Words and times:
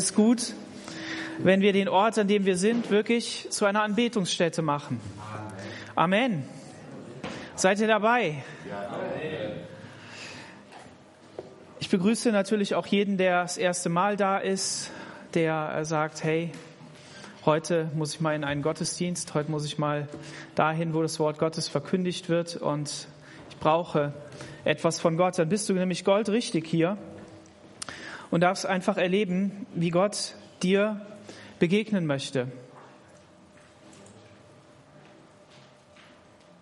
Es 0.00 0.06
ist 0.06 0.16
gut, 0.16 0.54
wenn 1.40 1.60
wir 1.60 1.74
den 1.74 1.86
Ort, 1.86 2.16
an 2.16 2.26
dem 2.26 2.46
wir 2.46 2.56
sind, 2.56 2.90
wirklich 2.90 3.48
zu 3.50 3.66
einer 3.66 3.82
Anbetungsstätte 3.82 4.62
machen. 4.62 4.98
Amen. 5.94 6.42
Seid 7.54 7.80
ihr 7.80 7.86
dabei? 7.86 8.42
Ich 11.80 11.90
begrüße 11.90 12.32
natürlich 12.32 12.74
auch 12.74 12.86
jeden, 12.86 13.18
der 13.18 13.42
das 13.42 13.58
erste 13.58 13.90
Mal 13.90 14.16
da 14.16 14.38
ist, 14.38 14.90
der 15.34 15.84
sagt, 15.84 16.24
hey, 16.24 16.50
heute 17.44 17.90
muss 17.94 18.14
ich 18.14 18.22
mal 18.22 18.34
in 18.34 18.42
einen 18.42 18.62
Gottesdienst, 18.62 19.34
heute 19.34 19.50
muss 19.50 19.66
ich 19.66 19.76
mal 19.76 20.08
dahin, 20.54 20.94
wo 20.94 21.02
das 21.02 21.20
Wort 21.20 21.38
Gottes 21.38 21.68
verkündigt 21.68 22.30
wird 22.30 22.56
und 22.56 23.06
ich 23.50 23.56
brauche 23.58 24.14
etwas 24.64 24.98
von 24.98 25.18
Gott. 25.18 25.38
Dann 25.38 25.50
bist 25.50 25.68
du 25.68 25.74
nämlich 25.74 26.06
goldrichtig 26.06 26.66
hier 26.66 26.96
und 28.30 28.42
darfst 28.42 28.66
einfach 28.66 28.96
erleben, 28.96 29.66
wie 29.74 29.90
Gott 29.90 30.34
dir 30.62 31.00
begegnen 31.58 32.06
möchte. 32.06 32.48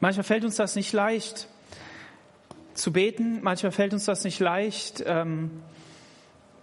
Manchmal 0.00 0.24
fällt 0.24 0.44
uns 0.44 0.56
das 0.56 0.76
nicht 0.76 0.92
leicht 0.92 1.48
zu 2.74 2.92
beten, 2.92 3.40
manchmal 3.42 3.72
fällt 3.72 3.92
uns 3.92 4.04
das 4.04 4.22
nicht 4.22 4.38
leicht, 4.38 5.02
ähm, 5.06 5.62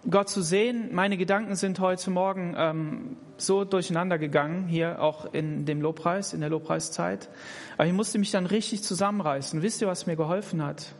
Gott 0.08 0.28
zu 0.28 0.40
sehen. 0.40 0.94
Meine 0.94 1.16
Gedanken 1.16 1.56
sind 1.56 1.80
heute 1.80 2.10
Morgen 2.10 2.54
ähm, 2.56 3.16
so 3.36 3.64
durcheinander 3.64 4.18
gegangen, 4.18 4.68
hier 4.68 5.02
auch 5.02 5.32
in 5.34 5.66
dem 5.66 5.82
Lobpreis, 5.82 6.32
in 6.32 6.40
der 6.40 6.48
Lobpreiszeit. 6.48 7.28
Aber 7.76 7.86
ich 7.86 7.92
musste 7.92 8.18
mich 8.18 8.30
dann 8.30 8.46
richtig 8.46 8.82
zusammenreißen. 8.82 9.62
Wisst 9.62 9.82
ihr, 9.82 9.88
was 9.88 10.06
mir 10.06 10.16
geholfen 10.16 10.64
hat? 10.64 10.94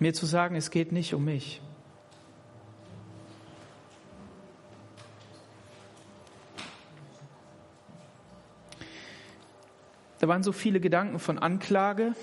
Mir 0.00 0.14
zu 0.14 0.26
sagen, 0.26 0.56
es 0.56 0.70
geht 0.70 0.92
nicht 0.92 1.14
um 1.14 1.24
mich. 1.24 1.60
Da 10.18 10.28
waren 10.28 10.42
so 10.42 10.52
viele 10.52 10.80
Gedanken 10.80 11.18
von 11.18 11.38
Anklage. 11.38 12.14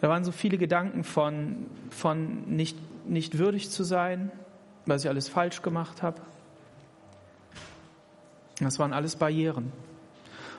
Da 0.00 0.08
waren 0.08 0.24
so 0.24 0.32
viele 0.32 0.58
Gedanken 0.58 1.04
von, 1.04 1.66
von 1.90 2.44
nicht, 2.44 2.76
nicht 3.06 3.38
würdig 3.38 3.70
zu 3.70 3.82
sein, 3.82 4.30
weil 4.86 4.98
ich 4.98 5.08
alles 5.08 5.28
falsch 5.28 5.62
gemacht 5.62 6.02
habe. 6.02 6.20
Das 8.60 8.78
waren 8.78 8.92
alles 8.92 9.16
Barrieren, 9.16 9.72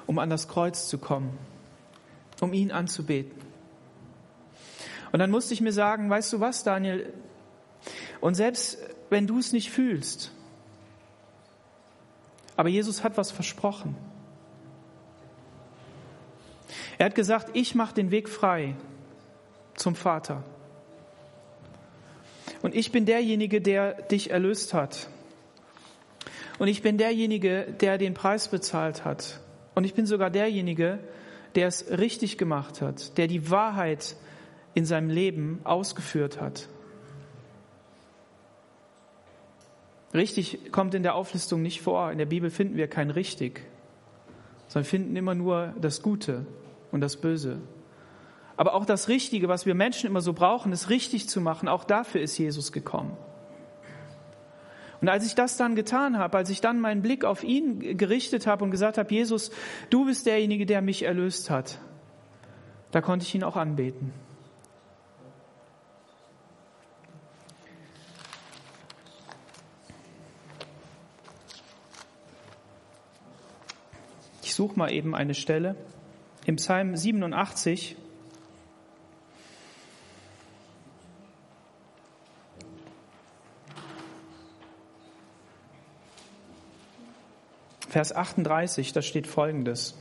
um 0.07 0.19
an 0.19 0.29
das 0.29 0.47
Kreuz 0.47 0.87
zu 0.87 0.97
kommen, 0.97 1.37
um 2.39 2.53
ihn 2.53 2.71
anzubeten. 2.71 3.48
Und 5.11 5.19
dann 5.19 5.31
musste 5.31 5.53
ich 5.53 5.61
mir 5.61 5.73
sagen, 5.73 6.09
weißt 6.09 6.33
du 6.33 6.39
was, 6.39 6.63
Daniel? 6.63 7.11
Und 8.21 8.35
selbst 8.35 8.77
wenn 9.09 9.27
du 9.27 9.39
es 9.39 9.53
nicht 9.53 9.71
fühlst, 9.71 10.31
aber 12.55 12.69
Jesus 12.69 13.03
hat 13.03 13.17
was 13.17 13.31
versprochen. 13.31 13.95
Er 16.97 17.05
hat 17.05 17.15
gesagt, 17.15 17.51
ich 17.53 17.73
mache 17.73 17.95
den 17.95 18.11
Weg 18.11 18.27
frei 18.27 18.75
zum 19.75 19.95
Vater. 19.95 20.43
Und 22.61 22.75
ich 22.75 22.91
bin 22.91 23.05
derjenige, 23.05 23.61
der 23.61 23.93
dich 23.93 24.31
erlöst 24.31 24.73
hat. 24.73 25.07
Und 26.57 26.67
ich 26.67 26.81
bin 26.81 26.97
derjenige, 26.97 27.73
der 27.79 27.97
den 27.97 28.13
Preis 28.13 28.49
bezahlt 28.49 29.05
hat. 29.05 29.39
Und 29.75 29.85
ich 29.85 29.93
bin 29.93 30.05
sogar 30.05 30.29
derjenige, 30.29 30.99
der 31.55 31.67
es 31.67 31.89
richtig 31.89 32.37
gemacht 32.37 32.81
hat, 32.81 33.17
der 33.17 33.27
die 33.27 33.49
Wahrheit 33.49 34.17
in 34.73 34.85
seinem 34.85 35.09
Leben 35.09 35.61
ausgeführt 35.63 36.39
hat. 36.39 36.69
Richtig 40.13 40.71
kommt 40.71 40.95
in 40.95 41.03
der 41.03 41.15
Auflistung 41.15 41.61
nicht 41.61 41.81
vor. 41.81 42.11
In 42.11 42.17
der 42.17 42.25
Bibel 42.25 42.49
finden 42.49 42.77
wir 42.77 42.87
kein 42.87 43.11
richtig, 43.11 43.61
sondern 44.67 44.89
finden 44.89 45.15
immer 45.15 45.35
nur 45.35 45.73
das 45.79 46.01
Gute 46.01 46.45
und 46.91 47.01
das 47.01 47.17
Böse. 47.17 47.59
Aber 48.57 48.73
auch 48.73 48.85
das 48.85 49.07
Richtige, 49.07 49.47
was 49.47 49.65
wir 49.65 49.75
Menschen 49.75 50.07
immer 50.07 50.21
so 50.21 50.33
brauchen, 50.33 50.71
es 50.71 50.89
richtig 50.89 51.29
zu 51.29 51.39
machen, 51.41 51.67
auch 51.67 51.83
dafür 51.83 52.21
ist 52.21 52.37
Jesus 52.37 52.71
gekommen. 52.71 53.15
Und 55.01 55.07
als 55.07 55.25
ich 55.25 55.33
das 55.33 55.55
dann 55.55 55.75
getan 55.75 56.17
habe, 56.17 56.37
als 56.37 56.49
ich 56.49 56.59
dann 56.59 56.81
meinen 56.81 57.01
Blick 57.01 57.23
auf 57.23 57.43
ihn 57.43 57.97
gerichtet 57.97 58.47
habe 58.47 58.65
und 58.65 58.71
gesagt 58.71 58.97
habe, 58.97 59.13
Jesus, 59.13 59.51
du 59.89 60.05
bist 60.05 60.25
derjenige, 60.25 60.65
der 60.65 60.81
mich 60.81 61.03
erlöst 61.03 61.49
hat, 61.49 61.79
da 62.91 62.99
konnte 62.99 63.25
ich 63.25 63.33
ihn 63.33 63.43
auch 63.43 63.55
anbeten. 63.55 64.11
Suche 74.59 74.77
mal 74.77 74.91
eben 74.91 75.15
eine 75.15 75.35
Stelle. 75.35 75.77
Im 76.45 76.57
Psalm 76.57 76.93
87, 76.93 77.95
Vers 87.87 88.13
38, 88.13 88.91
da 88.91 89.01
steht 89.01 89.27
Folgendes. 89.27 89.97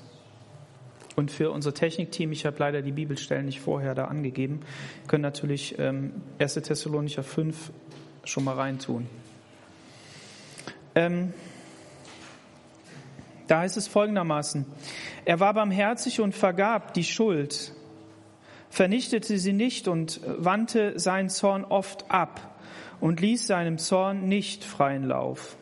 Und 1.15 1.31
für 1.31 1.53
unser 1.53 1.73
Technikteam, 1.73 2.33
ich 2.33 2.45
habe 2.45 2.57
leider 2.59 2.83
die 2.83 2.91
Bibelstellen 2.91 3.47
nicht 3.47 3.61
vorher 3.61 3.95
da 3.95 4.07
angegeben, 4.07 4.63
können 5.07 5.23
natürlich 5.23 5.79
ähm, 5.79 6.15
1. 6.41 6.55
Thessalonicher 6.55 7.23
5 7.23 7.71
schon 8.25 8.43
mal 8.43 8.57
reintun. 8.57 9.07
Ähm, 10.97 11.33
da 13.49 13.61
heißt 13.61 13.77
es 13.77 13.89
folgendermaßen, 13.89 14.67
er 15.25 15.41
war 15.41 15.55
barmherzig 15.55 16.21
und 16.21 16.35
vergab 16.35 16.95
die 16.95 17.03
Schuld, 17.05 17.73
vernichtete 18.71 19.39
sie 19.39 19.53
nicht 19.55 19.89
und 19.89 20.21
wandte 20.25 20.99
seinen 20.99 21.31
Zorn 21.31 21.65
oft 21.65 22.11
ab 22.11 22.57
und 23.01 23.21
ließ 23.21 23.47
seinem 23.47 23.79
Zorn 23.79 24.29
nicht 24.29 24.65
freien 24.65 25.05
Lauf. 25.05 25.57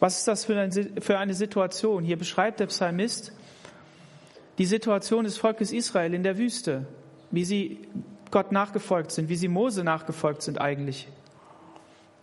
Was 0.00 0.18
ist 0.18 0.26
das 0.26 0.44
für 0.46 1.18
eine 1.18 1.34
Situation? 1.34 2.02
Hier 2.02 2.18
beschreibt 2.18 2.58
der 2.58 2.66
Psalmist 2.66 3.32
die 4.58 4.66
Situation 4.66 5.24
des 5.24 5.38
Volkes 5.38 5.72
Israel 5.72 6.14
in 6.14 6.24
der 6.24 6.38
Wüste, 6.38 6.86
wie 7.30 7.44
sie 7.44 7.78
Gott 8.30 8.50
nachgefolgt 8.50 9.12
sind, 9.12 9.28
wie 9.28 9.36
sie 9.36 9.48
Mose 9.48 9.84
nachgefolgt 9.84 10.42
sind 10.42 10.60
eigentlich 10.60 11.06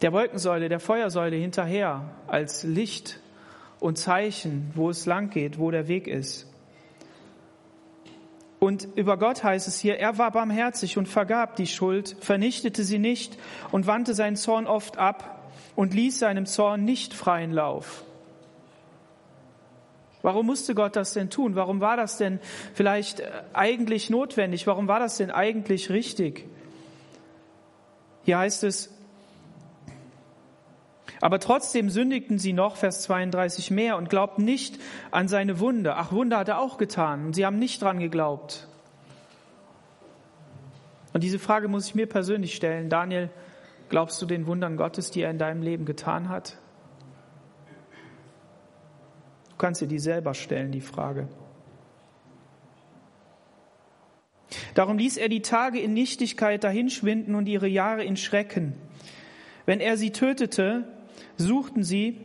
der 0.02 0.14
Wolkensäule, 0.14 0.70
der 0.70 0.80
Feuersäule 0.80 1.36
hinterher 1.36 2.10
als 2.28 2.64
Licht 2.64 3.20
und 3.80 3.98
Zeichen, 3.98 4.72
wo 4.76 4.90
es 4.90 5.06
lang 5.06 5.30
geht, 5.30 5.60
wo 5.60 5.72
der 5.72 5.88
Weg 5.88 6.08
ist. 6.08 6.48
Und 8.60 8.88
über 8.96 9.18
Gott 9.18 9.44
heißt 9.44 9.68
es 9.68 9.80
hier, 9.80 9.98
er 10.00 10.18
war 10.18 10.32
barmherzig 10.32 10.98
und 10.98 11.08
vergab 11.08 11.56
die 11.56 11.68
Schuld, 11.68 12.18
vernichtete 12.20 12.84
sie 12.84 13.00
nicht 13.00 13.38
und 13.72 13.88
wandte 13.88 14.14
seinen 14.14 14.36
Zorn 14.36 14.68
oft 14.68 14.98
ab 14.98 15.50
und 15.76 15.94
ließ 15.94 16.20
seinem 16.20 16.46
Zorn 16.46 16.84
nicht 16.84 17.14
freien 17.14 17.54
Lauf. 17.54 18.04
Warum 20.22 20.48
musste 20.48 20.76
Gott 20.76 20.98
das 20.98 21.14
denn 21.14 21.30
tun? 21.30 21.56
Warum 21.56 21.80
war 21.80 21.96
das 21.96 22.18
denn 22.18 22.42
vielleicht 22.74 23.24
eigentlich 23.54 24.10
notwendig? 24.10 24.68
Warum 24.68 24.90
war 24.90 25.00
das 25.00 25.16
denn 25.16 25.32
eigentlich 25.32 25.90
richtig? 25.90 26.46
Hier 28.26 28.40
heißt 28.40 28.66
es, 28.66 28.94
aber 31.22 31.40
trotzdem 31.40 31.90
sündigten 31.90 32.40
sie 32.40 32.54
noch, 32.54 32.78
Vers 32.78 33.02
32 33.04 33.72
mehr, 33.72 33.98
und 33.98 34.10
glaubten 34.10 34.46
nicht 34.46 34.80
an 35.12 35.28
seine 35.28 35.60
Wunder. 35.60 35.98
Ach, 35.98 36.12
Wunder 36.12 36.38
hat 36.38 36.48
er 36.48 36.60
auch 36.60 36.78
getan. 36.78 37.26
Und 37.26 37.34
sie 37.34 37.46
haben 37.46 37.60
nicht 37.60 37.82
dran 37.82 38.00
geglaubt. 38.00 38.68
Und 41.14 41.24
diese 41.24 41.40
Frage 41.40 41.68
muss 41.68 41.88
ich 41.88 41.96
mir 41.96 42.08
persönlich 42.08 42.56
stellen. 42.56 42.90
Daniel, 42.90 43.30
glaubst 43.90 44.22
du 44.22 44.26
den 44.26 44.48
Wundern 44.48 44.78
Gottes, 44.78 45.12
die 45.12 45.22
er 45.22 45.32
in 45.32 45.38
deinem 45.38 45.62
Leben 45.62 45.86
getan 45.86 46.30
hat? 46.30 46.58
Du 49.50 49.56
kannst 49.58 49.82
dir 49.82 49.88
die 49.88 50.00
selber 50.00 50.34
stellen, 50.34 50.72
die 50.72 50.82
Frage. 50.82 51.28
Darum 54.74 54.98
ließ 54.98 55.18
er 55.18 55.28
die 55.28 55.42
Tage 55.42 55.80
in 55.80 55.94
Nichtigkeit 55.94 56.64
dahinschwinden 56.64 57.36
und 57.36 57.48
ihre 57.48 57.68
Jahre 57.68 58.04
in 58.06 58.16
Schrecken. 58.16 58.74
Wenn 59.66 59.82
er 59.82 59.98
sie 59.98 60.12
tötete, 60.12 60.88
suchten 61.40 61.84
sie 61.84 62.18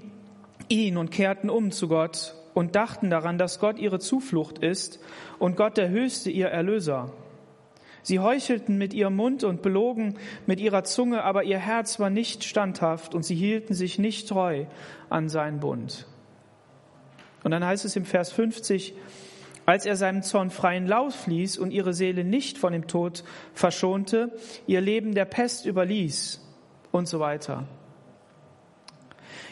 ihn 0.68 0.96
und 0.96 1.10
kehrten 1.10 1.48
um 1.48 1.70
zu 1.70 1.88
Gott 1.88 2.34
und 2.52 2.74
dachten 2.76 3.10
daran, 3.10 3.38
dass 3.38 3.58
Gott 3.58 3.78
ihre 3.78 3.98
Zuflucht 3.98 4.58
ist 4.58 5.00
und 5.38 5.56
Gott 5.56 5.76
der 5.76 5.88
Höchste 5.88 6.30
ihr 6.30 6.48
Erlöser. 6.48 7.12
Sie 8.02 8.18
heuchelten 8.18 8.76
mit 8.76 8.92
ihrem 8.92 9.16
Mund 9.16 9.44
und 9.44 9.62
belogen 9.62 10.18
mit 10.46 10.60
ihrer 10.60 10.84
Zunge, 10.84 11.24
aber 11.24 11.44
ihr 11.44 11.58
Herz 11.58 11.98
war 12.00 12.10
nicht 12.10 12.44
standhaft 12.44 13.14
und 13.14 13.24
sie 13.24 13.34
hielten 13.34 13.72
sich 13.72 13.98
nicht 13.98 14.28
treu 14.28 14.66
an 15.08 15.28
seinen 15.28 15.60
Bund. 15.60 16.06
Und 17.44 17.50
dann 17.50 17.64
heißt 17.64 17.84
es 17.84 17.96
im 17.96 18.04
Vers 18.04 18.32
50, 18.32 18.94
als 19.64 19.86
er 19.86 19.96
seinem 19.96 20.22
Zorn 20.22 20.50
freien 20.50 20.86
Lauf 20.86 21.26
ließ 21.26 21.56
und 21.56 21.70
ihre 21.70 21.94
Seele 21.94 22.24
nicht 22.24 22.58
von 22.58 22.72
dem 22.72 22.86
Tod 22.86 23.24
verschonte, 23.54 24.32
ihr 24.66 24.80
Leben 24.80 25.14
der 25.14 25.24
Pest 25.24 25.64
überließ 25.64 26.40
und 26.92 27.08
so 27.08 27.20
weiter. 27.20 27.66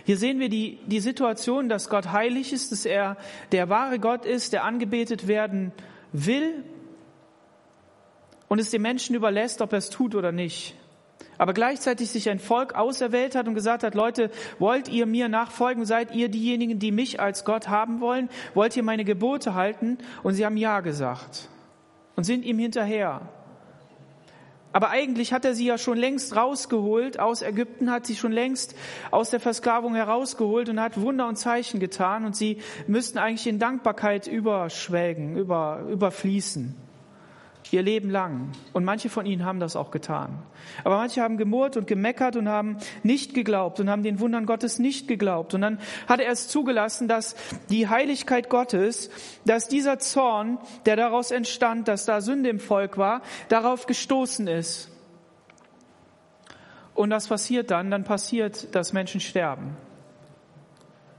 Hier 0.04 0.16
sehen 0.16 0.40
wir 0.40 0.48
die, 0.48 0.78
die 0.86 1.00
Situation, 1.00 1.68
dass 1.68 1.88
Gott 1.88 2.12
heilig 2.12 2.52
ist, 2.52 2.72
dass 2.72 2.84
er 2.84 3.16
der 3.52 3.68
wahre 3.68 3.98
Gott 3.98 4.24
ist, 4.24 4.52
der 4.52 4.64
angebetet 4.64 5.28
werden 5.28 5.72
will 6.12 6.64
und 8.48 8.58
es 8.58 8.70
dem 8.70 8.82
Menschen 8.82 9.14
überlässt, 9.14 9.62
ob 9.62 9.72
er 9.72 9.78
es 9.78 9.90
tut 9.90 10.14
oder 10.14 10.32
nicht. 10.32 10.76
Aber 11.38 11.54
gleichzeitig 11.54 12.10
sich 12.10 12.28
ein 12.28 12.38
Volk 12.38 12.74
auserwählt 12.74 13.34
hat 13.34 13.48
und 13.48 13.54
gesagt 13.54 13.82
hat, 13.82 13.94
Leute, 13.94 14.30
wollt 14.58 14.88
ihr 14.88 15.06
mir 15.06 15.28
nachfolgen? 15.28 15.84
Seid 15.84 16.14
ihr 16.14 16.28
diejenigen, 16.28 16.78
die 16.78 16.92
mich 16.92 17.20
als 17.20 17.44
Gott 17.44 17.68
haben 17.68 18.00
wollen? 18.00 18.28
Wollt 18.54 18.76
ihr 18.76 18.82
meine 18.82 19.04
Gebote 19.04 19.54
halten? 19.54 19.98
Und 20.22 20.34
sie 20.34 20.44
haben 20.44 20.56
Ja 20.56 20.80
gesagt 20.80 21.48
und 22.14 22.24
sind 22.24 22.44
ihm 22.44 22.58
hinterher. 22.58 23.22
Aber 24.72 24.90
eigentlich 24.90 25.32
hat 25.32 25.44
er 25.44 25.54
sie 25.54 25.66
ja 25.66 25.78
schon 25.78 25.98
längst 25.98 26.34
rausgeholt. 26.34 27.20
Aus 27.20 27.42
Ägypten, 27.42 27.90
hat 27.90 28.06
sie 28.06 28.16
schon 28.16 28.32
längst 28.32 28.74
aus 29.10 29.30
der 29.30 29.40
Versklavung 29.40 29.94
herausgeholt 29.94 30.68
und 30.68 30.80
hat 30.80 31.00
Wunder 31.00 31.28
und 31.28 31.36
Zeichen 31.36 31.80
getan. 31.80 32.24
Und 32.24 32.36
sie 32.36 32.58
müssten 32.86 33.18
eigentlich 33.18 33.46
in 33.46 33.58
Dankbarkeit 33.58 34.26
überschwelgen, 34.26 35.36
über, 35.36 35.86
überfließen 35.90 36.81
ihr 37.72 37.82
Leben 37.82 38.10
lang. 38.10 38.52
Und 38.72 38.84
manche 38.84 39.08
von 39.08 39.26
ihnen 39.26 39.44
haben 39.44 39.60
das 39.60 39.76
auch 39.76 39.90
getan. 39.90 40.42
Aber 40.84 40.96
manche 40.96 41.22
haben 41.22 41.36
gemurrt 41.36 41.76
und 41.76 41.86
gemeckert 41.86 42.36
und 42.36 42.48
haben 42.48 42.78
nicht 43.02 43.34
geglaubt 43.34 43.80
und 43.80 43.88
haben 43.88 44.02
den 44.02 44.20
Wundern 44.20 44.46
Gottes 44.46 44.78
nicht 44.78 45.08
geglaubt. 45.08 45.54
Und 45.54 45.62
dann 45.62 45.78
hat 46.06 46.20
er 46.20 46.30
es 46.30 46.48
zugelassen, 46.48 47.08
dass 47.08 47.36
die 47.70 47.88
Heiligkeit 47.88 48.48
Gottes, 48.48 49.10
dass 49.44 49.68
dieser 49.68 49.98
Zorn, 49.98 50.58
der 50.86 50.96
daraus 50.96 51.30
entstand, 51.30 51.88
dass 51.88 52.04
da 52.04 52.20
Sünde 52.20 52.50
im 52.50 52.60
Volk 52.60 52.98
war, 52.98 53.22
darauf 53.48 53.86
gestoßen 53.86 54.46
ist. 54.46 54.90
Und 56.94 57.10
was 57.10 57.28
passiert 57.28 57.70
dann? 57.70 57.90
Dann 57.90 58.04
passiert, 58.04 58.74
dass 58.74 58.92
Menschen 58.92 59.20
sterben. 59.20 59.76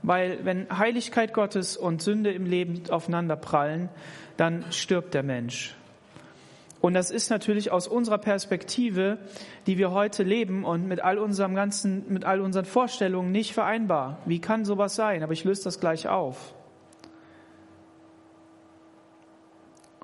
Weil 0.02 0.44
wenn 0.44 0.68
Heiligkeit 0.68 1.32
Gottes 1.32 1.76
und 1.76 2.02
Sünde 2.02 2.30
im 2.30 2.46
Leben 2.46 2.82
aufeinander 2.90 3.36
prallen, 3.36 3.88
dann 4.36 4.64
stirbt 4.70 5.14
der 5.14 5.22
Mensch. 5.22 5.74
Und 6.84 6.92
das 6.92 7.10
ist 7.10 7.30
natürlich 7.30 7.72
aus 7.72 7.88
unserer 7.88 8.18
Perspektive, 8.18 9.16
die 9.66 9.78
wir 9.78 9.92
heute 9.92 10.22
leben 10.22 10.66
und 10.66 10.86
mit 10.86 11.00
all 11.00 11.16
unserem 11.16 11.54
ganzen, 11.54 12.04
mit 12.12 12.26
all 12.26 12.42
unseren 12.42 12.66
Vorstellungen 12.66 13.32
nicht 13.32 13.54
vereinbar. 13.54 14.18
Wie 14.26 14.38
kann 14.38 14.66
sowas 14.66 14.94
sein? 14.94 15.22
Aber 15.22 15.32
ich 15.32 15.44
löse 15.44 15.64
das 15.64 15.80
gleich 15.80 16.08
auf. 16.08 16.54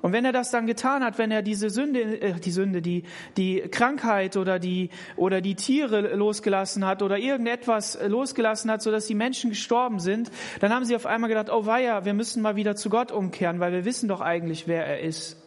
Und 0.01 0.11
wenn 0.11 0.25
er 0.25 0.31
das 0.31 0.49
dann 0.49 0.65
getan 0.65 1.03
hat, 1.03 1.19
wenn 1.19 1.29
er 1.29 1.43
diese 1.43 1.69
Sünde, 1.69 2.19
äh, 2.19 2.39
die 2.39 2.49
Sünde, 2.49 2.81
die, 2.81 3.03
die 3.37 3.59
Krankheit 3.59 4.35
oder 4.35 4.57
die, 4.57 4.89
oder 5.17 5.39
die 5.39 5.53
Tiere 5.53 6.15
losgelassen 6.15 6.83
hat 6.87 7.03
oder 7.03 7.19
irgendetwas 7.19 7.99
losgelassen 8.07 8.71
hat, 8.71 8.81
sodass 8.81 9.05
die 9.05 9.13
Menschen 9.13 9.51
gestorben 9.51 9.99
sind, 9.99 10.31
dann 10.61 10.73
haben 10.73 10.85
sie 10.85 10.95
auf 10.95 11.05
einmal 11.05 11.27
gedacht, 11.27 11.51
oh 11.51 11.67
weia, 11.67 12.05
wir 12.05 12.15
müssen 12.15 12.41
mal 12.41 12.55
wieder 12.55 12.75
zu 12.75 12.89
Gott 12.89 13.11
umkehren, 13.11 13.59
weil 13.59 13.71
wir 13.71 13.85
wissen 13.85 14.09
doch 14.09 14.21
eigentlich, 14.21 14.67
wer 14.67 14.83
er 14.83 15.01
ist. 15.01 15.37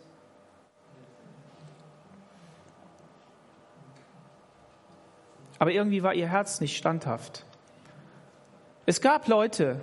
Aber 5.64 5.72
irgendwie 5.72 6.02
war 6.02 6.12
ihr 6.12 6.28
Herz 6.28 6.61
nicht 6.61 6.76
standhaft. 6.76 7.46
Es 8.84 9.00
gab 9.00 9.28
Leute, 9.28 9.81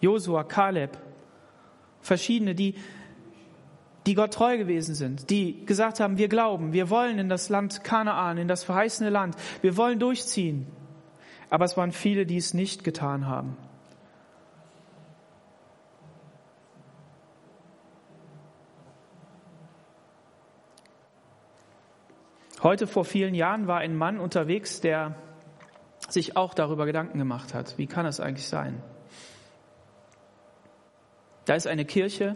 Josua, 0.00 0.44
Kaleb, 0.44 0.96
verschiedene, 2.00 2.54
die, 2.54 2.76
die 4.06 4.14
Gott 4.14 4.34
treu 4.34 4.56
gewesen 4.56 4.94
sind, 4.94 5.30
die 5.30 5.66
gesagt 5.66 5.98
haben, 5.98 6.16
wir 6.16 6.28
glauben, 6.28 6.72
wir 6.72 6.90
wollen 6.90 7.18
in 7.18 7.28
das 7.28 7.48
Land 7.48 7.82
Kanaan, 7.82 8.38
in 8.38 8.46
das 8.46 8.62
verheißene 8.62 9.10
Land, 9.10 9.34
wir 9.62 9.76
wollen 9.76 9.98
durchziehen. 9.98 10.68
Aber 11.50 11.64
es 11.64 11.76
waren 11.76 11.90
viele, 11.90 12.24
die 12.24 12.36
es 12.36 12.54
nicht 12.54 12.84
getan 12.84 13.26
haben. 13.26 13.56
Heute 22.60 22.88
vor 22.88 23.04
vielen 23.04 23.34
Jahren 23.34 23.68
war 23.68 23.78
ein 23.78 23.94
Mann 23.96 24.18
unterwegs, 24.18 24.80
der 24.80 25.14
sich 26.08 26.36
auch 26.36 26.54
darüber 26.54 26.86
Gedanken 26.86 27.18
gemacht 27.18 27.54
hat. 27.54 27.78
Wie 27.78 27.86
kann 27.86 28.04
das 28.04 28.18
eigentlich 28.18 28.48
sein? 28.48 28.82
Da 31.44 31.54
ist 31.54 31.68
eine 31.68 31.84
Kirche, 31.84 32.34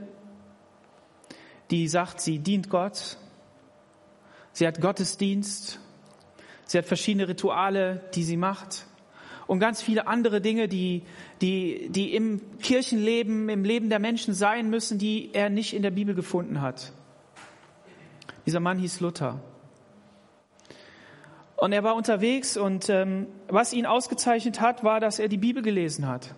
die 1.73 1.89
sagt, 1.89 2.21
sie 2.21 2.39
dient 2.39 2.71
Gott. 2.71 3.17
Sie 4.53 4.67
hat 4.67 4.81
Gottesdienst. 4.81 5.81
Sie 6.67 6.79
hat 6.79 6.85
verschiedene 6.85 7.27
Rituale, 7.27 8.03
die 8.15 8.23
sie 8.23 8.37
macht. 8.37 8.87
Und 9.49 9.59
ganz 9.59 9.83
viele 9.83 10.07
andere 10.07 10.41
Dinge, 10.41 10.69
die, 10.69 11.03
die, 11.41 11.89
die 11.91 12.15
im 12.15 12.59
Kirchenleben, 12.61 13.49
im 13.49 13.65
Leben 13.65 13.89
der 13.89 13.99
Menschen 13.99 14.35
sein 14.35 14.71
müssen, 14.71 14.99
die 14.99 15.31
er 15.33 15.51
nicht 15.51 15.75
in 15.75 15.83
der 15.83 15.91
Bibel 15.91 16.15
gefunden 16.15 16.61
hat. 16.61 16.93
Dieser 18.47 18.61
Mann 18.61 18.79
hieß 18.79 19.01
Luther. 19.01 19.41
Und 21.63 21.71
er 21.71 21.85
war 21.85 21.95
unterwegs 21.95 22.57
und 22.57 22.89
ähm, 22.89 23.29
was 23.47 23.73
ihn 23.73 23.87
ausgezeichnet 23.87 24.61
hat, 24.61 24.83
war, 24.83 24.99
dass 24.99 25.21
er 25.21 25.29
die 25.29 25.37
Bibel 25.37 25.63
gelesen 25.63 26.09
hat. 26.09 26.35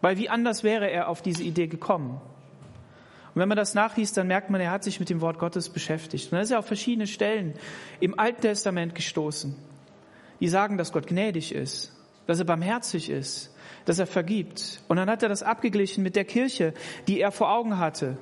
Weil 0.00 0.18
wie 0.18 0.28
anders 0.28 0.64
wäre 0.64 0.90
er 0.90 1.08
auf 1.08 1.22
diese 1.22 1.44
Idee 1.44 1.68
gekommen? 1.68 2.20
Und 3.32 3.40
wenn 3.40 3.48
man 3.48 3.56
das 3.56 3.74
nachliest, 3.74 4.16
dann 4.16 4.26
merkt 4.26 4.50
man, 4.50 4.60
er 4.60 4.72
hat 4.72 4.82
sich 4.82 4.98
mit 4.98 5.10
dem 5.10 5.20
Wort 5.20 5.38
Gottes 5.38 5.68
beschäftigt. 5.68 6.24
Und 6.24 6.32
dann 6.32 6.40
ist 6.40 6.50
er 6.50 6.58
auf 6.58 6.66
verschiedene 6.66 7.06
Stellen 7.06 7.54
im 8.00 8.18
Alten 8.18 8.40
Testament 8.40 8.96
gestoßen, 8.96 9.54
die 10.40 10.48
sagen, 10.48 10.76
dass 10.76 10.90
Gott 10.90 11.06
gnädig 11.06 11.54
ist, 11.54 11.96
dass 12.26 12.40
er 12.40 12.46
barmherzig 12.46 13.10
ist, 13.10 13.54
dass 13.84 14.00
er 14.00 14.08
vergibt. 14.08 14.82
Und 14.88 14.96
dann 14.96 15.08
hat 15.08 15.22
er 15.22 15.28
das 15.28 15.44
abgeglichen 15.44 16.02
mit 16.02 16.16
der 16.16 16.24
Kirche, 16.24 16.74
die 17.06 17.20
er 17.20 17.30
vor 17.30 17.52
Augen 17.52 17.78
hatte. 17.78 18.18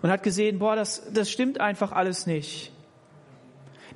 Und 0.00 0.08
hat 0.08 0.22
gesehen, 0.22 0.60
boah, 0.60 0.76
das, 0.76 1.12
das 1.12 1.30
stimmt 1.30 1.60
einfach 1.60 1.92
alles 1.92 2.26
nicht. 2.26 2.73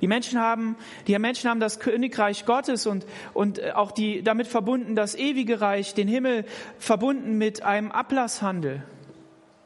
Die 0.01 0.07
Menschen 0.07 0.39
haben, 0.39 0.77
die 1.07 1.17
Menschen 1.19 1.49
haben 1.49 1.59
das 1.59 1.79
Königreich 1.79 2.45
Gottes 2.45 2.87
und, 2.87 3.05
und 3.33 3.59
äh, 3.59 3.71
auch 3.71 3.91
die 3.91 4.23
damit 4.23 4.47
verbunden 4.47 4.95
das 4.95 5.15
ewige 5.15 5.61
Reich, 5.61 5.93
den 5.93 6.07
Himmel 6.07 6.45
verbunden 6.77 7.37
mit 7.37 7.63
einem 7.63 7.91
Ablasshandel. 7.91 8.83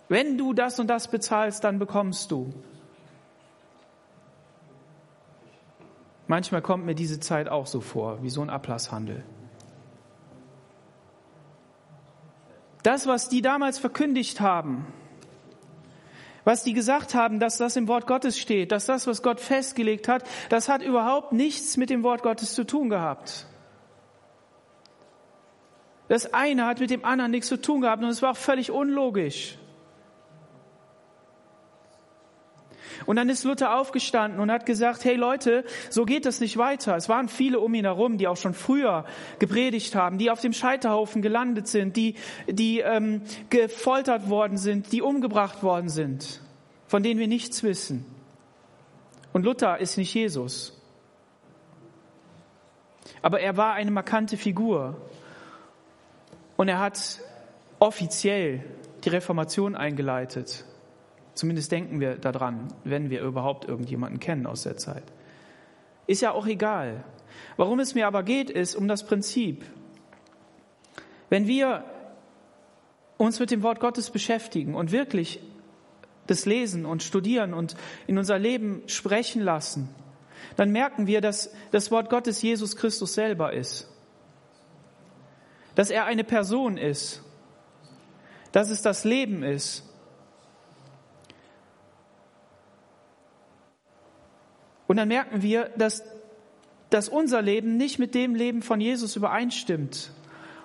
Wenn 0.09 0.37
du 0.37 0.53
das 0.53 0.79
und 0.79 0.87
das 0.87 1.09
bezahlst, 1.09 1.63
dann 1.63 1.79
bekommst 1.79 2.31
du. 2.31 2.53
Manchmal 6.27 6.61
kommt 6.61 6.85
mir 6.85 6.95
diese 6.95 7.19
Zeit 7.19 7.49
auch 7.49 7.67
so 7.67 7.81
vor, 7.81 8.23
wie 8.23 8.29
so 8.29 8.41
ein 8.41 8.49
Ablasshandel. 8.49 9.23
Das, 12.81 13.07
was 13.07 13.29
die 13.29 13.41
damals 13.41 13.79
verkündigt 13.79 14.41
haben, 14.41 14.85
was 16.45 16.63
die 16.63 16.73
gesagt 16.73 17.15
haben, 17.15 17.39
dass 17.39 17.57
das 17.57 17.75
im 17.75 17.87
Wort 17.87 18.07
Gottes 18.07 18.37
steht, 18.37 18.71
dass 18.71 18.85
das, 18.85 19.07
was 19.07 19.23
Gott 19.23 19.39
festgelegt 19.39 20.07
hat, 20.07 20.23
das 20.49 20.69
hat 20.69 20.81
überhaupt 20.81 21.31
nichts 21.31 21.77
mit 21.77 21.89
dem 21.89 22.03
Wort 22.03 22.23
Gottes 22.23 22.53
zu 22.53 22.65
tun 22.65 22.89
gehabt. 22.89 23.47
Das 26.09 26.33
eine 26.33 26.65
hat 26.65 26.79
mit 26.79 26.89
dem 26.89 27.05
anderen 27.05 27.31
nichts 27.31 27.47
zu 27.47 27.61
tun 27.61 27.81
gehabt 27.81 28.03
und 28.03 28.09
es 28.09 28.21
war 28.21 28.31
auch 28.31 28.37
völlig 28.37 28.71
unlogisch. 28.71 29.57
Und 33.05 33.15
dann 33.15 33.29
ist 33.29 33.43
Luther 33.43 33.77
aufgestanden 33.77 34.39
und 34.39 34.51
hat 34.51 34.65
gesagt, 34.65 35.03
hey 35.05 35.15
Leute, 35.15 35.63
so 35.89 36.05
geht 36.05 36.25
das 36.25 36.39
nicht 36.39 36.57
weiter. 36.57 36.95
Es 36.95 37.09
waren 37.09 37.27
viele 37.27 37.59
um 37.59 37.73
ihn 37.73 37.85
herum, 37.85 38.17
die 38.17 38.27
auch 38.27 38.37
schon 38.37 38.53
früher 38.53 39.05
gepredigt 39.39 39.95
haben, 39.95 40.17
die 40.17 40.31
auf 40.31 40.41
dem 40.41 40.53
Scheiterhaufen 40.53 41.21
gelandet 41.21 41.67
sind, 41.67 41.95
die, 41.95 42.15
die 42.47 42.79
ähm, 42.79 43.21
gefoltert 43.49 44.29
worden 44.29 44.57
sind, 44.57 44.91
die 44.91 45.01
umgebracht 45.01 45.63
worden 45.63 45.89
sind, 45.89 46.41
von 46.87 47.03
denen 47.03 47.19
wir 47.19 47.27
nichts 47.27 47.63
wissen. 47.63 48.05
Und 49.33 49.43
Luther 49.43 49.79
ist 49.79 49.97
nicht 49.97 50.13
Jesus. 50.13 50.79
Aber 53.21 53.39
er 53.39 53.57
war 53.57 53.73
eine 53.73 53.91
markante 53.91 54.37
Figur. 54.37 54.95
Und 56.55 56.67
er 56.67 56.79
hat 56.79 57.19
offiziell 57.79 58.63
die 59.03 59.09
Reformation 59.09 59.75
eingeleitet. 59.75 60.65
Zumindest 61.35 61.71
denken 61.71 61.99
wir 61.99 62.15
daran, 62.15 62.67
wenn 62.83 63.09
wir 63.09 63.21
überhaupt 63.21 63.65
irgendjemanden 63.65 64.19
kennen 64.19 64.45
aus 64.45 64.63
der 64.63 64.77
Zeit. 64.77 65.03
Ist 66.05 66.21
ja 66.21 66.31
auch 66.31 66.45
egal. 66.45 67.03
Warum 67.57 67.79
es 67.79 67.95
mir 67.95 68.07
aber 68.07 68.23
geht, 68.23 68.49
ist 68.49 68.75
um 68.75 68.87
das 68.87 69.05
Prinzip. 69.05 69.65
Wenn 71.29 71.47
wir 71.47 71.83
uns 73.17 73.39
mit 73.39 73.51
dem 73.51 73.63
Wort 73.63 73.79
Gottes 73.79 74.11
beschäftigen 74.11 74.75
und 74.75 74.91
wirklich 74.91 75.39
das 76.27 76.45
lesen 76.45 76.85
und 76.85 77.03
studieren 77.03 77.53
und 77.53 77.75
in 78.05 78.17
unser 78.17 78.37
Leben 78.37 78.83
sprechen 78.87 79.41
lassen, 79.41 79.89
dann 80.55 80.71
merken 80.71 81.07
wir, 81.07 81.21
dass 81.21 81.53
das 81.71 81.89
Wort 81.89 82.09
Gottes 82.09 82.41
Jesus 82.41 82.75
Christus 82.75 83.13
selber 83.15 83.53
ist. 83.53 83.89
Dass 85.73 85.89
er 85.89 86.05
eine 86.05 86.23
Person 86.23 86.77
ist. 86.77 87.23
Dass 88.51 88.69
es 88.69 88.83
das 88.83 89.03
Leben 89.03 89.41
ist 89.41 89.83
Und 94.93 94.97
dann 94.97 95.07
merken 95.07 95.41
wir, 95.41 95.71
dass, 95.75 96.03
dass 96.91 97.09
unser 97.09 97.41
Leben 97.41 97.77
nicht 97.77 97.97
mit 97.97 98.13
dem 98.13 98.35
Leben 98.35 98.61
von 98.61 98.79
Jesus 98.79 99.15
übereinstimmt. 99.15 100.11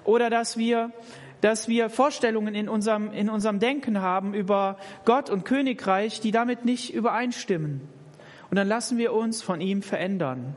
Oder 0.05 0.29
dass 0.29 0.59
wir, 0.59 0.93
dass 1.41 1.67
wir 1.67 1.89
Vorstellungen 1.89 2.55
in 2.55 2.69
unserem, 2.69 3.11
in 3.11 3.31
unserem 3.31 3.59
Denken 3.59 4.03
haben 4.03 4.35
über 4.35 4.77
Gott 5.07 5.31
und 5.31 5.47
Königreich, 5.47 6.21
die 6.21 6.31
damit 6.31 6.67
nicht 6.67 6.93
übereinstimmen. 6.93 7.81
Und 8.51 8.57
dann 8.59 8.69
lassen 8.69 8.99
wir 8.99 9.15
uns 9.15 9.41
von 9.41 9.63
ihm 9.63 9.81
verändern. 9.81 10.55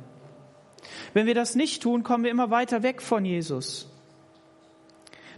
Wenn 1.13 1.25
wir 1.25 1.33
das 1.33 1.55
nicht 1.55 1.81
tun, 1.81 2.03
kommen 2.03 2.25
wir 2.25 2.31
immer 2.31 2.49
weiter 2.49 2.83
weg 2.83 3.01
von 3.01 3.23
Jesus. 3.23 3.89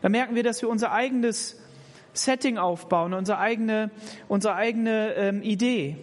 Dann 0.01 0.11
merken 0.11 0.33
wir, 0.33 0.41
dass 0.41 0.59
wir 0.59 0.69
unser 0.69 0.91
eigenes 0.91 1.61
Setting 2.13 2.57
aufbauen, 2.57 3.13
unsere 3.13 3.37
eigene, 3.37 3.91
unsere 4.27 4.55
eigene 4.55 5.13
ähm, 5.17 5.43
Idee. 5.43 5.97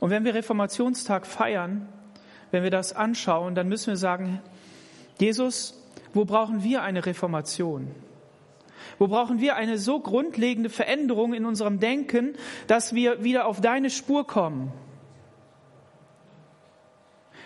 Und 0.00 0.10
wenn 0.10 0.24
wir 0.24 0.34
Reformationstag 0.34 1.26
feiern, 1.26 1.88
wenn 2.50 2.62
wir 2.62 2.70
das 2.70 2.94
anschauen, 2.94 3.54
dann 3.54 3.68
müssen 3.68 3.88
wir 3.88 3.96
sagen, 3.96 4.40
Jesus, 5.18 5.74
wo 6.14 6.24
brauchen 6.24 6.62
wir 6.62 6.82
eine 6.82 7.04
Reformation? 7.04 7.90
Wo 8.98 9.08
brauchen 9.08 9.40
wir 9.40 9.56
eine 9.56 9.78
so 9.78 10.00
grundlegende 10.00 10.70
Veränderung 10.70 11.34
in 11.34 11.44
unserem 11.44 11.80
Denken, 11.80 12.34
dass 12.66 12.94
wir 12.94 13.22
wieder 13.22 13.46
auf 13.46 13.60
deine 13.60 13.90
Spur 13.90 14.26
kommen? 14.26 14.72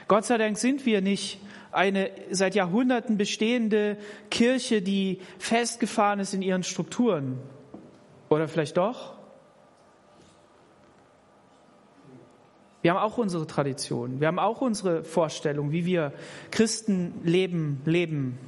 Gott 0.08 0.24
sei 0.24 0.38
Dank 0.38 0.58
sind 0.58 0.84
wir 0.86 1.00
nicht 1.00 1.40
eine 1.70 2.10
seit 2.30 2.54
Jahrhunderten 2.54 3.16
bestehende 3.16 3.96
Kirche, 4.30 4.82
die 4.82 5.20
festgefahren 5.38 6.20
ist 6.20 6.34
in 6.34 6.42
ihren 6.42 6.62
Strukturen. 6.62 7.38
Oder 8.28 8.46
vielleicht 8.46 8.76
doch? 8.76 9.14
Wir 12.82 12.92
haben 12.92 12.98
auch 12.98 13.16
unsere 13.16 13.46
Tradition. 13.46 14.20
Wir 14.20 14.26
haben 14.26 14.40
auch 14.40 14.60
unsere 14.60 15.04
Vorstellung, 15.04 15.70
wie 15.70 15.86
wir 15.86 16.12
Christen 16.50 17.14
leben, 17.22 17.80
leben. 17.84 18.38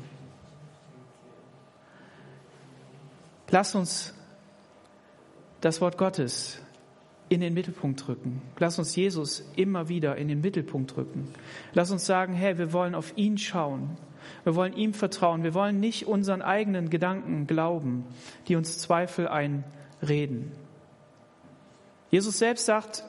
Lass 3.50 3.76
uns 3.76 4.12
das 5.60 5.80
Wort 5.80 5.96
Gottes 5.96 6.58
in 7.28 7.40
den 7.40 7.54
Mittelpunkt 7.54 8.08
rücken. 8.08 8.42
Lass 8.58 8.78
uns 8.78 8.96
Jesus 8.96 9.44
immer 9.56 9.88
wieder 9.88 10.16
in 10.16 10.28
den 10.28 10.40
Mittelpunkt 10.40 10.96
rücken. 10.96 11.32
Lass 11.72 11.90
uns 11.92 12.04
sagen, 12.04 12.34
hey, 12.34 12.58
wir 12.58 12.72
wollen 12.72 12.94
auf 12.94 13.16
ihn 13.16 13.38
schauen. 13.38 13.96
Wir 14.42 14.56
wollen 14.56 14.74
ihm 14.74 14.94
vertrauen. 14.94 15.44
Wir 15.44 15.54
wollen 15.54 15.80
nicht 15.80 16.06
unseren 16.06 16.42
eigenen 16.42 16.90
Gedanken 16.90 17.46
glauben, 17.46 18.04
die 18.48 18.56
uns 18.56 18.78
Zweifel 18.78 19.28
einreden. 19.28 20.52
Jesus 22.10 22.38
selbst 22.38 22.66
sagt, 22.66 23.04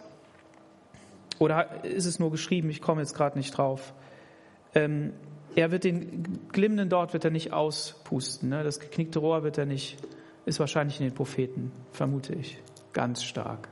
oder 1.40 1.84
ist 1.84 2.06
es 2.06 2.20
nur 2.20 2.32
geschrieben, 2.32 2.70
ich 2.70 2.82
komme 2.82 3.02
jetzt 3.02 3.14
gerade 3.14 3.38
nicht 3.38 3.52
drauf, 3.52 3.94
ähm, 4.74 5.14
er 5.56 5.72
wird 5.72 5.86
den 5.86 6.50
glimmenden 6.52 6.90
dort 6.90 7.14
wird 7.14 7.24
er 7.24 7.32
nicht 7.32 7.54
auspusten, 7.54 8.50
ne? 8.50 8.64
das 8.64 8.80
geknickte 8.80 9.20
Rohr 9.20 9.44
wird 9.44 9.58
er 9.58 9.66
nicht, 9.66 9.98
ist 10.46 10.60
wahrscheinlich 10.60 11.00
in 11.00 11.08
den 11.08 11.16
Propheten, 11.16 11.72
vermute 11.92 12.34
ich, 12.34 12.60
ganz 12.94 13.24
stark. 13.24 13.70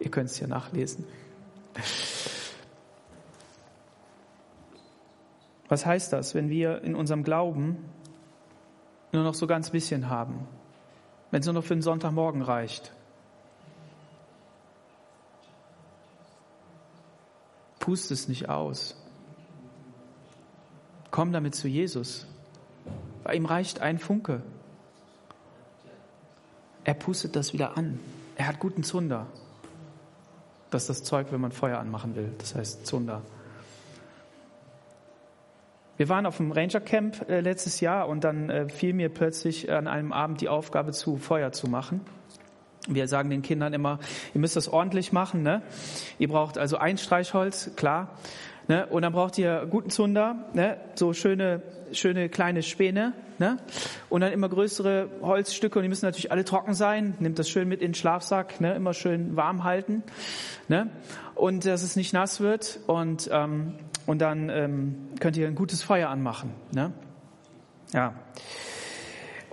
Ihr 0.00 0.10
könnt 0.10 0.30
es 0.30 0.40
ja 0.40 0.46
nachlesen. 0.46 1.04
Was 5.68 5.86
heißt 5.86 6.12
das, 6.12 6.34
wenn 6.34 6.48
wir 6.48 6.82
in 6.82 6.94
unserem 6.94 7.22
Glauben 7.22 7.76
nur 9.12 9.24
noch 9.24 9.34
so 9.34 9.46
ganz 9.46 9.70
bisschen 9.70 10.08
haben? 10.10 10.46
Wenn 11.30 11.40
es 11.40 11.46
nur 11.46 11.54
noch 11.54 11.64
für 11.64 11.74
den 11.74 11.82
Sonntagmorgen 11.82 12.42
reicht? 12.42 12.92
Pust 17.86 18.10
es 18.10 18.26
nicht 18.26 18.48
aus. 18.48 18.96
Komm 21.12 21.30
damit 21.30 21.54
zu 21.54 21.68
Jesus. 21.68 22.26
Bei 23.22 23.36
ihm 23.36 23.46
reicht 23.46 23.80
ein 23.80 24.00
Funke. 24.00 24.42
Er 26.82 26.94
pustet 26.94 27.36
das 27.36 27.52
wieder 27.52 27.76
an. 27.76 28.00
Er 28.34 28.48
hat 28.48 28.58
guten 28.58 28.82
Zunder. 28.82 29.28
Das 30.70 30.82
ist 30.82 30.88
das 30.88 31.04
Zeug, 31.04 31.28
wenn 31.30 31.40
man 31.40 31.52
Feuer 31.52 31.78
anmachen 31.78 32.16
will. 32.16 32.32
Das 32.38 32.56
heißt 32.56 32.84
Zunder. 32.88 33.22
Wir 35.96 36.08
waren 36.08 36.26
auf 36.26 36.38
dem 36.38 36.50
Ranger 36.50 36.80
Camp 36.80 37.30
äh, 37.30 37.38
letztes 37.38 37.78
Jahr 37.78 38.08
und 38.08 38.24
dann 38.24 38.50
äh, 38.50 38.68
fiel 38.68 38.94
mir 38.94 39.10
plötzlich 39.10 39.70
an 39.70 39.86
einem 39.86 40.10
Abend 40.10 40.40
die 40.40 40.48
Aufgabe 40.48 40.90
zu, 40.90 41.18
Feuer 41.18 41.52
zu 41.52 41.68
machen. 41.68 42.00
Wir 42.86 43.08
sagen 43.08 43.30
den 43.30 43.42
Kindern 43.42 43.72
immer, 43.72 43.98
ihr 44.34 44.40
müsst 44.40 44.56
das 44.56 44.68
ordentlich 44.68 45.12
machen. 45.12 45.42
Ne? 45.42 45.62
Ihr 46.18 46.28
braucht 46.28 46.58
also 46.58 46.76
ein 46.76 46.98
Streichholz, 46.98 47.72
klar. 47.76 48.16
Ne? 48.68 48.86
Und 48.86 49.02
dann 49.02 49.12
braucht 49.12 49.38
ihr 49.38 49.66
guten 49.70 49.90
Zunder, 49.90 50.36
ne? 50.52 50.76
so 50.94 51.12
schöne, 51.12 51.62
schöne 51.92 52.28
kleine 52.28 52.62
Späne. 52.62 53.12
Ne? 53.38 53.58
Und 54.08 54.22
dann 54.22 54.32
immer 54.32 54.48
größere 54.48 55.10
Holzstücke 55.20 55.78
und 55.78 55.82
die 55.82 55.88
müssen 55.88 56.06
natürlich 56.06 56.32
alle 56.32 56.44
trocken 56.44 56.74
sein. 56.74 57.14
Nimmt 57.20 57.38
das 57.38 57.50
schön 57.50 57.68
mit 57.68 57.80
in 57.80 57.88
den 57.88 57.94
Schlafsack, 57.94 58.60
ne? 58.60 58.74
immer 58.74 58.94
schön 58.94 59.36
warm 59.36 59.64
halten. 59.64 60.02
Ne? 60.68 60.90
Und 61.34 61.66
dass 61.66 61.82
es 61.82 61.96
nicht 61.96 62.12
nass 62.12 62.40
wird. 62.40 62.80
Und, 62.86 63.28
ähm, 63.32 63.74
und 64.06 64.20
dann 64.20 64.48
ähm, 64.48 64.94
könnt 65.20 65.36
ihr 65.36 65.46
ein 65.46 65.54
gutes 65.54 65.82
Feuer 65.82 66.08
anmachen. 66.08 66.50
Ne? 66.72 66.92
Ja. 67.92 68.14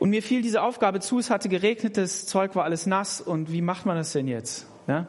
Und 0.04 0.10
mir 0.10 0.22
fiel 0.22 0.42
diese 0.42 0.62
Aufgabe 0.62 1.00
zu, 1.00 1.20
es 1.20 1.30
hatte 1.30 1.48
geregnet, 1.48 1.96
das 1.96 2.26
Zeug 2.26 2.58
war 2.58 2.66
alles 2.66 2.86
nass 2.86 3.22
und 3.22 3.54
wie 3.54 3.62
macht 3.62 3.86
man 3.86 3.96
das 3.96 4.12
denn 4.12 4.28
jetzt? 4.28 4.68
Ja, 4.86 5.08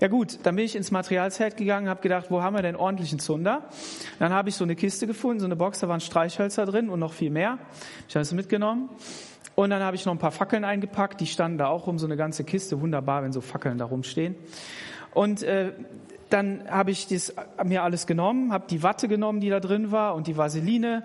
ja 0.00 0.06
gut, 0.06 0.38
dann 0.44 0.54
bin 0.54 0.64
ich 0.64 0.76
ins 0.76 0.92
Materialzelt 0.92 1.56
gegangen, 1.56 1.88
habe 1.88 2.00
gedacht, 2.00 2.26
wo 2.30 2.40
haben 2.40 2.54
wir 2.54 2.62
denn 2.62 2.76
ordentlichen 2.76 3.18
Zunder? 3.18 3.68
Dann 4.20 4.32
habe 4.32 4.48
ich 4.48 4.54
so 4.54 4.62
eine 4.62 4.76
Kiste 4.76 5.08
gefunden, 5.08 5.40
so 5.40 5.46
eine 5.46 5.56
Box, 5.56 5.80
da 5.80 5.88
waren 5.88 5.98
Streichhölzer 5.98 6.64
drin 6.64 6.90
und 6.90 7.00
noch 7.00 7.12
viel 7.12 7.30
mehr. 7.30 7.58
Ich 8.08 8.14
habe 8.14 8.22
es 8.22 8.30
mitgenommen. 8.30 8.88
Und 9.56 9.70
dann 9.70 9.82
habe 9.82 9.96
ich 9.96 10.06
noch 10.06 10.12
ein 10.12 10.20
paar 10.20 10.30
Fackeln 10.30 10.64
eingepackt, 10.64 11.20
die 11.20 11.26
standen 11.26 11.58
da 11.58 11.66
auch 11.66 11.88
rum, 11.88 11.98
so 11.98 12.06
eine 12.06 12.16
ganze 12.16 12.44
Kiste, 12.44 12.80
wunderbar, 12.80 13.24
wenn 13.24 13.32
so 13.32 13.40
Fackeln 13.40 13.78
da 13.78 13.86
rumstehen. 13.86 14.36
Und 15.12 15.42
äh, 15.42 15.72
dann 16.30 16.64
habe 16.68 16.90
ich 16.90 17.06
das, 17.08 17.34
mir 17.64 17.82
alles 17.82 18.06
genommen, 18.06 18.52
habe 18.52 18.66
die 18.68 18.82
Watte 18.82 19.08
genommen, 19.08 19.40
die 19.40 19.50
da 19.50 19.60
drin 19.60 19.90
war 19.90 20.14
und 20.14 20.26
die 20.26 20.36
Vaseline 20.36 21.04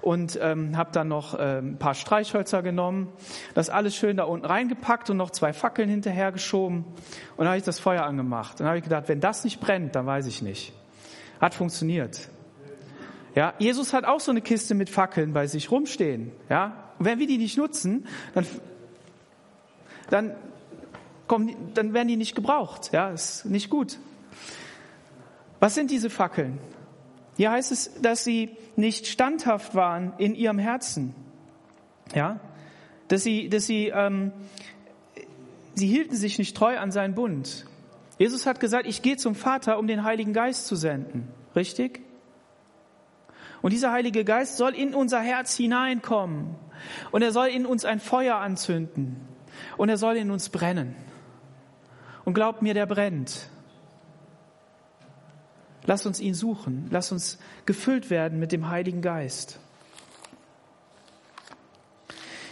und 0.00 0.38
ähm, 0.42 0.76
habe 0.76 0.90
dann 0.92 1.08
noch 1.08 1.38
äh, 1.38 1.58
ein 1.58 1.78
paar 1.78 1.94
Streichhölzer 1.94 2.62
genommen, 2.62 3.08
das 3.54 3.70
alles 3.70 3.94
schön 3.94 4.16
da 4.16 4.24
unten 4.24 4.46
reingepackt 4.46 5.10
und 5.10 5.16
noch 5.16 5.30
zwei 5.30 5.52
Fackeln 5.52 5.88
hinterhergeschoben 5.88 6.84
und 6.84 7.38
dann 7.38 7.48
habe 7.48 7.58
ich 7.58 7.64
das 7.64 7.78
Feuer 7.78 8.04
angemacht. 8.04 8.60
Dann 8.60 8.66
habe 8.66 8.78
ich 8.78 8.84
gedacht, 8.84 9.08
wenn 9.08 9.20
das 9.20 9.44
nicht 9.44 9.60
brennt, 9.60 9.94
dann 9.94 10.06
weiß 10.06 10.26
ich 10.26 10.42
nicht. 10.42 10.72
Hat 11.40 11.54
funktioniert. 11.54 12.28
Ja, 13.34 13.54
Jesus 13.58 13.92
hat 13.92 14.04
auch 14.04 14.20
so 14.20 14.30
eine 14.30 14.42
Kiste 14.42 14.74
mit 14.74 14.90
Fackeln 14.90 15.32
bei 15.32 15.46
sich 15.46 15.70
rumstehen. 15.70 16.32
Ja, 16.50 16.92
und 16.98 17.06
wenn 17.06 17.18
wir 17.18 17.26
die 17.26 17.38
nicht 17.38 17.56
nutzen, 17.56 18.06
dann 18.34 18.46
dann 20.12 20.34
kommen, 21.26 21.54
dann 21.74 21.94
werden 21.94 22.08
die 22.08 22.16
nicht 22.16 22.34
gebraucht. 22.34 22.90
Ja, 22.92 23.10
ist 23.10 23.46
nicht 23.46 23.70
gut. 23.70 23.98
Was 25.62 25.76
sind 25.76 25.92
diese 25.92 26.10
Fackeln? 26.10 26.58
Hier 27.36 27.52
heißt 27.52 27.70
es, 27.70 27.94
dass 28.02 28.24
sie 28.24 28.56
nicht 28.74 29.06
standhaft 29.06 29.76
waren 29.76 30.12
in 30.18 30.34
ihrem 30.34 30.58
Herzen. 30.58 31.14
Ja, 32.12 32.40
dass 33.06 33.22
sie, 33.22 33.48
dass 33.48 33.66
sie, 33.66 33.86
ähm, 33.94 34.32
sie 35.74 35.86
hielten 35.86 36.16
sich 36.16 36.36
nicht 36.40 36.56
treu 36.56 36.76
an 36.78 36.90
seinen 36.90 37.14
Bund. 37.14 37.64
Jesus 38.18 38.44
hat 38.44 38.58
gesagt, 38.58 38.88
ich 38.88 39.02
gehe 39.02 39.16
zum 39.16 39.36
Vater, 39.36 39.78
um 39.78 39.86
den 39.86 40.02
Heiligen 40.02 40.32
Geist 40.32 40.66
zu 40.66 40.74
senden. 40.74 41.28
Richtig? 41.54 42.00
Und 43.62 43.72
dieser 43.72 43.92
Heilige 43.92 44.24
Geist 44.24 44.56
soll 44.56 44.74
in 44.74 44.96
unser 44.96 45.20
Herz 45.20 45.56
hineinkommen. 45.56 46.56
Und 47.12 47.22
er 47.22 47.30
soll 47.30 47.46
in 47.46 47.66
uns 47.66 47.84
ein 47.84 48.00
Feuer 48.00 48.34
anzünden. 48.34 49.20
Und 49.76 49.90
er 49.90 49.96
soll 49.96 50.16
in 50.16 50.32
uns 50.32 50.48
brennen. 50.48 50.96
Und 52.24 52.34
glaubt 52.34 52.62
mir, 52.62 52.74
der 52.74 52.86
brennt. 52.86 53.48
Lass 55.84 56.06
uns 56.06 56.20
ihn 56.20 56.34
suchen. 56.34 56.86
Lass 56.90 57.12
uns 57.12 57.38
gefüllt 57.66 58.10
werden 58.10 58.38
mit 58.38 58.52
dem 58.52 58.68
Heiligen 58.68 59.02
Geist. 59.02 59.58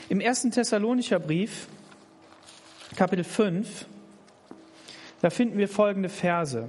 Im 0.09 0.21
ersten 0.21 0.51
Thessalonicher 0.51 1.21
Brief, 1.21 1.69
Kapitel 2.97 3.23
5, 3.23 3.87
da 5.23 5.31
finden 5.31 5.59
wir 5.59 5.69
folgende 5.69 6.09
Verse. 6.09 6.69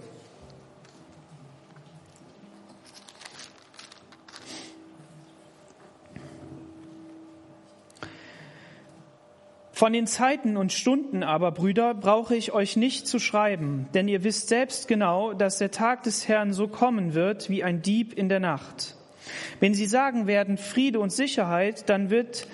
Von 9.81 9.93
den 9.93 10.05
Zeiten 10.05 10.57
und 10.57 10.71
Stunden 10.71 11.23
aber, 11.23 11.51
Brüder, 11.51 11.95
brauche 11.95 12.35
ich 12.35 12.51
euch 12.51 12.77
nicht 12.77 13.07
zu 13.07 13.17
schreiben, 13.17 13.87
denn 13.95 14.07
ihr 14.07 14.23
wisst 14.23 14.47
selbst 14.47 14.87
genau, 14.87 15.33
dass 15.33 15.57
der 15.57 15.71
Tag 15.71 16.03
des 16.03 16.27
Herrn 16.27 16.53
so 16.53 16.67
kommen 16.67 17.15
wird 17.15 17.49
wie 17.49 17.63
ein 17.63 17.81
Dieb 17.81 18.13
in 18.13 18.29
der 18.29 18.39
Nacht. 18.39 18.95
Wenn 19.59 19.73
sie 19.73 19.87
sagen 19.87 20.27
werden 20.27 20.57
Friede 20.57 20.99
und 20.99 21.11
Sicherheit, 21.11 21.89
dann 21.89 22.11
wird 22.11 22.47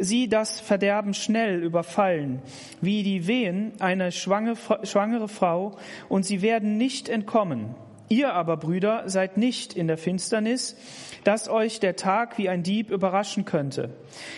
sie 0.00 0.30
das 0.30 0.60
Verderben 0.60 1.12
schnell 1.12 1.62
überfallen, 1.62 2.40
wie 2.80 3.02
die 3.02 3.26
Wehen 3.26 3.72
eine 3.78 4.10
schwangere 4.10 5.28
Frau, 5.28 5.76
und 6.08 6.24
sie 6.24 6.40
werden 6.40 6.78
nicht 6.78 7.10
entkommen. 7.10 7.74
Ihr 8.12 8.34
aber, 8.34 8.58
Brüder, 8.58 9.04
seid 9.06 9.38
nicht 9.38 9.72
in 9.72 9.86
der 9.86 9.96
Finsternis, 9.96 10.76
dass 11.24 11.48
euch 11.48 11.80
der 11.80 11.96
Tag 11.96 12.36
wie 12.36 12.50
ein 12.50 12.62
Dieb 12.62 12.90
überraschen 12.90 13.46
könnte. 13.46 13.88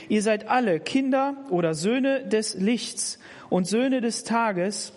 Ihr 0.08 0.22
seid 0.22 0.46
alle 0.46 0.78
Kinder 0.78 1.34
oder 1.50 1.74
Söhne 1.74 2.24
des 2.24 2.54
Lichts 2.54 3.18
und 3.50 3.66
Söhne 3.66 4.00
des 4.00 4.22
Tages, 4.22 4.92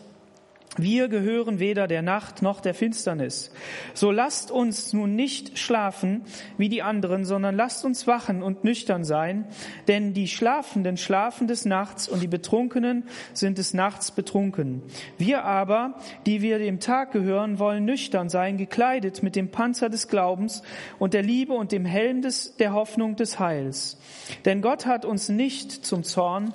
wir 0.77 1.07
gehören 1.07 1.59
weder 1.59 1.87
der 1.87 2.01
Nacht 2.01 2.41
noch 2.41 2.61
der 2.61 2.73
Finsternis. 2.73 3.51
So 3.93 4.11
lasst 4.11 4.51
uns 4.51 4.93
nun 4.93 5.15
nicht 5.15 5.57
schlafen 5.57 6.23
wie 6.57 6.69
die 6.69 6.81
anderen, 6.81 7.25
sondern 7.25 7.55
lasst 7.55 7.85
uns 7.85 8.07
wachen 8.07 8.43
und 8.43 8.63
nüchtern 8.63 9.03
sein, 9.03 9.45
denn 9.87 10.13
die 10.13 10.27
Schlafenden 10.27 10.97
schlafen 10.97 11.47
des 11.47 11.65
Nachts 11.65 12.07
und 12.07 12.21
die 12.21 12.27
Betrunkenen 12.27 13.03
sind 13.33 13.57
des 13.57 13.73
Nachts 13.73 14.11
betrunken. 14.11 14.83
Wir 15.17 15.43
aber, 15.43 15.95
die 16.25 16.41
wir 16.41 16.59
dem 16.59 16.79
Tag 16.79 17.11
gehören, 17.11 17.59
wollen 17.59 17.85
nüchtern 17.85 18.29
sein, 18.29 18.57
gekleidet 18.57 19.23
mit 19.23 19.35
dem 19.35 19.49
Panzer 19.49 19.89
des 19.89 20.07
Glaubens 20.07 20.61
und 20.99 21.13
der 21.13 21.23
Liebe 21.23 21.53
und 21.53 21.71
dem 21.71 21.85
Helm 21.85 22.21
des, 22.21 22.55
der 22.57 22.73
Hoffnung 22.73 23.15
des 23.15 23.39
Heils. 23.39 23.97
Denn 24.45 24.61
Gott 24.61 24.85
hat 24.85 25.05
uns 25.05 25.29
nicht 25.29 25.71
zum 25.71 26.03
Zorn 26.03 26.53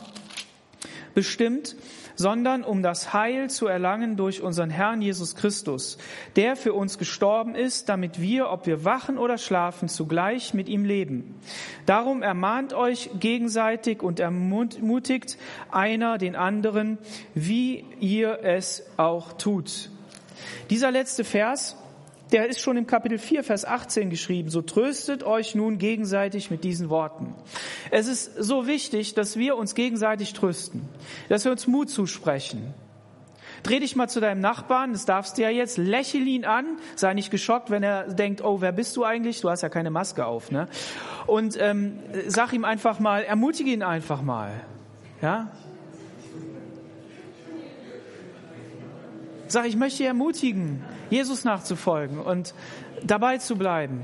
bestimmt, 1.14 1.76
sondern 2.22 2.62
um 2.62 2.84
das 2.84 3.12
Heil 3.12 3.50
zu 3.50 3.66
erlangen 3.66 4.16
durch 4.16 4.42
unseren 4.42 4.70
Herrn 4.70 5.02
Jesus 5.02 5.34
Christus, 5.34 5.98
der 6.36 6.54
für 6.54 6.72
uns 6.72 6.96
gestorben 6.96 7.56
ist, 7.56 7.88
damit 7.88 8.20
wir, 8.20 8.48
ob 8.48 8.66
wir 8.66 8.84
wachen 8.84 9.18
oder 9.18 9.38
schlafen, 9.38 9.88
zugleich 9.88 10.54
mit 10.54 10.68
ihm 10.68 10.84
leben. 10.84 11.34
Darum 11.84 12.22
ermahnt 12.22 12.74
euch 12.74 13.10
gegenseitig 13.18 14.04
und 14.04 14.20
ermutigt 14.20 15.36
einer 15.72 16.16
den 16.16 16.36
anderen, 16.36 16.98
wie 17.34 17.84
ihr 17.98 18.38
es 18.44 18.84
auch 18.96 19.32
tut. 19.32 19.90
Dieser 20.70 20.92
letzte 20.92 21.24
Vers 21.24 21.76
der 22.32 22.48
ist 22.48 22.60
schon 22.60 22.76
im 22.76 22.86
Kapitel 22.86 23.18
4, 23.18 23.44
Vers 23.44 23.64
18 23.64 24.10
geschrieben. 24.10 24.48
So 24.48 24.62
tröstet 24.62 25.22
euch 25.22 25.54
nun 25.54 25.78
gegenseitig 25.78 26.50
mit 26.50 26.64
diesen 26.64 26.88
Worten. 26.88 27.34
Es 27.90 28.08
ist 28.08 28.34
so 28.42 28.66
wichtig, 28.66 29.14
dass 29.14 29.36
wir 29.36 29.56
uns 29.56 29.74
gegenseitig 29.74 30.32
trösten, 30.32 30.88
dass 31.28 31.44
wir 31.44 31.52
uns 31.52 31.66
Mut 31.66 31.90
zusprechen. 31.90 32.74
Dreh 33.62 33.78
dich 33.78 33.94
mal 33.94 34.08
zu 34.08 34.18
deinem 34.18 34.40
Nachbarn, 34.40 34.92
das 34.92 35.04
darfst 35.04 35.38
du 35.38 35.42
ja 35.42 35.50
jetzt, 35.50 35.78
lächel 35.78 36.26
ihn 36.26 36.44
an, 36.44 36.78
sei 36.96 37.14
nicht 37.14 37.30
geschockt, 37.30 37.70
wenn 37.70 37.84
er 37.84 38.08
denkt, 38.12 38.42
oh, 38.42 38.60
wer 38.60 38.72
bist 38.72 38.96
du 38.96 39.04
eigentlich? 39.04 39.40
Du 39.40 39.50
hast 39.50 39.62
ja 39.62 39.68
keine 39.68 39.90
Maske 39.90 40.26
auf, 40.26 40.50
ne? 40.50 40.66
Und 41.26 41.56
ähm, 41.60 42.00
sag 42.26 42.52
ihm 42.52 42.64
einfach 42.64 42.98
mal, 42.98 43.22
ermutige 43.22 43.70
ihn 43.70 43.84
einfach 43.84 44.22
mal, 44.22 44.64
ja? 45.20 45.52
Sag, 49.52 49.66
ich 49.66 49.76
möchte 49.76 50.06
ermutigen, 50.06 50.82
Jesus 51.10 51.44
nachzufolgen 51.44 52.18
und 52.18 52.54
dabei 53.04 53.36
zu 53.36 53.56
bleiben. 53.56 54.02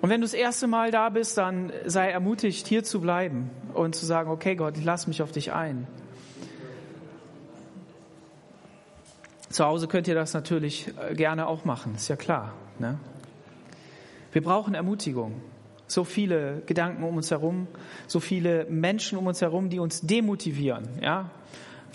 Und 0.00 0.08
wenn 0.08 0.20
du 0.20 0.24
das 0.24 0.34
erste 0.34 0.68
Mal 0.68 0.92
da 0.92 1.08
bist, 1.08 1.36
dann 1.36 1.72
sei 1.84 2.10
ermutigt, 2.10 2.68
hier 2.68 2.84
zu 2.84 3.00
bleiben 3.00 3.50
und 3.74 3.96
zu 3.96 4.06
sagen, 4.06 4.30
okay 4.30 4.54
Gott, 4.54 4.78
ich 4.78 4.84
lasse 4.84 5.08
mich 5.08 5.20
auf 5.20 5.32
dich 5.32 5.52
ein. 5.52 5.88
Zu 9.48 9.64
Hause 9.64 9.88
könnt 9.88 10.06
ihr 10.06 10.14
das 10.14 10.32
natürlich 10.32 10.92
äh, 11.10 11.16
gerne 11.16 11.48
auch 11.48 11.64
machen, 11.64 11.96
ist 11.96 12.06
ja 12.06 12.14
klar. 12.14 12.52
Ne? 12.78 13.00
Wir 14.30 14.44
brauchen 14.44 14.76
Ermutigung. 14.76 15.40
So 15.88 16.04
viele 16.04 16.62
Gedanken 16.66 17.02
um 17.02 17.16
uns 17.16 17.32
herum, 17.32 17.66
so 18.06 18.20
viele 18.20 18.64
Menschen 18.66 19.18
um 19.18 19.26
uns 19.26 19.40
herum, 19.40 19.70
die 19.70 19.80
uns 19.80 20.02
demotivieren. 20.02 20.88
Ja? 21.02 21.30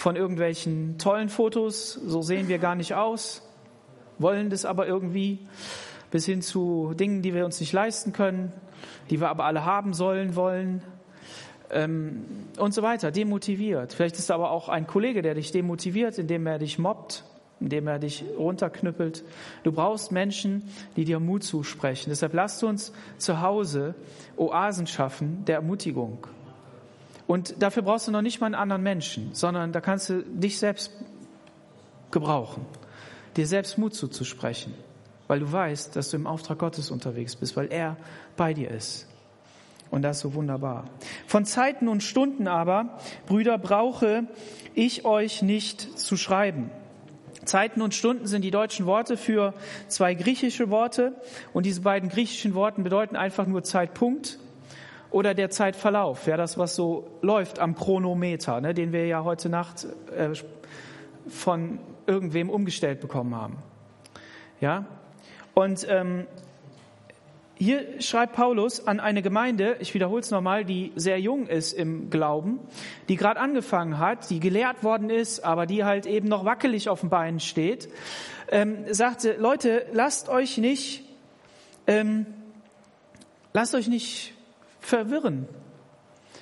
Von 0.02 0.16
irgendwelchen 0.16 0.98
tollen 0.98 1.30
Fotos, 1.30 1.94
so 1.94 2.24
sehen 2.24 2.48
wir 2.48 2.58
gar 2.58 2.74
nicht 2.74 2.96
aus, 2.96 3.48
wollen 4.18 4.50
das 4.50 4.66
aber 4.66 4.88
irgendwie, 4.88 5.38
bis 6.10 6.26
hin 6.26 6.42
zu 6.42 6.96
Dingen, 6.96 7.22
die 7.22 7.36
wir 7.36 7.46
uns 7.46 7.60
nicht 7.60 7.72
leisten 7.72 8.12
können, 8.12 8.52
die 9.12 9.22
wir 9.22 9.30
aber 9.30 9.46
alle 9.46 9.64
haben 9.64 9.94
sollen, 9.94 10.36
wollen 10.36 10.82
ähm, 11.70 12.26
und 12.58 12.74
so 12.74 12.82
weiter, 12.82 13.12
demotiviert. 13.12 13.94
Vielleicht 13.94 14.18
ist 14.18 14.32
aber 14.32 14.50
auch 14.50 14.70
ein 14.70 14.88
Kollege, 14.88 15.22
der 15.22 15.36
dich 15.36 15.52
demotiviert, 15.52 16.18
indem 16.18 16.48
er 16.48 16.58
dich 16.58 16.80
mobbt, 16.80 17.24
indem 17.60 17.86
er 17.86 18.00
dich 18.00 18.26
runterknüppelt. 18.40 19.24
Du 19.62 19.72
brauchst 19.72 20.12
Menschen, 20.12 20.64
die 20.96 21.06
dir 21.06 21.20
Mut 21.20 21.44
zusprechen. 21.44 22.10
Deshalb 22.10 22.34
lasst 22.34 22.64
uns 22.64 22.92
zu 23.20 23.42
Hause 23.42 23.94
Oasen 24.36 24.88
schaffen 24.88 25.46
der 25.46 25.58
Ermutigung. 25.58 26.26
Und 27.32 27.62
dafür 27.62 27.84
brauchst 27.84 28.10
du 28.10 28.12
noch 28.12 28.22
nicht 28.22 28.42
mal 28.42 28.48
einen 28.48 28.56
anderen 28.56 28.84
Menschen, 28.84 29.30
sondern 29.32 29.72
da 29.72 29.80
kannst 29.80 30.10
du 30.10 30.22
dich 30.22 30.60
selbst 30.60 30.92
gebrauchen, 32.12 32.66
dir 33.38 33.48
selbst 33.48 33.78
Mut 33.78 33.94
zuzusprechen, 33.94 34.74
weil 35.30 35.40
du 35.40 35.50
weißt, 35.50 35.96
dass 35.96 36.10
du 36.10 36.18
im 36.18 36.28
Auftrag 36.28 36.60
Gottes 36.60 36.92
unterwegs 36.92 37.38
bist, 37.38 37.56
weil 37.56 37.72
er 37.72 37.96
bei 38.36 38.54
dir 38.54 38.70
ist. 38.70 39.08
Und 39.92 40.02
das 40.02 40.18
ist 40.18 40.24
so 40.24 40.34
wunderbar. 40.34 40.90
Von 41.26 41.46
Zeiten 41.46 41.88
und 41.88 42.04
Stunden 42.04 42.50
aber, 42.50 42.98
Brüder, 43.28 43.58
brauche 43.58 44.26
ich 44.76 45.06
euch 45.06 45.42
nicht 45.42 45.98
zu 45.98 46.18
schreiben. 46.18 46.70
Zeiten 47.46 47.82
und 47.82 47.96
Stunden 47.96 48.28
sind 48.28 48.42
die 48.42 48.52
deutschen 48.52 48.86
Worte 48.86 49.16
für 49.16 49.54
zwei 49.88 50.16
griechische 50.16 50.70
Worte. 50.70 51.16
Und 51.54 51.66
diese 51.66 51.80
beiden 51.80 52.10
griechischen 52.10 52.56
Worten 52.56 52.84
bedeuten 52.84 53.16
einfach 53.16 53.48
nur 53.48 53.64
Zeitpunkt 53.64 54.38
oder 55.12 55.34
der 55.34 55.50
Zeitverlauf, 55.50 56.26
ja, 56.26 56.38
das, 56.38 56.58
was 56.58 56.76
so 56.76 57.08
läuft 57.22 57.60
am 57.60 57.76
Chronometer, 57.76 58.62
ne, 58.62 58.74
den 58.74 58.94
wir 58.94 59.06
ja 59.06 59.24
heute 59.24 59.50
Nacht 59.50 59.86
äh, 60.16 60.30
von 61.28 61.80
irgendwem 62.08 62.50
umgestellt 62.50 63.02
bekommen 63.02 63.36
haben. 63.36 63.58
Ja, 64.60 64.86
und 65.54 65.86
ähm, 65.90 66.28
hier 67.56 68.02
schreibt 68.02 68.34
Paulus 68.34 68.88
an 68.88 69.00
eine 69.00 69.22
Gemeinde, 69.22 69.76
ich 69.80 69.94
wiederhole 69.94 70.22
es 70.22 70.32
nochmal, 70.32 70.66
die 70.66 70.94
sehr 70.96 71.20
jung 71.20 71.46
ist 71.46 71.74
im 71.74 72.10
Glauben, 72.10 72.60
die 73.08 73.18
gerade 73.18 73.40
angefangen 73.40 74.00
hat, 74.00 74.30
die 74.32 74.40
gelehrt 74.40 74.84
worden 74.84 75.10
ist, 75.10 75.42
aber 75.42 75.68
die 75.68 75.84
halt 75.84 76.08
eben 76.08 76.28
noch 76.28 76.44
wackelig 76.44 76.90
auf 76.90 77.02
den 77.02 77.10
Beinen 77.10 77.40
steht, 77.40 77.90
ähm, 78.50 78.86
sagte, 78.92 79.36
Leute, 79.38 79.86
lasst 79.94 80.28
euch 80.28 80.58
nicht, 80.58 81.04
ähm, 81.86 82.26
lasst 83.54 83.76
euch 83.76 83.88
nicht 83.88 84.34
verwirren. 84.82 85.48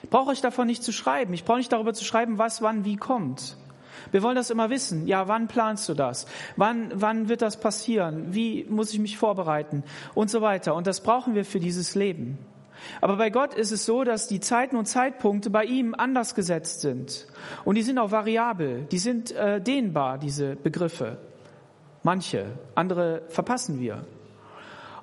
Ich 0.01 0.09
brauche 0.09 0.31
euch 0.31 0.41
davon 0.41 0.67
nicht 0.67 0.83
zu 0.83 0.91
schreiben. 0.91 1.33
Ich 1.33 1.45
brauche 1.45 1.57
nicht 1.57 1.71
darüber 1.71 1.93
zu 1.93 2.03
schreiben, 2.03 2.37
was 2.37 2.61
wann 2.61 2.85
wie 2.85 2.95
kommt. 2.95 3.57
Wir 4.11 4.23
wollen 4.23 4.35
das 4.35 4.49
immer 4.49 4.69
wissen. 4.69 5.07
Ja, 5.07 5.27
wann 5.27 5.47
planst 5.47 5.87
du 5.89 5.93
das? 5.93 6.25
Wann, 6.55 6.91
wann 6.95 7.29
wird 7.29 7.41
das 7.41 7.59
passieren? 7.59 8.33
Wie 8.33 8.65
muss 8.69 8.93
ich 8.93 8.99
mich 8.99 9.17
vorbereiten? 9.17 9.83
Und 10.15 10.29
so 10.31 10.41
weiter. 10.41 10.73
Und 10.73 10.87
das 10.87 11.01
brauchen 11.01 11.35
wir 11.35 11.45
für 11.45 11.59
dieses 11.59 11.95
Leben. 11.95 12.37
Aber 13.01 13.17
bei 13.17 13.29
Gott 13.29 13.53
ist 13.53 13.71
es 13.71 13.85
so, 13.85 14.05
dass 14.05 14.27
die 14.27 14.39
Zeiten 14.39 14.77
und 14.77 14.85
Zeitpunkte 14.85 15.49
bei 15.49 15.65
ihm 15.65 15.93
anders 15.93 16.33
gesetzt 16.33 16.81
sind. 16.81 17.27
Und 17.65 17.75
die 17.75 17.81
sind 17.81 17.97
auch 17.97 18.11
variabel. 18.11 18.87
Die 18.91 18.99
sind 18.99 19.31
äh, 19.31 19.61
dehnbar, 19.61 20.17
diese 20.17 20.55
Begriffe. 20.55 21.17
Manche, 22.03 22.45
andere 22.75 23.23
verpassen 23.27 23.79
wir. 23.79 24.05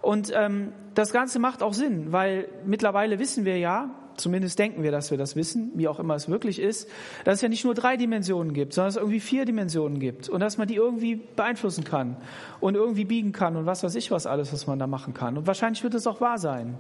Und 0.01 0.33
ähm, 0.35 0.73
das 0.97 1.13
Ganze 1.13 1.39
macht 1.39 1.63
auch 1.63 1.75
Sinn, 1.75 2.11
weil 2.11 2.49
mittlerweile 2.65 3.19
wissen 3.19 3.45
wir 3.45 3.59
ja, 3.59 3.91
zumindest 4.17 4.59
denken 4.59 4.83
wir, 4.83 4.91
dass 4.91 5.11
wir 5.11 5.19
das 5.19 5.37
wissen, 5.37 5.73
wie 5.75 5.89
auch 5.89 6.01
immer 6.01 6.15
es 6.15 6.31
wirklich 6.31 6.59
ist, 6.59 6.89
dass 7.25 7.37
es 7.37 7.41
ja 7.43 7.51
nicht 7.51 7.67
nur 7.67 7.75
drei 7.75 7.99
Dimensionen 7.99 8.55
gibt, 8.55 8.73
sondern 8.73 8.89
es 8.89 8.97
irgendwie 8.97 9.21
vier 9.21 9.45
Dimensionen 9.45 10.01
gibt 10.01 10.31
und 10.31 10.41
dass 10.41 10.57
man 10.57 10.67
die 10.67 10.77
irgendwie 10.77 11.17
beeinflussen 11.17 11.85
kann 11.85 12.17
und 12.61 12.77
irgendwie 12.77 13.05
biegen 13.05 13.33
kann 13.33 13.57
und 13.57 13.67
was 13.67 13.85
weiß 13.85 13.95
ich 13.95 14.11
was 14.11 14.27
alles, 14.27 14.55
was 14.55 14.67
man 14.67 14.79
da 14.79 14.87
machen 14.87 15.13
kann. 15.13 15.37
Und 15.37 15.47
wahrscheinlich 15.47 15.85
wird 15.85 15.93
es 15.93 16.07
auch 16.07 16.23
wahr 16.23 16.39
sein. 16.39 16.79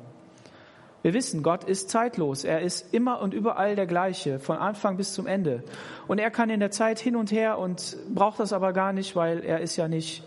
Wir 1.02 1.12
wissen, 1.12 1.42
Gott 1.42 1.64
ist 1.64 1.90
zeitlos. 1.90 2.42
Er 2.42 2.62
ist 2.62 2.94
immer 2.94 3.20
und 3.20 3.34
überall 3.34 3.76
der 3.76 3.86
gleiche, 3.86 4.40
von 4.40 4.56
Anfang 4.56 4.96
bis 4.96 5.12
zum 5.12 5.26
Ende. 5.26 5.62
Und 6.08 6.18
er 6.18 6.30
kann 6.30 6.48
in 6.48 6.58
der 6.58 6.70
Zeit 6.70 6.98
hin 6.98 7.16
und 7.16 7.30
her 7.30 7.58
und 7.58 7.98
braucht 8.12 8.40
das 8.40 8.54
aber 8.54 8.72
gar 8.72 8.94
nicht, 8.94 9.14
weil 9.14 9.44
er 9.44 9.60
ist 9.60 9.76
ja 9.76 9.88
nicht, 9.88 10.24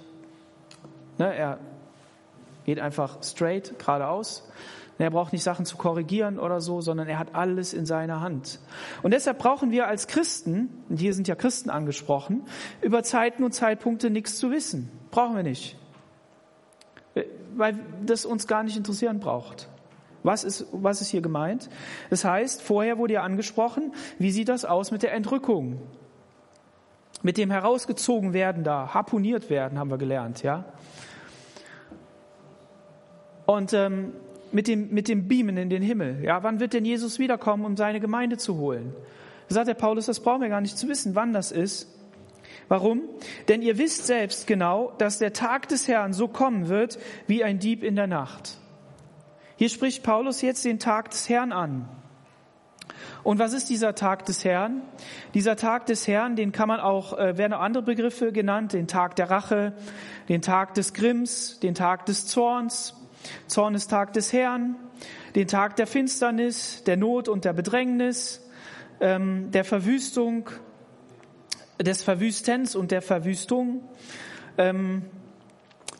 ne, 1.17 1.35
er 1.35 1.59
geht 2.69 2.79
einfach 2.79 3.23
straight, 3.23 3.79
geradeaus. 3.79 4.47
Er 4.99 5.09
braucht 5.09 5.33
nicht 5.33 5.41
Sachen 5.41 5.65
zu 5.65 5.75
korrigieren 5.75 6.37
oder 6.37 6.61
so, 6.61 6.81
sondern 6.81 7.07
er 7.07 7.17
hat 7.17 7.33
alles 7.33 7.73
in 7.73 7.87
seiner 7.87 8.21
Hand. 8.21 8.59
Und 9.01 9.11
deshalb 9.11 9.39
brauchen 9.39 9.71
wir 9.71 9.87
als 9.87 10.05
Christen, 10.05 10.83
und 10.87 10.97
hier 10.97 11.15
sind 11.15 11.27
ja 11.27 11.33
Christen 11.33 11.71
angesprochen, 11.71 12.43
über 12.81 13.01
Zeiten 13.01 13.43
und 13.43 13.53
Zeitpunkte 13.53 14.11
nichts 14.11 14.37
zu 14.37 14.51
wissen. 14.51 14.91
Brauchen 15.09 15.35
wir 15.35 15.41
nicht. 15.41 15.79
Weil 17.55 17.79
das 18.05 18.23
uns 18.23 18.45
gar 18.45 18.61
nicht 18.61 18.77
interessieren 18.77 19.19
braucht. 19.19 19.67
Was 20.21 20.43
ist, 20.43 20.67
was 20.71 21.01
ist 21.01 21.07
hier 21.07 21.21
gemeint? 21.21 21.69
Das 22.11 22.23
heißt, 22.23 22.61
vorher 22.61 22.99
wurde 22.99 23.13
ja 23.13 23.23
angesprochen, 23.23 23.93
wie 24.19 24.29
sieht 24.29 24.49
das 24.49 24.63
aus 24.63 24.91
mit 24.91 25.01
der 25.01 25.13
Entrückung? 25.13 25.81
Mit 27.23 27.37
dem 27.37 27.49
herausgezogen 27.49 28.33
werden 28.33 28.63
da, 28.63 28.93
harponiert 28.93 29.49
werden, 29.49 29.79
haben 29.79 29.89
wir 29.89 29.97
gelernt, 29.97 30.43
ja? 30.43 30.65
Und 33.49 33.73
ähm, 33.73 34.13
mit 34.51 34.67
dem, 34.67 34.93
mit 34.93 35.07
dem 35.07 35.27
Beamen 35.27 35.57
in 35.57 35.71
den 35.71 35.81
Himmel. 35.81 36.23
Ja, 36.23 36.43
wann 36.43 36.59
wird 36.59 36.73
denn 36.73 36.85
Jesus 36.85 37.17
wiederkommen, 37.17 37.65
um 37.65 37.77
seine 37.77 37.99
Gemeinde 37.99 38.37
zu 38.37 38.57
holen? 38.57 38.93
Da 39.47 39.55
sagt 39.55 39.67
der 39.67 39.73
Paulus, 39.73 40.05
das 40.05 40.19
brauchen 40.19 40.41
wir 40.41 40.49
gar 40.49 40.61
nicht 40.61 40.77
zu 40.77 40.87
wissen, 40.87 41.15
wann 41.15 41.33
das 41.33 41.51
ist. 41.51 41.87
Warum? 42.67 43.01
Denn 43.47 43.63
ihr 43.63 43.79
wisst 43.79 44.05
selbst 44.05 44.45
genau, 44.45 44.93
dass 44.99 45.17
der 45.17 45.33
Tag 45.33 45.67
des 45.67 45.87
Herrn 45.87 46.13
so 46.13 46.27
kommen 46.27 46.69
wird 46.69 46.99
wie 47.25 47.43
ein 47.43 47.57
Dieb 47.57 47.83
in 47.83 47.95
der 47.95 48.05
Nacht. 48.05 48.59
Hier 49.55 49.69
spricht 49.69 50.03
Paulus 50.03 50.43
jetzt 50.43 50.63
den 50.63 50.77
Tag 50.77 51.09
des 51.09 51.27
Herrn 51.27 51.51
an. 51.51 51.89
Und 53.23 53.39
was 53.39 53.53
ist 53.53 53.67
dieser 53.67 53.95
Tag 53.95 54.25
des 54.25 54.45
Herrn? 54.45 54.83
Dieser 55.33 55.55
Tag 55.55 55.87
des 55.87 56.07
Herrn, 56.07 56.35
den 56.35 56.51
kann 56.51 56.67
man 56.67 56.79
auch, 56.79 57.17
äh, 57.17 57.35
werden 57.39 57.53
auch 57.53 57.61
andere 57.61 57.81
Begriffe 57.81 58.31
genannt, 58.31 58.73
den 58.73 58.85
Tag 58.85 59.15
der 59.15 59.31
Rache, 59.31 59.73
den 60.27 60.43
Tag 60.43 60.75
des 60.75 60.93
Grimms, 60.93 61.59
den 61.61 61.73
Tag 61.73 62.05
des 62.05 62.27
Zorns, 62.27 62.93
Zornestag 63.47 64.13
des 64.13 64.33
Herrn, 64.33 64.75
den 65.35 65.47
Tag 65.47 65.75
der 65.75 65.87
Finsternis, 65.87 66.83
der 66.85 66.97
Not 66.97 67.27
und 67.27 67.45
der 67.45 67.53
Bedrängnis, 67.53 68.41
ähm, 68.99 69.51
der 69.51 69.63
Verwüstung, 69.63 70.49
des 71.79 72.03
Verwüstens 72.03 72.75
und 72.75 72.91
der 72.91 73.01
Verwüstung, 73.01 73.83
ähm, 74.57 75.03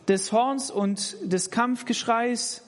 des 0.08 0.32
Horns 0.32 0.72
und 0.72 1.16
des 1.22 1.52
Kampfgeschreis 1.52 2.66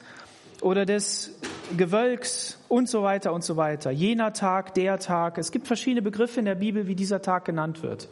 oder 0.61 0.85
des 0.85 1.37
Gewölks 1.75 2.59
und 2.67 2.87
so 2.87 3.03
weiter 3.03 3.33
und 3.33 3.43
so 3.43 3.57
weiter. 3.57 3.91
Jener 3.91 4.33
Tag, 4.33 4.73
der 4.75 4.99
Tag. 4.99 5.37
Es 5.37 5.51
gibt 5.51 5.67
verschiedene 5.67 6.01
Begriffe 6.01 6.39
in 6.39 6.45
der 6.45 6.55
Bibel, 6.55 6.87
wie 6.87 6.95
dieser 6.95 7.21
Tag 7.21 7.45
genannt 7.45 7.81
wird. 7.81 8.09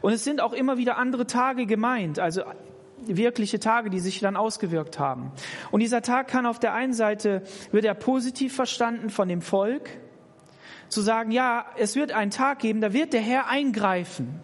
Und 0.00 0.12
es 0.12 0.24
sind 0.24 0.40
auch 0.40 0.52
immer 0.52 0.76
wieder 0.78 0.98
andere 0.98 1.26
Tage 1.26 1.66
gemeint, 1.66 2.18
also 2.18 2.42
wirkliche 3.06 3.60
Tage, 3.60 3.90
die 3.90 4.00
sich 4.00 4.20
dann 4.20 4.36
ausgewirkt 4.36 4.98
haben. 4.98 5.32
Und 5.70 5.80
dieser 5.80 6.02
Tag 6.02 6.28
kann 6.28 6.46
auf 6.46 6.58
der 6.58 6.74
einen 6.74 6.94
Seite, 6.94 7.42
wird 7.70 7.84
er 7.84 7.94
positiv 7.94 8.54
verstanden 8.54 9.10
von 9.10 9.28
dem 9.28 9.42
Volk, 9.42 9.90
zu 10.88 11.00
sagen, 11.00 11.30
ja, 11.30 11.64
es 11.78 11.96
wird 11.96 12.12
einen 12.12 12.30
Tag 12.30 12.58
geben, 12.58 12.80
da 12.80 12.92
wird 12.92 13.12
der 13.12 13.22
Herr 13.22 13.48
eingreifen. 13.48 14.40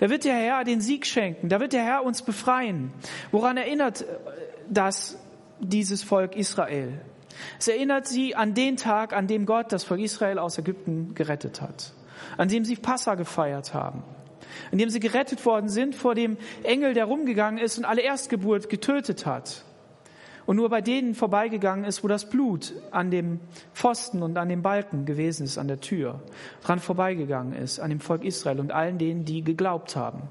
Da 0.00 0.10
wird 0.10 0.24
der 0.24 0.34
Herr 0.34 0.64
den 0.64 0.80
Sieg 0.80 1.06
schenken. 1.06 1.48
Da 1.48 1.60
wird 1.60 1.72
der 1.72 1.84
Herr 1.84 2.04
uns 2.04 2.22
befreien. 2.22 2.92
Woran 3.30 3.56
erinnert 3.56 4.04
das 4.68 5.18
dieses 5.60 6.02
Volk 6.02 6.36
Israel? 6.36 7.00
Es 7.58 7.68
erinnert 7.68 8.06
sie 8.06 8.34
an 8.34 8.54
den 8.54 8.76
Tag, 8.76 9.12
an 9.12 9.26
dem 9.26 9.46
Gott 9.46 9.72
das 9.72 9.84
Volk 9.84 10.00
Israel 10.00 10.38
aus 10.38 10.58
Ägypten 10.58 11.14
gerettet 11.14 11.60
hat. 11.60 11.92
An 12.36 12.48
dem 12.48 12.64
sie 12.64 12.76
Passa 12.76 13.14
gefeiert 13.14 13.74
haben. 13.74 14.02
An 14.72 14.78
dem 14.78 14.90
sie 14.90 15.00
gerettet 15.00 15.44
worden 15.44 15.68
sind 15.68 15.94
vor 15.94 16.14
dem 16.14 16.36
Engel, 16.62 16.94
der 16.94 17.06
rumgegangen 17.06 17.58
ist 17.58 17.78
und 17.78 17.84
alle 17.84 18.02
Erstgeburt 18.02 18.68
getötet 18.68 19.26
hat 19.26 19.64
und 20.46 20.56
nur 20.56 20.68
bei 20.68 20.80
denen 20.80 21.14
vorbeigegangen 21.14 21.84
ist, 21.84 22.04
wo 22.04 22.08
das 22.08 22.28
Blut 22.28 22.74
an 22.90 23.10
dem 23.10 23.40
Pfosten 23.72 24.22
und 24.22 24.36
an 24.36 24.48
dem 24.48 24.62
Balken 24.62 25.06
gewesen 25.06 25.44
ist, 25.44 25.58
an 25.58 25.68
der 25.68 25.80
Tür, 25.80 26.20
dran 26.62 26.80
vorbeigegangen 26.80 27.54
ist, 27.54 27.80
an 27.80 27.90
dem 27.90 28.00
Volk 28.00 28.24
Israel 28.24 28.60
und 28.60 28.72
allen 28.72 28.98
denen, 28.98 29.24
die 29.24 29.42
geglaubt 29.42 29.96
haben. 29.96 30.22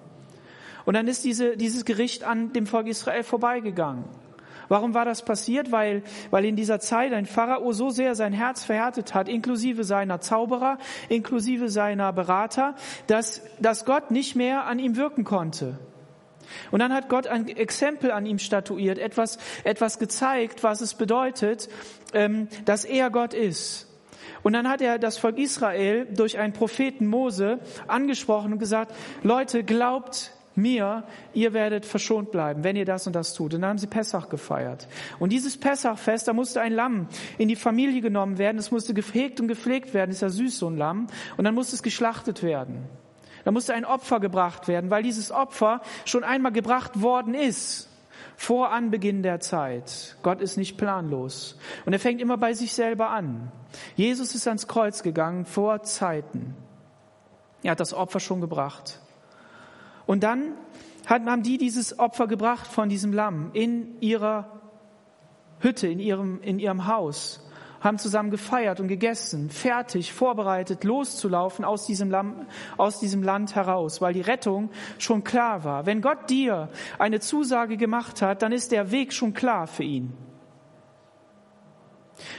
Und 0.86 0.96
dann 0.96 1.08
ist 1.08 1.24
diese, 1.24 1.58
dieses 1.58 1.86
Gericht 1.86 2.24
an 2.24 2.54
dem 2.54 2.68
Volk 2.68 2.88
Israel 2.88 3.24
vorbeigegangen. 3.24 4.04
Warum 4.74 4.96
war 4.96 5.06
das 5.06 5.22
passiert? 5.22 5.72
Weil, 5.72 6.02
weil 6.32 6.46
in 6.46 6.56
dieser 6.56 6.80
Zeit 6.80 7.14
ein 7.14 7.28
Pharao 7.28 7.74
so 7.74 7.92
sehr 7.92 8.16
sein 8.16 8.34
Herz 8.34 8.64
verhärtet 8.64 9.14
hat, 9.14 9.30
inklusive 9.30 9.84
seiner 9.84 10.20
Zauberer, 10.20 10.80
inklusive 11.10 11.70
seiner 11.70 12.12
Berater, 12.12 12.74
dass, 13.06 13.44
dass 13.60 13.86
Gott 13.86 14.10
nicht 14.10 14.36
mehr 14.36 14.66
an 14.66 14.80
ihm 14.80 14.96
wirken 14.96 15.26
konnte. 15.26 15.78
Und 16.72 16.80
dann 16.80 16.92
hat 16.92 17.08
Gott 17.08 17.28
ein 17.28 17.48
Exempel 17.50 18.10
an 18.10 18.26
ihm 18.26 18.40
statuiert, 18.40 18.98
etwas, 18.98 19.38
etwas 19.64 20.00
gezeigt, 20.00 20.64
was 20.64 20.82
es 20.82 20.96
bedeutet, 20.96 21.70
ähm, 22.16 22.48
dass 22.66 22.84
er 22.84 23.12
Gott 23.12 23.36
ist. 23.36 23.88
Und 24.42 24.54
dann 24.54 24.68
hat 24.68 24.82
er 24.82 24.98
das 24.98 25.20
Volk 25.20 25.38
Israel 25.38 26.08
durch 26.08 26.40
einen 26.40 26.54
Propheten 26.54 27.06
Mose 27.06 27.60
angesprochen 27.88 28.54
und 28.54 28.58
gesagt, 28.58 28.92
Leute, 29.22 29.64
glaubt 29.64 30.33
mir, 30.56 31.04
ihr 31.34 31.54
werdet 31.54 31.86
verschont 31.86 32.32
bleiben, 32.32 32.64
wenn 32.64 32.76
ihr 32.76 32.86
das 32.86 33.08
und 33.08 33.16
das 33.16 33.34
tut. 33.34 33.54
Und 33.54 33.62
dann 33.62 33.72
haben 33.72 33.78
sie 33.78 33.88
Pessach 33.88 34.30
gefeiert. 34.30 34.88
Und 35.20 35.32
dieses 35.32 35.58
Pessachfest, 35.58 36.28
da 36.28 36.34
musste 36.34 36.62
ein 36.62 36.74
Lamm 36.74 37.08
in 37.38 37.48
die 37.48 37.56
Familie 37.56 38.02
genommen 38.02 38.38
werden, 38.38 38.58
es 38.58 38.72
musste 38.72 38.94
gehegt 38.94 39.40
und 39.40 39.48
gepflegt 39.48 39.94
werden, 39.94 40.12
ist 40.12 40.22
ja 40.22 40.30
süß 40.30 40.60
so 40.60 40.70
ein 40.70 40.78
Lamm, 40.78 41.08
und 41.38 41.44
dann 41.44 41.56
musste 41.56 41.76
es 41.76 41.84
geschlachtet 41.84 42.44
werden. 42.44 42.86
Da 43.44 43.52
musste 43.52 43.74
ein 43.74 43.86
Opfer 43.86 44.20
gebracht 44.20 44.68
werden, 44.68 44.90
weil 44.90 45.04
dieses 45.04 45.32
Opfer 45.32 45.82
schon 46.06 46.24
einmal 46.24 46.52
gebracht 46.52 47.02
worden 47.02 47.34
ist 47.34 47.90
vor 48.36 48.72
Anbeginn 48.72 49.24
der 49.24 49.40
Zeit. 49.40 50.16
Gott 50.24 50.42
ist 50.42 50.58
nicht 50.58 50.78
planlos. 50.78 51.58
Und 51.86 51.94
er 51.94 52.00
fängt 52.00 52.22
immer 52.22 52.38
bei 52.38 52.54
sich 52.54 52.74
selber 52.74 53.10
an. 53.10 53.52
Jesus 53.96 54.36
ist 54.36 54.48
ans 54.48 54.68
Kreuz 54.68 55.04
gegangen 55.04 55.46
vor 55.46 55.84
Zeiten. 55.84 56.56
Er 57.64 57.72
hat 57.72 57.80
das 57.80 57.94
Opfer 57.94 58.20
schon 58.20 58.42
gebracht. 58.42 59.00
Und 60.06 60.24
dann 60.24 60.54
haben 61.06 61.44
die 61.44 61.58
dieses 61.58 62.00
Opfer 62.00 62.28
gebracht 62.28 62.68
von 62.68 62.90
diesem 62.90 63.14
Lamm 63.14 63.52
in 63.54 64.00
ihrer 64.02 64.62
Hütte, 65.60 65.88
in 65.88 66.00
ihrem, 66.00 66.42
in 66.42 66.60
ihrem 66.60 66.88
Haus 66.88 67.44
haben 67.84 67.98
zusammen 67.98 68.32
gefeiert 68.32 68.80
und 68.80 68.88
gegessen, 68.88 69.50
fertig, 69.50 70.14
vorbereitet, 70.14 70.84
loszulaufen 70.86 71.66
aus 71.66 71.86
diesem, 71.86 72.10
Land, 72.10 72.48
aus 72.78 73.00
diesem 73.00 73.22
Land 73.22 73.56
heraus, 73.56 74.00
weil 74.02 74.14
die 74.14 74.22
Rettung 74.22 74.70
schon 74.98 75.24
klar 75.24 75.64
war. 75.66 75.86
Wenn 75.86 76.02
Gott 76.02 76.30
dir 76.30 76.70
eine 76.98 77.20
Zusage 77.20 77.76
gemacht 77.76 78.22
hat, 78.22 78.42
dann 78.42 78.54
ist 78.54 78.72
der 78.72 78.92
Weg 78.92 79.12
schon 79.12 79.34
klar 79.34 79.68
für 79.68 79.84
ihn. 79.84 80.14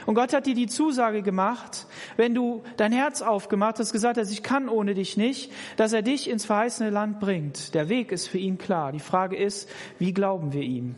Und 0.05 0.15
Gott 0.15 0.33
hat 0.33 0.45
dir 0.45 0.55
die 0.55 0.67
Zusage 0.67 1.21
gemacht, 1.21 1.87
wenn 2.17 2.33
du 2.33 2.63
dein 2.77 2.91
Herz 2.91 3.21
aufgemacht 3.21 3.79
hast, 3.79 3.91
gesagt 3.91 4.17
hast, 4.17 4.31
ich 4.31 4.43
kann 4.43 4.69
ohne 4.69 4.93
dich 4.93 5.17
nicht, 5.17 5.51
dass 5.77 5.93
er 5.93 6.01
dich 6.01 6.29
ins 6.29 6.45
verheißene 6.45 6.89
Land 6.89 7.19
bringt. 7.19 7.73
Der 7.73 7.89
Weg 7.89 8.11
ist 8.11 8.27
für 8.27 8.37
ihn 8.37 8.57
klar. 8.57 8.91
Die 8.91 8.99
Frage 8.99 9.35
ist, 9.35 9.69
wie 9.99 10.13
glauben 10.13 10.53
wir 10.53 10.63
ihm? 10.63 10.95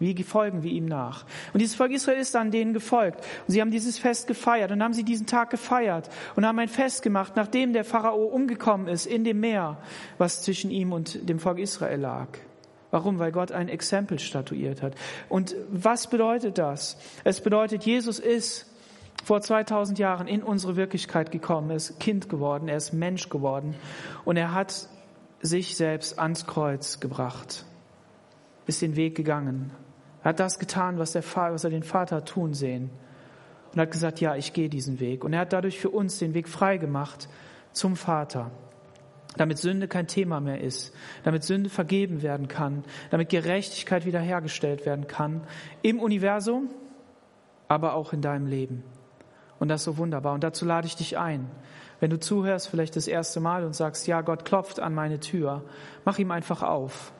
Wie 0.00 0.22
folgen 0.22 0.62
wir 0.62 0.70
ihm 0.72 0.86
nach? 0.86 1.26
Und 1.52 1.60
dieses 1.60 1.76
Volk 1.76 1.92
Israel 1.92 2.18
ist 2.18 2.34
dann 2.34 2.50
denen 2.50 2.72
gefolgt. 2.72 3.20
Und 3.46 3.52
sie 3.52 3.60
haben 3.60 3.70
dieses 3.70 3.98
Fest 3.98 4.26
gefeiert 4.26 4.72
und 4.72 4.82
haben 4.82 4.94
sie 4.94 5.04
diesen 5.04 5.26
Tag 5.26 5.50
gefeiert 5.50 6.08
und 6.36 6.46
haben 6.46 6.58
ein 6.58 6.68
Fest 6.68 7.02
gemacht, 7.02 7.34
nachdem 7.36 7.74
der 7.74 7.84
Pharao 7.84 8.24
umgekommen 8.24 8.88
ist 8.88 9.04
in 9.04 9.24
dem 9.24 9.40
Meer, 9.40 9.76
was 10.16 10.42
zwischen 10.42 10.70
ihm 10.70 10.92
und 10.92 11.28
dem 11.28 11.38
Volk 11.38 11.58
Israel 11.58 12.00
lag. 12.00 12.28
Warum? 12.90 13.18
Weil 13.18 13.32
Gott 13.32 13.52
ein 13.52 13.68
Exempel 13.68 14.18
statuiert 14.18 14.82
hat. 14.82 14.94
Und 15.28 15.54
was 15.70 16.08
bedeutet 16.08 16.58
das? 16.58 16.96
Es 17.24 17.40
bedeutet, 17.40 17.84
Jesus 17.84 18.18
ist 18.18 18.66
vor 19.24 19.40
2000 19.40 19.98
Jahren 19.98 20.26
in 20.26 20.42
unsere 20.42 20.76
Wirklichkeit 20.76 21.30
gekommen, 21.30 21.70
er 21.70 21.76
ist 21.76 22.00
Kind 22.00 22.28
geworden, 22.28 22.68
er 22.68 22.76
ist 22.76 22.92
Mensch 22.92 23.28
geworden 23.28 23.74
und 24.24 24.36
er 24.36 24.54
hat 24.54 24.88
sich 25.42 25.76
selbst 25.76 26.18
ans 26.18 26.46
Kreuz 26.46 27.00
gebracht, 27.00 27.64
ist 28.66 28.82
den 28.82 28.96
Weg 28.96 29.14
gegangen, 29.14 29.72
er 30.22 30.30
hat 30.30 30.40
das 30.40 30.58
getan, 30.58 30.98
was, 30.98 31.12
der 31.12 31.22
was 31.34 31.64
er 31.64 31.70
den 31.70 31.82
Vater 31.82 32.24
tun 32.24 32.54
sehen. 32.54 32.90
Und 33.72 33.80
hat 33.80 33.90
gesagt, 33.90 34.20
ja, 34.20 34.34
ich 34.34 34.52
gehe 34.52 34.68
diesen 34.68 35.00
Weg. 35.00 35.24
Und 35.24 35.32
er 35.32 35.40
hat 35.40 35.52
dadurch 35.52 35.78
für 35.78 35.90
uns 35.90 36.18
den 36.18 36.34
Weg 36.34 36.48
frei 36.48 36.76
gemacht 36.76 37.28
zum 37.72 37.96
Vater. 37.96 38.50
Damit 39.36 39.58
Sünde 39.58 39.86
kein 39.86 40.06
Thema 40.08 40.40
mehr 40.40 40.60
ist, 40.60 40.92
damit 41.22 41.44
Sünde 41.44 41.70
vergeben 41.70 42.22
werden 42.22 42.48
kann, 42.48 42.84
damit 43.10 43.28
Gerechtigkeit 43.28 44.04
wiederhergestellt 44.04 44.84
werden 44.86 45.06
kann, 45.06 45.42
im 45.82 46.00
Universum, 46.00 46.68
aber 47.68 47.94
auch 47.94 48.12
in 48.12 48.22
deinem 48.22 48.46
Leben. 48.46 48.82
Und 49.60 49.68
das 49.68 49.82
ist 49.82 49.84
so 49.84 49.98
wunderbar. 49.98 50.34
Und 50.34 50.42
dazu 50.42 50.64
lade 50.64 50.86
ich 50.86 50.96
dich 50.96 51.18
ein. 51.18 51.48
Wenn 52.00 52.10
du 52.10 52.18
zuhörst, 52.18 52.68
vielleicht 52.68 52.96
das 52.96 53.06
erste 53.06 53.40
Mal 53.40 53.64
und 53.64 53.74
sagst, 53.74 54.06
ja, 54.06 54.22
Gott 54.22 54.44
klopft 54.44 54.80
an 54.80 54.94
meine 54.94 55.20
Tür, 55.20 55.62
mach 56.04 56.18
ihm 56.18 56.30
einfach 56.30 56.62
auf. 56.62 57.12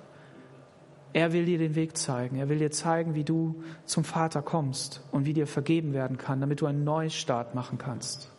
Er 1.12 1.32
will 1.32 1.44
dir 1.44 1.58
den 1.58 1.74
Weg 1.74 1.96
zeigen. 1.96 2.36
Er 2.36 2.48
will 2.48 2.58
dir 2.58 2.70
zeigen, 2.70 3.14
wie 3.14 3.24
du 3.24 3.62
zum 3.84 4.04
Vater 4.04 4.42
kommst 4.42 5.04
und 5.12 5.26
wie 5.26 5.34
dir 5.34 5.46
vergeben 5.46 5.92
werden 5.92 6.18
kann, 6.18 6.40
damit 6.40 6.60
du 6.60 6.66
einen 6.66 6.84
Neustart 6.84 7.54
machen 7.54 7.78
kannst. 7.78 8.30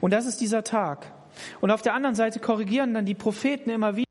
Und 0.00 0.12
das 0.12 0.26
ist 0.26 0.40
dieser 0.40 0.64
Tag. 0.64 1.12
Und 1.60 1.70
auf 1.70 1.82
der 1.82 1.94
anderen 1.94 2.14
Seite 2.14 2.40
korrigieren 2.40 2.94
dann 2.94 3.06
die 3.06 3.14
Propheten 3.14 3.70
immer 3.70 3.96
wieder. 3.96 4.06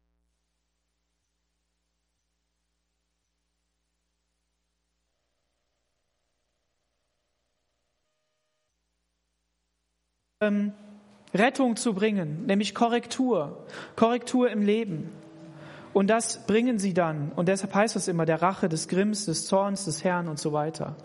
Ähm, 10.41 10.71
Rettung 11.33 11.75
zu 11.75 11.93
bringen, 11.93 12.45
nämlich 12.45 12.73
Korrektur, 12.73 13.65
Korrektur 13.95 14.49
im 14.49 14.61
Leben. 14.61 15.11
Und 15.93 16.07
das 16.07 16.45
bringen 16.45 16.79
sie 16.79 16.93
dann. 16.93 17.31
Und 17.35 17.49
deshalb 17.49 17.73
heißt 17.73 17.95
es 17.95 18.07
immer 18.07 18.25
der 18.25 18.41
Rache 18.41 18.69
des 18.69 18.87
Grimms, 18.87 19.25
des 19.25 19.47
Zorns 19.47 19.85
des 19.85 20.03
Herrn 20.03 20.27
und 20.27 20.39
so 20.39 20.53
weiter. 20.53 20.95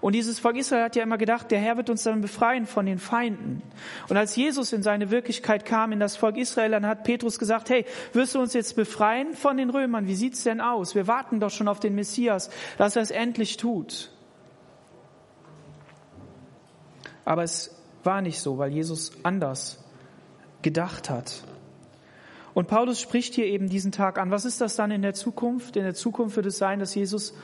Und 0.00 0.14
dieses 0.14 0.38
Volk 0.38 0.56
Israel 0.56 0.84
hat 0.84 0.96
ja 0.96 1.02
immer 1.02 1.18
gedacht, 1.18 1.50
der 1.50 1.58
Herr 1.58 1.76
wird 1.76 1.90
uns 1.90 2.02
dann 2.02 2.20
befreien 2.20 2.66
von 2.66 2.86
den 2.86 2.98
Feinden. 2.98 3.62
Und 4.08 4.16
als 4.16 4.34
Jesus 4.34 4.72
in 4.72 4.82
seine 4.82 5.10
Wirklichkeit 5.10 5.64
kam, 5.64 5.92
in 5.92 6.00
das 6.00 6.16
Volk 6.16 6.36
Israel, 6.36 6.70
dann 6.70 6.86
hat 6.86 7.04
Petrus 7.04 7.38
gesagt, 7.38 7.68
hey, 7.68 7.84
wirst 8.12 8.34
du 8.34 8.40
uns 8.40 8.54
jetzt 8.54 8.76
befreien 8.76 9.34
von 9.34 9.56
den 9.56 9.68
Römern? 9.68 10.06
Wie 10.06 10.14
sieht's 10.14 10.42
denn 10.42 10.60
aus? 10.60 10.94
Wir 10.94 11.06
warten 11.06 11.38
doch 11.38 11.50
schon 11.50 11.68
auf 11.68 11.80
den 11.80 11.94
Messias, 11.94 12.50
dass 12.78 12.96
er 12.96 13.02
es 13.02 13.10
endlich 13.10 13.58
tut. 13.58 14.10
Aber 17.26 17.42
es 17.42 17.76
war 18.02 18.22
nicht 18.22 18.40
so, 18.40 18.56
weil 18.58 18.72
Jesus 18.72 19.12
anders 19.22 19.84
gedacht 20.62 21.10
hat. 21.10 21.44
Und 22.54 22.66
Paulus 22.66 23.00
spricht 23.00 23.34
hier 23.34 23.46
eben 23.46 23.68
diesen 23.68 23.92
Tag 23.92 24.18
an. 24.18 24.30
Was 24.30 24.44
ist 24.44 24.60
das 24.60 24.76
dann 24.76 24.90
in 24.90 25.02
der 25.02 25.14
Zukunft? 25.14 25.76
In 25.76 25.84
der 25.84 25.94
Zukunft 25.94 26.36
wird 26.36 26.46
es 26.46 26.58
sein, 26.58 26.80
dass 26.80 26.94
Jesus 26.94 27.34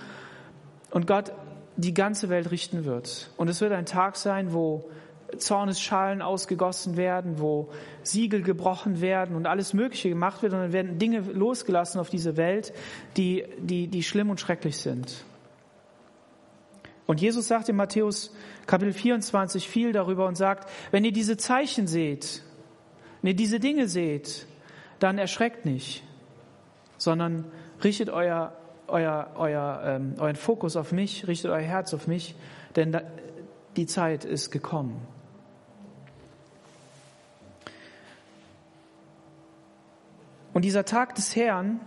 und 0.91 1.07
Gott 1.07 1.33
die 1.77 1.95
ganze 1.95 2.29
Welt 2.29 2.51
richten 2.51 2.85
wird. 2.85 3.31
Und 3.37 3.49
es 3.49 3.61
wird 3.61 3.73
ein 3.73 3.87
Tag 3.87 4.17
sein, 4.17 4.53
wo 4.53 4.89
Zornesschalen 5.39 6.23
ausgegossen 6.23 6.97
werden, 6.97 7.41
wo 7.41 7.69
Siegel 8.03 8.43
gebrochen 8.43 9.01
werden 9.01 9.35
und 9.35 9.47
alles 9.47 9.75
Mögliche 9.75 10.09
gemacht 10.09 10.43
wird 10.43 10.53
und 10.53 10.61
dann 10.61 10.73
werden 10.73 10.99
Dinge 10.99 11.21
losgelassen 11.21 12.01
auf 12.01 12.11
diese 12.11 12.37
Welt, 12.37 12.73
die, 13.17 13.45
die, 13.59 13.89
die 13.89 14.03
schlimm 14.03 14.31
und 14.31 14.41
schrecklich 14.41 14.79
sind. 14.79 15.25
Und 17.07 17.21
Jesus 17.21 17.49
sagt 17.49 17.69
in 17.69 17.77
Matthäus 17.77 18.35
Kapitel 18.67 18.93
24 18.93 19.69
viel 19.69 19.93
darüber 19.93 20.27
und 20.27 20.37
sagt, 20.37 20.69
wenn 20.91 21.05
ihr 21.05 21.13
diese 21.13 21.37
Zeichen 21.37 21.87
seht, 21.87 22.43
wenn 23.23 23.31
ihr 23.31 23.37
diese 23.37 23.61
Dinge 23.61 23.89
seht, 23.89 24.47
dann 24.99 25.19
erschreckt 25.19 25.65
nicht, 25.65 26.03
sondern 26.97 27.45
richtet 27.85 28.11
euer, 28.11 28.57
euer, 28.89 29.31
euer, 29.37 29.83
ähm, 29.85 30.15
euren 30.19 30.37
Fokus 30.37 30.77
auf 30.77 30.93
mich, 30.93 31.27
richtet 31.27 31.51
euer 31.51 31.61
Herz 31.61 31.93
auf 31.95 32.07
mich, 32.07 32.35
denn 32.77 32.93
da, 32.93 33.03
die 33.77 33.87
Zeit 33.87 34.25
ist 34.25 34.51
gekommen. 34.51 35.07
Und 40.57 40.65
dieser 40.65 40.87
Tag 40.87 41.15
des 41.17 41.37
Herrn, 41.37 41.81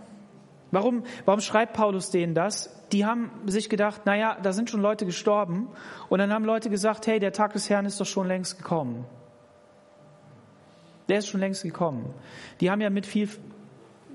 warum, 0.70 1.02
warum 1.24 1.40
schreibt 1.40 1.72
Paulus 1.72 2.10
denen 2.10 2.34
das? 2.34 2.70
Die 2.92 3.04
haben 3.04 3.32
sich 3.46 3.68
gedacht, 3.68 4.06
naja, 4.06 4.38
da 4.40 4.52
sind 4.52 4.70
schon 4.70 4.80
Leute 4.80 5.06
gestorben. 5.06 5.68
Und 6.08 6.20
dann 6.20 6.32
haben 6.32 6.44
Leute 6.44 6.70
gesagt, 6.70 7.08
hey, 7.08 7.18
der 7.18 7.32
Tag 7.32 7.52
des 7.52 7.68
Herrn 7.68 7.84
ist 7.84 8.00
doch 8.00 8.06
schon 8.06 8.28
längst 8.28 8.58
gekommen. 8.58 9.06
Der 11.08 11.18
ist 11.18 11.26
schon 11.26 11.40
längst 11.40 11.64
gekommen. 11.64 12.14
Die 12.60 12.70
haben 12.70 12.80
ja 12.80 12.90
mit 12.90 13.06
viel 13.06 13.28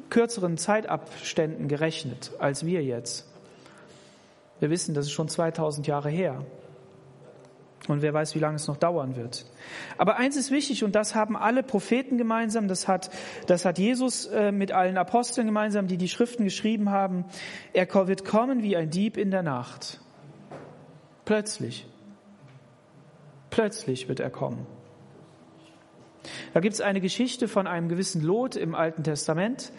kürzeren 0.10 0.58
Zeitabständen 0.58 1.68
gerechnet 1.68 2.32
als 2.40 2.66
wir 2.66 2.84
jetzt. 2.84 3.28
Wir 4.60 4.70
wissen, 4.70 4.94
das 4.94 5.06
ist 5.06 5.12
schon 5.12 5.28
2000 5.28 5.88
Jahre 5.88 6.10
her. 6.10 6.46
Und 7.88 8.02
wer 8.02 8.14
weiß, 8.14 8.34
wie 8.34 8.40
lange 8.40 8.56
es 8.56 8.68
noch 8.68 8.78
dauern 8.78 9.16
wird. 9.16 9.46
Aber 9.98 10.18
eins 10.18 10.36
ist 10.38 10.50
wichtig, 10.50 10.84
und 10.84 10.96
das 10.96 11.14
haben 11.14 11.38
alle 11.38 11.62
Propheten 11.62 12.18
gemeinsam, 12.18 12.68
das 12.68 12.88
hat, 12.88 13.12
das 13.46 13.64
hat 13.64 13.78
Jesus 13.78 14.26
äh, 14.26 14.52
mit 14.52 14.72
allen 14.72 14.98
Aposteln 14.98 15.46
gemeinsam, 15.46 15.88
die 15.88 15.98
die 15.98 16.10
Schriften 16.10 16.46
geschrieben 16.46 16.90
haben. 16.90 17.26
Er 17.74 17.88
wird 18.08 18.26
kommen 18.26 18.64
wie 18.64 18.76
ein 18.76 18.90
Dieb 18.90 19.18
in 19.18 19.30
der 19.30 19.44
Nacht. 19.44 20.00
Plötzlich. 21.26 21.86
Plötzlich 23.52 24.08
wird 24.08 24.20
er 24.20 24.32
kommen. 24.32 24.66
Da 26.54 26.60
gibt 26.60 26.74
es 26.74 26.82
eine 26.82 27.02
Geschichte 27.02 27.48
von 27.48 27.68
einem 27.68 27.90
gewissen 27.90 28.22
Lot 28.22 28.56
im 28.56 28.76
Alten 28.76 29.04
Testament. 29.04 29.72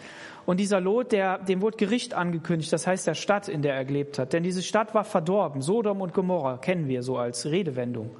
Und 0.47 0.61
dieser 0.61 0.79
Lot, 0.79 1.11
der, 1.11 1.39
dem 1.39 1.61
wurde 1.61 1.75
Gericht 1.75 2.13
angekündigt, 2.13 2.71
das 2.71 2.87
heißt 2.87 3.05
der 3.05 3.15
Stadt, 3.15 3.49
in 3.49 3.61
der 3.61 3.75
er 3.75 3.83
gelebt 3.83 4.17
hat. 4.17 4.31
Denn 4.31 4.43
diese 4.43 4.63
Stadt 4.63 4.95
war 4.95 5.03
verdorben. 5.03 5.61
Sodom 5.61 5.99
und 5.99 6.13
Gomorra 6.13 6.55
kennen 6.55 6.87
wir 6.87 7.03
so 7.03 7.17
als 7.17 7.47
Redewendung. 7.47 8.11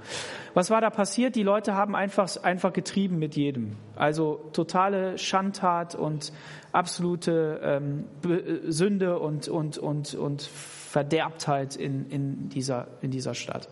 Was 0.53 0.69
war 0.69 0.81
da 0.81 0.89
passiert? 0.89 1.35
Die 1.35 1.43
Leute 1.43 1.73
haben 1.73 1.95
einfach, 1.95 2.43
einfach 2.43 2.73
getrieben 2.73 3.17
mit 3.17 3.37
jedem. 3.37 3.77
Also 3.95 4.49
totale 4.51 5.17
Schandtat 5.17 5.95
und 5.95 6.33
absolute 6.73 7.61
ähm, 7.63 8.03
Sünde 8.67 9.19
und, 9.19 9.47
und, 9.47 9.77
und, 9.77 10.13
und 10.13 10.49
Verderbtheit 10.97 11.75
in, 11.75 12.09
in, 12.09 12.49
dieser, 12.49 12.87
in 13.01 13.11
dieser 13.11 13.35
Stadt. 13.35 13.69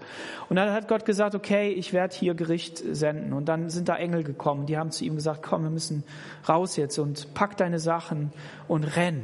Und 0.47 0.57
dann 0.57 0.71
hat 0.71 0.87
Gott 0.87 1.05
gesagt, 1.05 1.33
okay, 1.33 1.69
ich 1.69 1.91
werde 1.91 2.15
hier 2.15 2.35
Gericht 2.35 2.77
senden. 2.77 3.33
Und 3.33 3.45
dann 3.45 3.71
sind 3.71 3.89
da 3.89 3.95
Engel 3.95 4.23
gekommen, 4.23 4.67
die 4.67 4.77
haben 4.77 4.91
zu 4.91 5.05
ihm 5.05 5.15
gesagt, 5.15 5.41
komm, 5.41 5.63
wir 5.63 5.71
müssen 5.71 6.03
raus 6.47 6.75
jetzt 6.75 6.99
und 6.99 7.33
pack 7.33 7.57
deine 7.57 7.79
Sachen 7.79 8.31
und 8.67 8.83
renn. 8.95 9.23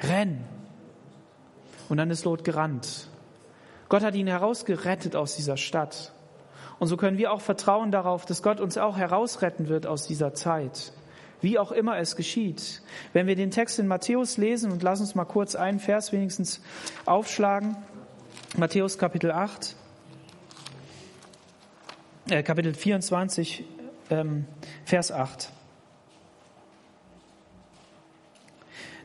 Renn. 0.00 0.44
Und 1.88 1.96
dann 1.96 2.08
ist 2.08 2.24
Lot 2.24 2.44
gerannt. 2.44 3.08
Gott 3.88 4.04
hat 4.04 4.14
ihn 4.14 4.28
herausgerettet 4.28 5.16
aus 5.16 5.34
dieser 5.34 5.56
Stadt. 5.56 6.12
Und 6.78 6.86
so 6.86 6.96
können 6.96 7.18
wir 7.18 7.32
auch 7.32 7.40
vertrauen 7.40 7.90
darauf, 7.90 8.26
dass 8.26 8.44
Gott 8.44 8.60
uns 8.60 8.78
auch 8.78 8.96
herausretten 8.96 9.66
wird 9.68 9.88
aus 9.88 10.06
dieser 10.06 10.34
Zeit 10.34 10.92
wie 11.42 11.58
auch 11.58 11.72
immer 11.72 11.98
es 11.98 12.16
geschieht. 12.16 12.82
Wenn 13.12 13.26
wir 13.26 13.36
den 13.36 13.50
Text 13.50 13.78
in 13.78 13.86
Matthäus 13.86 14.36
lesen 14.38 14.72
und 14.72 14.82
lass 14.82 15.00
uns 15.00 15.14
mal 15.14 15.24
kurz 15.24 15.54
einen 15.54 15.80
Vers 15.80 16.12
wenigstens 16.12 16.62
aufschlagen. 17.04 17.76
Matthäus 18.56 18.98
Kapitel 18.98 19.32
8, 19.32 19.76
äh, 22.30 22.42
Kapitel 22.42 22.74
24, 22.74 23.64
ähm, 24.10 24.46
Vers 24.84 25.10
8. 25.10 25.50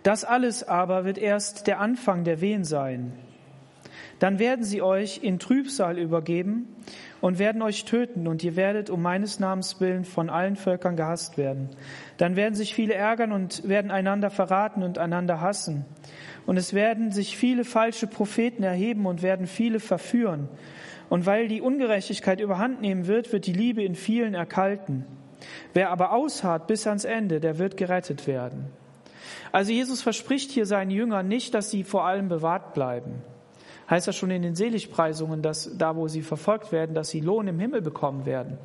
Das 0.04 0.24
alles 0.24 0.64
aber 0.64 1.06
wird 1.06 1.18
erst 1.18 1.68
der 1.68 1.80
Anfang 1.80 2.24
der 2.24 2.40
Wehen 2.40 2.64
sein. 2.64 3.14
Dann 4.20 4.40
werden 4.40 4.64
sie 4.64 4.82
euch 4.82 5.24
in 5.24 5.40
Trübsal 5.40 5.98
übergeben 5.98 6.68
und 7.22 7.40
werden 7.40 7.62
euch 7.62 7.86
töten, 7.86 8.28
und 8.28 8.44
ihr 8.44 8.56
werdet 8.56 8.90
um 8.90 9.02
meines 9.02 9.40
Namens 9.40 9.80
willen 9.80 10.06
von 10.06 10.30
allen 10.30 10.56
Völkern 10.56 10.96
gehasst 10.96 11.38
werden. 11.38 11.70
Dann 12.18 12.36
werden 12.36 12.56
sich 12.56 12.76
viele 12.76 12.94
ärgern 12.94 13.32
und 13.32 13.68
werden 13.68 13.92
einander 13.92 14.30
verraten 14.30 14.84
und 14.84 14.98
einander 14.98 15.42
hassen. 15.42 15.86
Und 16.46 16.58
es 16.58 16.74
werden 16.74 17.12
sich 17.12 17.38
viele 17.38 17.66
falsche 17.66 18.08
Propheten 18.08 18.64
erheben 18.64 19.06
und 19.06 19.22
werden 19.22 19.48
viele 19.48 19.80
verführen. 19.80 20.48
Und 21.10 21.26
weil 21.26 21.48
die 21.48 21.62
Ungerechtigkeit 21.62 22.40
überhand 22.40 22.82
nehmen 22.82 23.08
wird, 23.08 23.32
wird 23.32 23.48
die 23.48 23.54
Liebe 23.54 23.84
in 23.84 23.96
vielen 23.96 24.34
erkalten. 24.34 25.06
Wer 25.74 25.92
aber 25.92 26.12
ausharrt 26.12 26.68
bis 26.68 26.88
ans 26.88 27.06
Ende, 27.06 27.40
der 27.40 27.60
wird 27.60 27.78
gerettet 27.78 28.28
werden. 28.28 28.66
Also 29.52 29.72
Jesus 29.72 30.02
verspricht 30.02 30.52
hier 30.52 30.66
seinen 30.66 30.92
Jüngern 30.92 31.28
nicht, 31.28 31.54
dass 31.54 31.72
sie 31.72 31.84
vor 31.84 32.06
allem 32.06 32.28
bewahrt 32.28 32.74
bleiben 32.74 33.22
heißt 33.90 34.08
das 34.08 34.16
schon 34.16 34.32
in 34.32 34.42
den 34.42 34.56
Seligpreisungen, 34.56 35.42
dass 35.42 35.78
da, 35.78 35.96
wo 35.96 36.08
sie 36.08 36.22
verfolgt 36.22 36.72
werden, 36.72 36.94
dass 36.94 37.10
sie 37.10 37.22
Lohn 37.22 37.48
im 37.48 37.60
Himmel 37.60 37.82
bekommen 37.82 38.26
werden. 38.26 38.58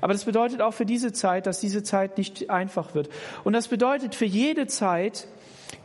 Aber 0.00 0.12
das 0.12 0.24
bedeutet 0.24 0.60
auch 0.60 0.72
für 0.72 0.86
diese 0.86 1.12
Zeit, 1.12 1.46
dass 1.46 1.60
diese 1.60 1.82
Zeit 1.82 2.18
nicht 2.18 2.50
einfach 2.50 2.94
wird. 2.94 3.08
Und 3.44 3.52
das 3.52 3.68
bedeutet 3.68 4.14
für 4.14 4.24
jede 4.24 4.66
Zeit, 4.66 5.28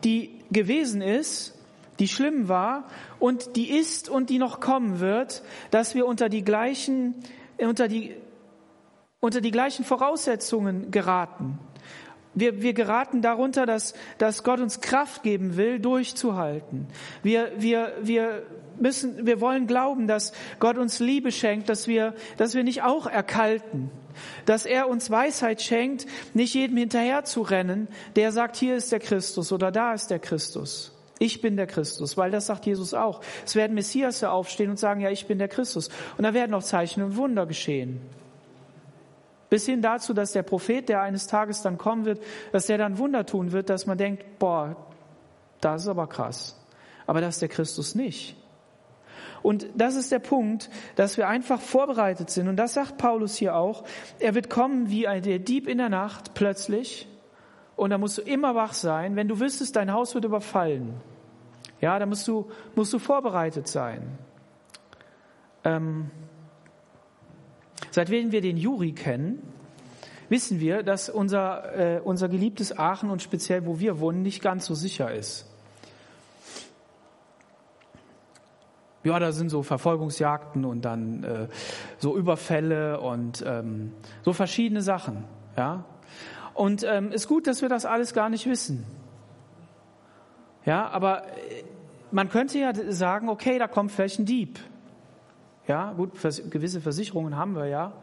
die 0.03 0.31
gewesen 0.51 1.01
ist, 1.01 1.57
die 1.99 2.07
schlimm 2.07 2.47
war 2.47 2.85
und 3.19 3.55
die 3.55 3.69
ist 3.69 4.09
und 4.09 4.29
die 4.29 4.39
noch 4.39 4.59
kommen 4.59 4.99
wird, 4.99 5.43
dass 5.69 5.93
wir 5.93 6.07
unter 6.07 6.29
die 6.29 6.43
gleichen, 6.43 7.15
unter 7.59 7.87
die, 7.87 8.15
unter 9.19 9.41
die 9.41 9.51
gleichen 9.51 9.85
Voraussetzungen 9.85 10.89
geraten. 10.89 11.59
Wir, 12.33 12.61
wir 12.61 12.73
geraten 12.73 13.21
darunter, 13.21 13.65
dass, 13.65 13.93
dass 14.17 14.43
Gott 14.43 14.61
uns 14.61 14.79
Kraft 14.81 15.21
geben 15.21 15.57
will, 15.57 15.79
durchzuhalten. 15.79 16.87
Wir, 17.21 17.51
wir, 17.57 17.93
wir 18.01 18.43
müssen, 18.79 19.25
wir 19.25 19.41
wollen 19.41 19.67
glauben, 19.67 20.07
dass 20.07 20.34
Gott 20.60 20.77
uns 20.77 20.99
Liebe 20.99 21.31
schenkt, 21.31 21.69
dass 21.69 21.88
wir, 21.88 22.13
dass 22.38 22.55
wir 22.55 22.63
nicht 22.63 22.84
auch 22.84 23.07
erkalten, 23.07 23.89
dass 24.45 24.65
er 24.65 24.89
uns 24.89 25.10
Weisheit 25.10 25.62
schenkt, 25.62 26.05
nicht 26.34 26.53
jedem 26.53 26.77
hinterher 26.77 27.23
zu 27.23 27.41
rennen, 27.41 27.88
der 28.15 28.31
sagt, 28.31 28.55
hier 28.55 28.75
ist 28.75 28.91
der 28.91 28.99
Christus 28.99 29.51
oder 29.51 29.71
da 29.71 29.93
ist 29.93 30.07
der 30.07 30.19
Christus. 30.19 30.97
Ich 31.19 31.39
bin 31.39 31.55
der 31.55 31.67
Christus, 31.67 32.17
weil 32.17 32.31
das 32.31 32.47
sagt 32.47 32.65
Jesus 32.65 32.95
auch. 32.95 33.21
Es 33.45 33.55
werden 33.55 33.75
Messias 33.75 34.23
aufstehen 34.23 34.71
und 34.71 34.79
sagen, 34.79 35.01
ja, 35.01 35.12
ich 35.12 35.27
bin 35.27 35.38
der 35.38 35.49
Christus. 35.49 35.89
Und 36.17 36.23
da 36.23 36.34
werden 36.34 36.51
auch 36.55 36.63
Zeichen 36.63 37.03
und 37.03 37.15
Wunder 37.15 37.45
geschehen. 37.45 38.01
Bis 39.47 39.67
hin 39.67 39.84
dazu, 39.84 40.15
dass 40.15 40.31
der 40.31 40.41
Prophet, 40.41 40.89
der 40.89 41.01
eines 41.01 41.27
Tages 41.27 41.62
dann 41.62 41.77
kommen 41.77 42.05
wird, 42.05 42.23
dass 42.53 42.65
der 42.65 42.79
dann 42.79 42.97
Wunder 42.97 43.23
tun 43.25 43.51
wird, 43.51 43.69
dass 43.69 43.86
man 43.86 43.99
denkt, 43.99 44.39
boah, 44.39 44.75
das 45.60 45.84
ist 45.84 45.88
aber 45.89 46.07
krass. 46.07 46.60
Aber 47.05 47.21
das 47.21 47.36
ist 47.36 47.41
der 47.43 47.49
Christus 47.49 47.93
nicht. 47.93 48.36
Und 49.43 49.67
das 49.75 49.95
ist 49.95 50.12
der 50.12 50.19
Punkt, 50.19 50.69
dass 50.95 51.17
wir 51.17 51.27
einfach 51.27 51.60
vorbereitet 51.60 52.30
sind. 52.30 52.47
Und 52.47 52.58
das 52.58 52.73
sagt 52.73 52.97
Paulus 52.97 53.36
hier 53.36 53.56
auch. 53.56 53.84
Er 54.19 54.36
wird 54.36 54.49
kommen 54.49 54.89
wie 54.89 55.08
ein, 55.08 55.23
der 55.23 55.39
Dieb 55.39 55.67
in 55.67 55.80
der 55.80 55.89
Nacht 55.89 56.34
plötzlich. 56.34 57.08
Und 57.75 57.89
da 57.89 57.97
musst 57.97 58.19
du 58.19 58.21
immer 58.21 58.54
wach 58.54 58.73
sein. 58.73 59.15
Wenn 59.15 59.27
du 59.27 59.39
wüsstest, 59.39 59.75
dein 59.75 59.91
Haus 59.91 60.13
wird 60.13 60.25
überfallen. 60.25 60.93
Ja, 61.80 61.97
da 61.97 62.06
musst 62.06 62.27
du, 62.27 62.51
musst 62.75 62.93
du 62.93 62.99
vorbereitet 62.99 63.67
sein. 63.67 64.19
Ähm, 65.63 66.12
seitdem 67.89 68.32
wir 68.32 68.41
den 68.41 68.58
Juri 68.58 68.91
kennen, 68.91 69.41
wissen 70.30 70.60
wir, 70.60 70.84
dass 70.84 71.10
unser, 71.10 71.97
äh, 71.97 72.01
unser 72.01 72.30
geliebtes 72.30 72.77
Aachen 72.77 73.10
und 73.10 73.21
speziell 73.21 73.65
wo 73.65 73.80
wir 73.80 73.99
wohnen 73.99 74.21
nicht 74.21 74.41
ganz 74.41 74.65
so 74.65 74.75
sicher 74.75 75.12
ist. 75.12 75.50
Ja, 79.03 79.17
da 79.17 79.31
sind 79.31 79.49
so 79.49 79.63
Verfolgungsjagden 79.63 80.63
und 80.63 80.85
dann 80.85 81.23
äh, 81.23 81.47
so 81.97 82.15
Überfälle 82.15 82.99
und 82.99 83.43
ähm, 83.45 83.93
so 84.21 84.33
verschiedene 84.33 84.81
Sachen. 84.81 85.23
Ja, 85.57 85.85
und 86.53 86.83
ähm, 86.83 87.11
ist 87.11 87.27
gut, 87.27 87.47
dass 87.47 87.61
wir 87.61 87.69
das 87.69 87.85
alles 87.85 88.13
gar 88.13 88.29
nicht 88.29 88.45
wissen. 88.45 88.85
Ja, 90.65 90.89
aber 90.89 91.23
äh, 91.23 91.63
man 92.11 92.29
könnte 92.29 92.59
ja 92.59 92.71
sagen, 92.91 93.29
okay, 93.29 93.57
da 93.57 93.67
kommt 93.67 93.91
vielleicht 93.91 94.19
ein 94.19 94.25
Dieb. 94.25 94.59
Ja, 95.67 95.93
gut, 95.93 96.11
gewisse 96.21 96.81
Versicherungen 96.81 97.37
haben 97.37 97.55
wir 97.55 97.67
ja. 97.67 97.93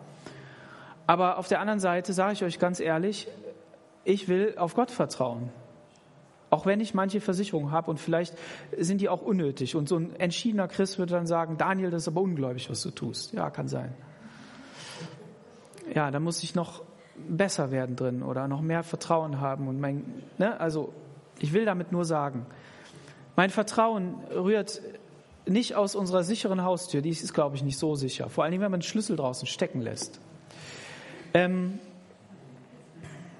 Aber 1.06 1.38
auf 1.38 1.48
der 1.48 1.60
anderen 1.60 1.80
Seite 1.80 2.12
sage 2.12 2.32
ich 2.32 2.44
euch 2.44 2.58
ganz 2.58 2.80
ehrlich, 2.80 3.28
ich 4.04 4.28
will 4.28 4.54
auf 4.56 4.74
Gott 4.74 4.90
vertrauen. 4.90 5.50
Auch 6.50 6.64
wenn 6.64 6.80
ich 6.80 6.94
manche 6.94 7.20
Versicherungen 7.20 7.70
habe 7.70 7.90
und 7.90 7.98
vielleicht 7.98 8.34
sind 8.76 9.00
die 9.00 9.08
auch 9.08 9.22
unnötig. 9.22 9.76
Und 9.76 9.88
so 9.88 9.96
ein 9.96 10.16
entschiedener 10.16 10.68
Christ 10.68 10.98
würde 10.98 11.12
dann 11.12 11.26
sagen, 11.26 11.58
Daniel, 11.58 11.90
das 11.90 12.02
ist 12.02 12.08
aber 12.08 12.22
ungläubig, 12.22 12.70
was 12.70 12.82
du 12.82 12.90
tust. 12.90 13.32
Ja, 13.32 13.50
kann 13.50 13.68
sein. 13.68 13.94
Ja, 15.94 16.10
da 16.10 16.20
muss 16.20 16.42
ich 16.42 16.54
noch 16.54 16.82
besser 17.28 17.70
werden 17.70 17.96
drin 17.96 18.22
oder 18.22 18.48
noch 18.48 18.60
mehr 18.60 18.82
Vertrauen 18.82 19.40
haben. 19.40 19.68
Und 19.68 19.80
mein, 19.80 20.04
ne, 20.38 20.58
also 20.60 20.92
ich 21.38 21.52
will 21.52 21.64
damit 21.64 21.92
nur 21.92 22.04
sagen, 22.04 22.46
mein 23.36 23.50
Vertrauen 23.50 24.14
rührt 24.34 24.80
nicht 25.46 25.74
aus 25.74 25.94
unserer 25.94 26.24
sicheren 26.24 26.62
Haustür, 26.62 27.00
die 27.00 27.10
ist, 27.10 27.32
glaube 27.32 27.56
ich, 27.56 27.62
nicht 27.62 27.78
so 27.78 27.94
sicher. 27.94 28.28
Vor 28.28 28.44
allem, 28.44 28.60
wenn 28.60 28.70
man 28.70 28.80
den 28.80 28.86
Schlüssel 28.86 29.16
draußen 29.16 29.46
stecken 29.46 29.80
lässt. 29.80 30.20
Ähm, 31.34 31.78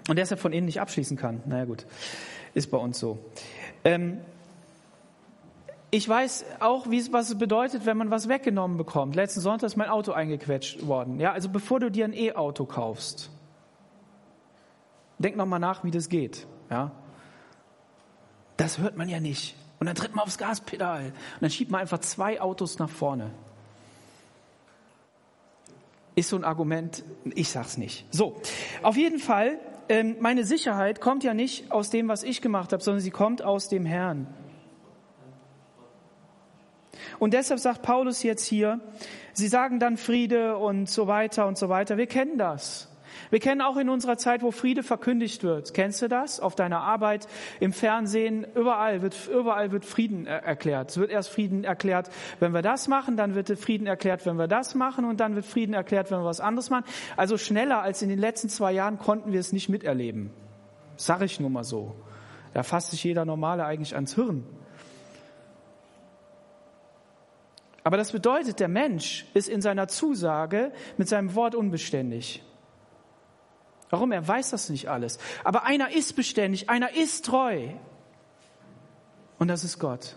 und 0.09 0.18
deshalb 0.18 0.40
von 0.40 0.53
innen 0.53 0.66
nicht 0.66 0.81
abschließen 0.81 1.16
kann. 1.16 1.42
Naja 1.47 1.66
gut, 1.66 1.87
ist 2.55 2.71
bei 2.71 2.79
uns 2.79 2.99
so. 2.99 3.19
Ähm, 3.85 4.21
ich 5.91 6.07
weiß 6.07 6.45
auch, 6.61 6.87
was 6.87 7.31
es 7.31 7.39
bedeutet, 7.39 7.87
wenn 7.87 7.97
man 7.97 8.11
was 8.11 8.29
weggenommen 8.29 8.77
bekommt. 8.77 9.17
Letzten 9.17 9.41
Sonntag 9.41 9.69
ist 9.69 9.77
mein 9.77 9.89
Auto 9.89 10.13
eingequetscht 10.13 10.87
worden. 10.87 11.19
Ja, 11.19 11.33
also 11.33 11.49
bevor 11.49 11.81
du 11.81 11.91
dir 11.91 12.05
ein 12.05 12.13
E-Auto 12.13 12.67
kaufst, 12.67 13.31
denk 15.19 15.37
nochmal 15.37 15.61
nach, 15.61 15.85
wie 15.85 15.91
das 15.91 16.11
geht. 16.11 16.47
Ja, 16.71 16.93
das 18.59 18.79
hört 18.79 18.97
man 18.97 19.09
ja 19.09 19.21
nicht. 19.21 19.57
Und 19.81 19.87
dann 19.87 19.95
tritt 19.95 20.15
man 20.15 20.25
aufs 20.25 20.37
Gaspedal 20.37 21.07
und 21.07 21.13
dann 21.41 21.51
schiebt 21.51 21.71
man 21.71 21.81
einfach 21.81 22.01
zwei 22.01 22.41
Autos 22.41 22.79
nach 22.79 22.91
vorne. 22.91 23.31
Ist 26.17 26.31
so 26.31 26.37
ein 26.37 26.45
Argument, 26.45 27.05
ich 27.25 27.49
sag's 27.49 27.79
nicht. 27.79 28.05
So, 28.11 28.41
auf 28.83 28.97
jeden 28.97 29.21
Fall, 29.21 29.59
meine 30.20 30.44
Sicherheit 30.44 31.01
kommt 31.01 31.24
ja 31.24 31.35
nicht 31.35 31.70
aus 31.72 31.90
dem, 31.90 32.09
was 32.09 32.22
ich 32.22 32.42
gemacht 32.42 32.72
habe, 32.72 32.83
sondern 32.83 33.01
sie 33.01 33.11
kommt 33.11 33.42
aus 33.42 33.68
dem 33.68 33.87
Herrn. 33.87 34.27
Und 37.18 37.35
deshalb 37.35 37.61
sagt 37.61 37.83
Paulus 37.83 38.22
jetzt 38.22 38.44
hier, 38.44 38.81
sie 39.33 39.48
sagen 39.48 39.81
dann 39.81 39.96
Friede 39.96 40.57
und 40.57 40.88
so 40.88 41.07
weiter 41.07 41.46
und 41.46 41.59
so 41.59 41.68
weiter. 41.68 41.96
Wir 41.96 42.07
kennen 42.07 42.38
das. 42.38 42.88
Wir 43.31 43.41
kennen 43.41 43.61
auch 43.61 43.77
in 43.77 43.88
unserer 43.88 44.17
Zeit, 44.17 44.43
wo 44.43 44.51
Friede 44.51 44.83
verkündigt 44.83 45.43
wird. 45.43 45.75
Kennst 45.75 46.01
du 46.03 46.09
das? 46.09 46.41
Auf 46.41 46.55
deiner 46.55 46.81
Arbeit, 46.81 47.29
im 47.61 47.73
Fernsehen, 47.73 48.47
überall 48.55 49.03
wird, 49.03 49.29
überall 49.29 49.71
wird 49.73 49.85
Frieden 49.85 50.27
erklärt. 50.27 50.91
Es 50.91 50.99
wird 50.99 51.11
erst 51.11 51.31
Frieden 51.31 51.64
erklärt, 51.64 52.11
wenn 52.41 52.53
wir 52.53 52.62
das 52.62 52.88
machen, 52.88 53.17
dann 53.17 53.35
wird 53.35 53.59
Frieden 53.59 53.87
erklärt, 53.87 54.25
wenn 54.27 54.37
wir 54.37 54.49
das 54.49 54.75
machen 54.75 55.05
und 55.05 55.21
dann 55.21 55.35
wird 55.35 55.47
Frieden 55.47 55.75
erklärt, 55.75 56.11
wenn 56.11 56.21
wir 56.21 56.25
was 56.25 56.41
anderes 56.41 56.71
machen. 56.71 56.85
Also 57.17 57.37
schneller 57.37 57.83
als 57.83 58.03
in 58.03 58.09
den 58.09 58.19
letzten 58.19 58.49
zwei 58.49 58.73
Jahren 58.73 58.99
konnten 58.99 59.33
wir 59.33 59.41
es 59.41 59.53
nicht 59.53 59.69
miterleben. 59.69 60.31
Sag 60.97 61.23
ich 61.23 61.38
nur 61.38 61.51
mal 61.51 61.64
so. 61.64 61.95
Da 62.55 62.62
fasst 62.62 62.91
sich 62.91 63.05
jeder 63.05 63.25
Normale 63.25 63.64
eigentlich 63.64 63.95
ans 63.95 64.14
Hirn. 64.14 64.45
Aber 67.85 67.97
das 67.97 68.12
bedeutet, 68.12 68.61
der 68.61 68.69
Mensch 68.69 69.27
ist 69.33 69.49
in 69.49 69.62
seiner 69.62 69.88
Zusage 69.88 70.73
mit 70.97 71.09
seinem 71.09 71.35
Wort 71.35 71.55
unbeständig. 71.55 72.43
Warum? 73.90 74.12
Er 74.12 74.27
weiß 74.27 74.51
das 74.51 74.68
nicht 74.68 74.88
alles. 74.88 75.18
Aber 75.44 75.64
einer 75.64 75.90
ist 75.90 76.14
beständig, 76.16 76.68
einer 76.68 76.94
ist 76.94 77.24
treu. 77.24 77.68
Und 79.38 79.48
das 79.48 79.64
ist 79.64 79.79
Gott. 79.79 80.16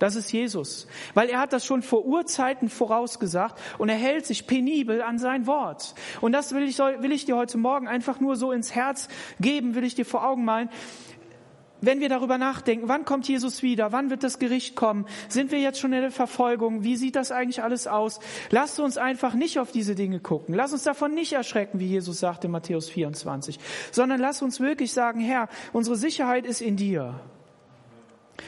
Das 0.00 0.16
ist 0.16 0.32
Jesus. 0.32 0.86
Weil 1.12 1.28
er 1.28 1.40
hat 1.40 1.52
das 1.52 1.66
schon 1.66 1.82
vor 1.82 2.06
Urzeiten 2.06 2.70
vorausgesagt 2.70 3.60
und 3.76 3.90
er 3.90 3.96
hält 3.96 4.24
sich 4.24 4.46
penibel 4.46 5.02
an 5.02 5.18
sein 5.18 5.46
Wort. 5.46 5.94
Und 6.22 6.32
das 6.32 6.54
will 6.54 6.62
ich, 6.62 6.78
will 6.78 7.12
ich 7.12 7.26
dir 7.26 7.36
heute 7.36 7.58
Morgen 7.58 7.86
einfach 7.86 8.18
nur 8.18 8.34
so 8.36 8.50
ins 8.50 8.74
Herz 8.74 9.08
geben, 9.40 9.74
will 9.74 9.84
ich 9.84 9.94
dir 9.94 10.06
vor 10.06 10.26
Augen 10.26 10.44
malen 10.44 10.70
wenn 11.80 12.00
wir 12.00 12.08
darüber 12.08 12.38
nachdenken, 12.38 12.88
wann 12.88 13.04
kommt 13.04 13.28
Jesus 13.28 13.62
wieder, 13.62 13.92
wann 13.92 14.10
wird 14.10 14.22
das 14.22 14.38
Gericht 14.38 14.76
kommen, 14.76 15.06
sind 15.28 15.50
wir 15.50 15.60
jetzt 15.60 15.80
schon 15.80 15.92
in 15.92 16.02
der 16.02 16.10
Verfolgung, 16.10 16.84
wie 16.84 16.96
sieht 16.96 17.16
das 17.16 17.32
eigentlich 17.32 17.62
alles 17.62 17.86
aus? 17.86 18.20
Lasst 18.50 18.80
uns 18.80 18.98
einfach 18.98 19.34
nicht 19.34 19.58
auf 19.58 19.72
diese 19.72 19.94
Dinge 19.94 20.20
gucken. 20.20 20.54
Lass 20.54 20.72
uns 20.72 20.82
davon 20.82 21.14
nicht 21.14 21.32
erschrecken, 21.32 21.80
wie 21.80 21.86
Jesus 21.86 22.20
sagt 22.20 22.44
in 22.44 22.50
Matthäus 22.50 22.88
24, 22.90 23.58
sondern 23.92 24.20
lass 24.20 24.42
uns 24.42 24.60
wirklich 24.60 24.92
sagen, 24.92 25.20
Herr, 25.20 25.48
unsere 25.72 25.96
Sicherheit 25.96 26.46
ist 26.46 26.60
in 26.60 26.76
dir. 26.76 27.20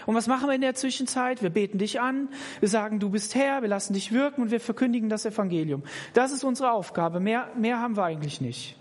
Und 0.07 0.15
was 0.15 0.27
machen 0.27 0.49
wir 0.49 0.55
in 0.55 0.61
der 0.61 0.75
Zwischenzeit? 0.75 1.43
Wir 1.43 1.51
beten 1.51 1.79
dich 1.79 2.01
an, 2.01 2.29
wir 2.61 2.69
sagen, 2.69 2.99
du 2.99 3.11
bist 3.11 3.35
Herr, 3.35 3.63
wir 3.63 3.69
lassen 3.69 3.93
dich 3.95 4.13
wirken 4.13 4.43
und 4.43 4.51
wir 4.51 4.61
verkündigen 4.61 5.09
das 5.09 5.27
Evangelium. 5.27 5.83
Das 6.15 6.33
ist 6.33 6.45
unsere 6.45 6.73
Aufgabe. 6.73 7.21
Mehr, 7.21 7.49
mehr 7.57 7.79
haben 7.79 7.97
wir 7.97 8.05
eigentlich 8.05 8.41
nicht. 8.41 8.77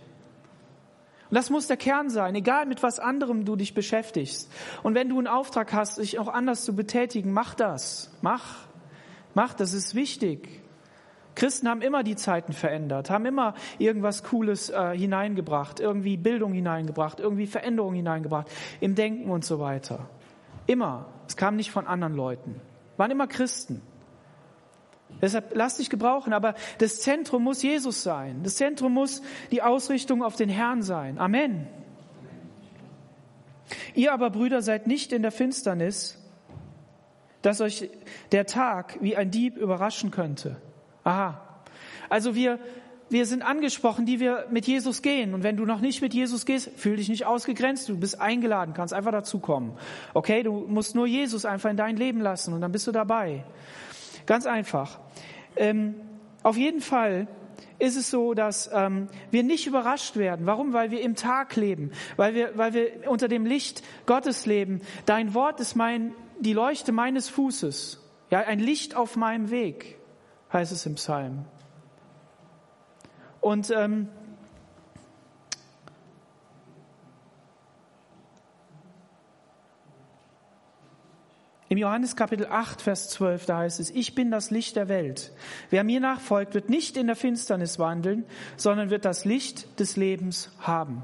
Das 1.32 1.50
muss 1.50 1.67
der 1.67 1.78
Kern 1.78 2.10
sein, 2.10 2.36
egal 2.36 2.65
mit 2.65 2.84
was 2.84 3.00
anderem 3.00 3.46
du 3.46 3.56
dich 3.56 3.74
beschäftigst. 3.74 4.52
Und 4.84 4.96
wenn 4.96 5.10
du 5.10 5.17
einen 5.17 5.28
Auftrag 5.28 5.72
hast, 5.74 5.98
dich 5.98 6.20
auch 6.20 6.28
anders 6.28 6.65
zu 6.65 6.76
betätigen, 6.76 7.32
mach 7.32 7.56
das. 7.56 8.12
Mach. 8.22 8.67
Mach, 9.34 9.54
das 9.54 9.74
ist 9.74 9.96
wichtig. 9.96 10.62
Christen 11.36 11.70
haben 11.70 11.82
immer 11.82 12.04
die 12.04 12.17
Zeiten 12.17 12.52
verändert, 12.52 13.10
haben 13.10 13.26
immer 13.26 13.54
irgendwas 13.78 14.24
Cooles 14.24 14.70
äh, 14.70 14.98
hineingebracht, 14.98 15.80
irgendwie 15.80 16.17
Bildung 16.17 16.52
hineingebracht, 16.52 17.22
irgendwie 17.22 17.48
Veränderung 17.48 17.94
hineingebracht, 17.94 18.50
im 18.82 18.96
Denken 18.96 19.30
und 19.30 19.46
so 19.46 19.60
weiter. 19.60 20.10
Immer. 20.67 21.06
Es 21.28 21.38
kam 21.38 21.56
nicht 21.56 21.72
von 21.72 21.88
anderen 21.88 22.13
Leuten. 22.13 22.60
Waren 22.98 23.12
immer 23.12 23.28
Christen. 23.28 23.82
Deshalb 25.22 25.52
lass 25.56 25.78
dich 25.78 25.90
gebrauchen, 25.90 26.34
aber 26.34 26.56
das 26.80 27.00
Zentrum 27.00 27.44
muss 27.44 27.62
Jesus 27.62 28.04
sein. 28.04 28.42
Das 28.44 28.56
Zentrum 28.56 28.94
muss 28.94 29.22
die 29.52 29.62
Ausrichtung 29.62 30.24
auf 30.24 30.36
den 30.36 30.50
Herrn 30.50 30.82
sein. 30.82 31.20
Amen. 31.20 31.68
Ihr 33.94 34.14
aber, 34.14 34.30
Brüder, 34.30 34.62
seid 34.62 34.88
nicht 34.88 35.14
in 35.14 35.22
der 35.22 35.32
Finsternis, 35.32 36.18
dass 37.42 37.62
euch 37.62 37.90
der 38.32 38.46
Tag 38.46 38.98
wie 39.02 39.16
ein 39.16 39.32
Dieb 39.32 39.58
überraschen 39.58 40.12
könnte. 40.12 40.58
Aha. 41.04 41.42
Also 42.10 42.36
wir, 42.36 42.60
wir 43.10 43.26
sind 43.26 43.42
angesprochen, 43.42 44.06
die 44.06 44.20
wir 44.20 44.48
mit 44.52 44.68
Jesus 44.68 45.02
gehen. 45.02 45.34
Und 45.34 45.44
wenn 45.44 45.58
du 45.58 45.66
noch 45.66 45.82
nicht 45.82 46.02
mit 46.02 46.14
Jesus 46.14 46.46
gehst, 46.46 46.70
fühl 46.78 46.98
dich 46.98 47.10
nicht 47.10 47.26
ausgegrenzt. 47.26 47.90
Du 47.90 47.98
bist 47.98 48.20
eingeladen, 48.20 48.74
kannst 48.74 48.94
einfach 48.94 49.12
dazukommen. 49.12 49.74
Okay, 50.14 50.44
du 50.44 50.66
musst 50.68 50.96
nur 50.96 51.08
Jesus 51.08 51.46
einfach 51.46 51.70
in 51.70 51.78
dein 51.78 51.98
Leben 51.98 52.22
lassen 52.22 52.54
und 52.54 52.62
dann 52.62 52.72
bist 52.72 52.88
du 52.88 52.92
dabei. 52.92 53.44
Ganz 54.26 54.46
einfach. 54.46 55.00
Ähm, 55.56 55.96
auf 56.44 56.58
jeden 56.58 56.82
Fall 56.82 57.28
ist 57.80 57.98
es 57.98 58.12
so, 58.12 58.34
dass 58.34 58.70
ähm, 58.74 59.08
wir 59.32 59.44
nicht 59.44 59.68
überrascht 59.68 60.16
werden. 60.16 60.46
Warum? 60.46 60.74
Weil 60.74 60.92
wir 60.92 61.02
im 61.02 61.16
Tag 61.16 61.56
leben, 61.56 61.92
weil 62.16 62.36
wir, 62.36 62.58
weil 62.58 62.74
wir 62.74 63.10
unter 63.10 63.28
dem 63.28 63.46
Licht 63.46 63.84
Gottes 64.06 64.46
leben. 64.46 64.82
Dein 65.06 65.34
Wort 65.34 65.60
ist 65.60 65.76
mein, 65.76 66.14
die 66.40 66.54
Leuchte 66.54 66.92
meines 66.92 67.28
Fußes. 67.30 68.00
Ja, 68.30 68.40
ein 68.42 68.60
Licht 68.60 68.96
auf 68.96 69.16
meinem 69.18 69.50
Weg, 69.50 69.98
heißt 70.54 70.72
es 70.72 70.86
im 70.86 70.96
Psalm. 70.96 71.46
Und 73.42 73.72
ähm, 73.76 74.08
Im 81.72 81.78
Johannes 81.78 82.18
Kapitel 82.18 82.48
8, 82.48 82.82
Vers 82.82 83.08
12, 83.12 83.46
da 83.46 83.60
heißt 83.60 83.80
es, 83.80 83.92
ich 83.92 84.14
bin 84.14 84.30
das 84.30 84.52
Licht 84.52 84.76
der 84.76 84.90
Welt. 84.90 85.32
Wer 85.70 85.86
mir 85.86 86.02
nachfolgt, 86.02 86.54
wird 86.54 86.68
nicht 86.68 86.98
in 86.98 87.08
der 87.08 87.16
Finsternis 87.16 87.80
wandeln, 87.80 88.26
sondern 88.58 88.90
wird 88.90 89.06
das 89.06 89.24
Licht 89.24 89.80
des 89.80 89.96
Lebens 89.96 90.52
haben. 90.60 91.02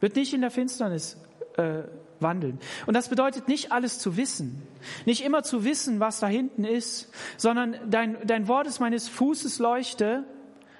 Wird 0.00 0.16
nicht 0.16 0.34
in 0.34 0.40
der 0.40 0.50
Finsternis 0.50 1.16
äh, 1.58 1.84
wandeln. 2.18 2.58
Und 2.86 2.94
das 2.94 3.08
bedeutet 3.08 3.46
nicht 3.46 3.70
alles 3.70 4.00
zu 4.00 4.16
wissen, 4.16 4.66
nicht 5.04 5.24
immer 5.24 5.44
zu 5.44 5.62
wissen, 5.62 6.00
was 6.00 6.18
da 6.18 6.26
hinten 6.26 6.64
ist, 6.64 7.12
sondern 7.36 7.76
dein, 7.88 8.16
dein 8.26 8.48
Wort 8.48 8.66
ist 8.66 8.80
meines 8.80 9.08
Fußes 9.08 9.60
Leuchte 9.60 10.24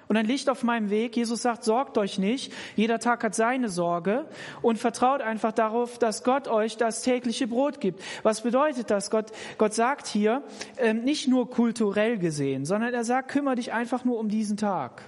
und 0.09 0.17
ein 0.17 0.27
Licht 0.27 0.49
auf 0.49 0.63
meinem 0.63 0.91
Weg. 0.91 1.17
Jesus 1.17 1.43
sagt, 1.43 1.65
sorgt 1.65 1.99
euch 1.99 2.19
nicht. 2.19 2.53
Jeder 2.77 2.99
Tag 2.99 3.25
hat 3.25 3.35
seine 3.35 3.69
Sorge 3.69 4.27
und 4.63 4.79
vertraut 4.79 5.21
einfach 5.21 5.53
darauf, 5.53 5.99
dass 5.99 6.25
Gott 6.25 6.49
euch 6.49 6.77
das 6.77 7.03
tägliche 7.03 7.47
Brot 7.47 7.81
gibt. 7.81 8.03
Was 8.23 8.43
bedeutet 8.43 8.91
das? 8.91 9.11
Gott, 9.11 9.33
Gott 9.59 9.75
sagt 9.75 10.07
hier, 10.07 10.43
ähm, 10.79 11.03
nicht 11.03 11.29
nur 11.29 11.51
kulturell 11.51 12.19
gesehen, 12.19 12.65
sondern 12.65 12.95
er 12.95 13.05
sagt, 13.05 13.31
kümmere 13.31 13.57
dich 13.57 13.73
einfach 13.73 14.05
nur 14.05 14.19
um 14.19 14.29
diesen 14.29 14.57
Tag. 14.57 15.03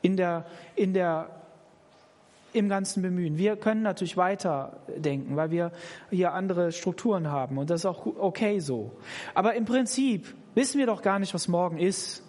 In 0.00 0.16
der, 0.16 0.46
in 0.74 0.94
der 0.94 1.30
im 2.52 2.68
Ganzen 2.68 3.02
bemühen. 3.02 3.38
Wir 3.38 3.56
können 3.56 3.82
natürlich 3.82 4.16
weiterdenken, 4.16 5.36
weil 5.36 5.50
wir 5.50 5.72
hier 6.10 6.34
andere 6.34 6.72
Strukturen 6.72 7.30
haben 7.30 7.58
und 7.58 7.70
das 7.70 7.80
ist 7.80 7.86
auch 7.86 8.04
okay 8.04 8.58
so. 8.58 8.92
Aber 9.34 9.54
im 9.54 9.64
Prinzip 9.64 10.34
wissen 10.54 10.78
wir 10.78 10.86
doch 10.86 11.02
gar 11.02 11.18
nicht, 11.18 11.32
was 11.34 11.48
morgen 11.48 11.78
ist. 11.78 12.22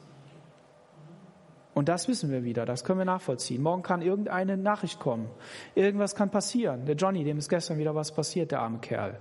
Und 1.73 1.89
das 1.89 2.07
wissen 2.07 2.31
wir 2.31 2.43
wieder, 2.43 2.65
das 2.65 2.83
können 2.83 2.99
wir 2.99 3.05
nachvollziehen. 3.05 3.61
Morgen 3.61 3.81
kann 3.81 4.01
irgendeine 4.01 4.57
Nachricht 4.57 4.99
kommen. 4.99 5.27
Irgendwas 5.73 6.15
kann 6.15 6.29
passieren. 6.29 6.85
Der 6.85 6.95
Johnny, 6.95 7.23
dem 7.23 7.37
ist 7.39 7.49
gestern 7.49 7.77
wieder 7.79 7.95
was 7.95 8.13
passiert, 8.13 8.51
der 8.51 8.61
arme 8.61 8.79
Kerl. 8.79 9.19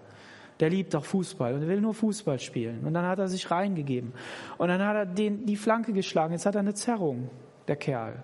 Der 0.61 0.69
liebt 0.69 0.93
doch 0.93 1.05
Fußball 1.05 1.55
und 1.55 1.67
will 1.67 1.81
nur 1.81 1.95
Fußball 1.95 2.39
spielen. 2.39 2.85
Und 2.85 2.93
dann 2.93 3.07
hat 3.07 3.19
er 3.19 3.29
sich 3.29 3.51
reingegeben. 3.51 4.13
Und 4.59 4.69
dann 4.69 4.85
hat 4.85 4.97
er 4.97 5.07
den, 5.07 5.47
die 5.47 5.57
Flanke 5.57 5.93
geschlagen. 5.93 6.35
Jetzt 6.35 6.45
hat 6.45 6.55
er 6.55 6.61
eine 6.61 6.75
Zerrung, 6.75 7.31
der 7.69 7.77
Kerl. 7.77 8.23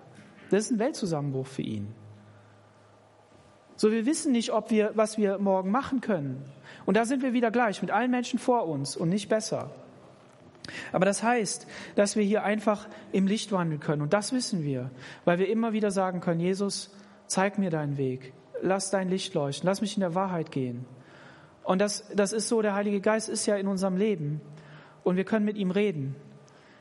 Das 0.51 0.65
ist 0.65 0.71
ein 0.71 0.79
Weltzusammenbruch 0.79 1.47
für 1.47 1.63
ihn. 1.63 1.93
So, 3.75 3.91
wir 3.91 4.05
wissen 4.05 4.31
nicht, 4.31 4.51
ob 4.51 4.71
wir, 4.71 4.91
was 4.95 5.17
wir 5.17 5.39
morgen 5.39 5.71
machen 5.71 6.01
können. 6.01 6.43
Und 6.85 6.97
da 6.97 7.05
sind 7.05 7.23
wir 7.23 7.33
wieder 7.33 7.49
gleich 7.49 7.81
mit 7.81 7.91
allen 7.91 8.11
Menschen 8.11 8.37
vor 8.37 8.67
uns 8.67 8.95
und 8.95 9.09
nicht 9.09 9.29
besser. 9.29 9.71
Aber 10.91 11.05
das 11.05 11.23
heißt, 11.23 11.67
dass 11.95 12.15
wir 12.15 12.23
hier 12.23 12.43
einfach 12.43 12.87
im 13.11 13.27
Licht 13.27 13.51
wandeln 13.51 13.79
können. 13.79 14.01
Und 14.01 14.13
das 14.13 14.33
wissen 14.33 14.63
wir, 14.63 14.91
weil 15.25 15.39
wir 15.39 15.49
immer 15.49 15.73
wieder 15.73 15.91
sagen 15.91 16.21
können, 16.21 16.39
Jesus, 16.39 16.95
zeig 17.27 17.57
mir 17.57 17.69
deinen 17.69 17.97
Weg. 17.97 18.33
Lass 18.61 18.91
dein 18.91 19.09
Licht 19.09 19.33
leuchten. 19.33 19.67
Lass 19.67 19.81
mich 19.81 19.95
in 19.95 20.01
der 20.01 20.15
Wahrheit 20.15 20.51
gehen. 20.51 20.85
Und 21.63 21.79
das, 21.79 22.07
das 22.15 22.33
ist 22.33 22.47
so, 22.47 22.61
der 22.61 22.73
Heilige 22.73 22.99
Geist 22.99 23.29
ist 23.29 23.45
ja 23.45 23.55
in 23.55 23.67
unserem 23.67 23.95
Leben. 23.95 24.41
Und 25.03 25.17
wir 25.17 25.23
können 25.23 25.45
mit 25.45 25.57
ihm 25.57 25.71
reden. 25.71 26.15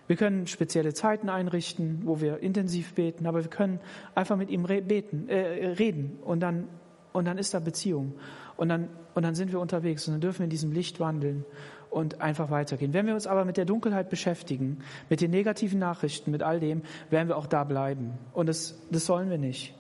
Wir 0.09 0.17
können 0.17 0.47
spezielle 0.47 0.95
Zeiten 0.95 1.29
einrichten, 1.29 2.01
wo 2.05 2.23
wir 2.23 2.39
intensiv 2.39 2.95
beten, 2.95 3.27
aber 3.27 3.43
wir 3.43 3.51
können 3.51 3.79
einfach 4.15 4.37
mit 4.37 4.49
ihm 4.49 4.63
beten, 4.63 5.29
äh, 5.29 5.67
reden 5.79 6.19
und 6.25 6.41
dann, 6.41 6.67
und 7.13 7.27
dann 7.27 7.37
ist 7.37 7.53
da 7.53 7.61
Beziehung. 7.61 8.15
Und 8.59 8.69
dann, 8.69 8.89
und 9.15 9.23
dann 9.23 9.37
sind 9.37 9.53
wir 9.53 9.61
unterwegs 9.61 10.07
und 10.09 10.15
dann 10.15 10.21
dürfen 10.21 10.41
wir 10.41 10.45
in 10.45 10.51
diesem 10.51 10.73
Licht 10.73 10.99
wandeln 10.99 11.45
und 11.91 12.21
einfach 12.21 12.51
weitergehen. 12.51 12.93
Wenn 12.93 13.07
wir 13.07 13.15
uns 13.15 13.29
aber 13.29 13.45
mit 13.45 13.57
der 13.57 13.65
Dunkelheit 13.65 14.11
beschäftigen, 14.11 14.81
mit 15.09 15.21
den 15.21 15.31
negativen 15.31 15.79
Nachrichten, 15.79 16.33
mit 16.33 16.43
all 16.43 16.59
dem, 16.59 16.83
werden 17.09 17.29
wir 17.29 17.37
auch 17.37 17.47
da 17.47 17.63
bleiben. 17.63 18.15
Und 18.35 18.49
das, 18.49 18.77
das 18.91 19.07
sollen 19.07 19.31
wir 19.31 19.39
nicht. 19.39 19.75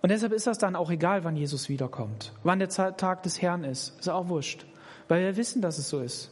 Und 0.00 0.10
deshalb 0.10 0.32
ist 0.32 0.46
das 0.46 0.58
dann 0.58 0.76
auch 0.76 0.90
egal, 0.90 1.24
wann 1.24 1.36
Jesus 1.36 1.68
wiederkommt. 1.68 2.32
Wann 2.44 2.60
der 2.60 2.68
Tag 2.68 3.24
des 3.24 3.42
Herrn 3.42 3.64
ist. 3.64 3.98
Ist 3.98 4.08
auch 4.08 4.28
wurscht. 4.28 4.66
Weil 5.08 5.22
wir 5.22 5.36
wissen, 5.36 5.60
dass 5.60 5.78
es 5.78 5.88
so 5.88 6.00
ist. 6.00 6.30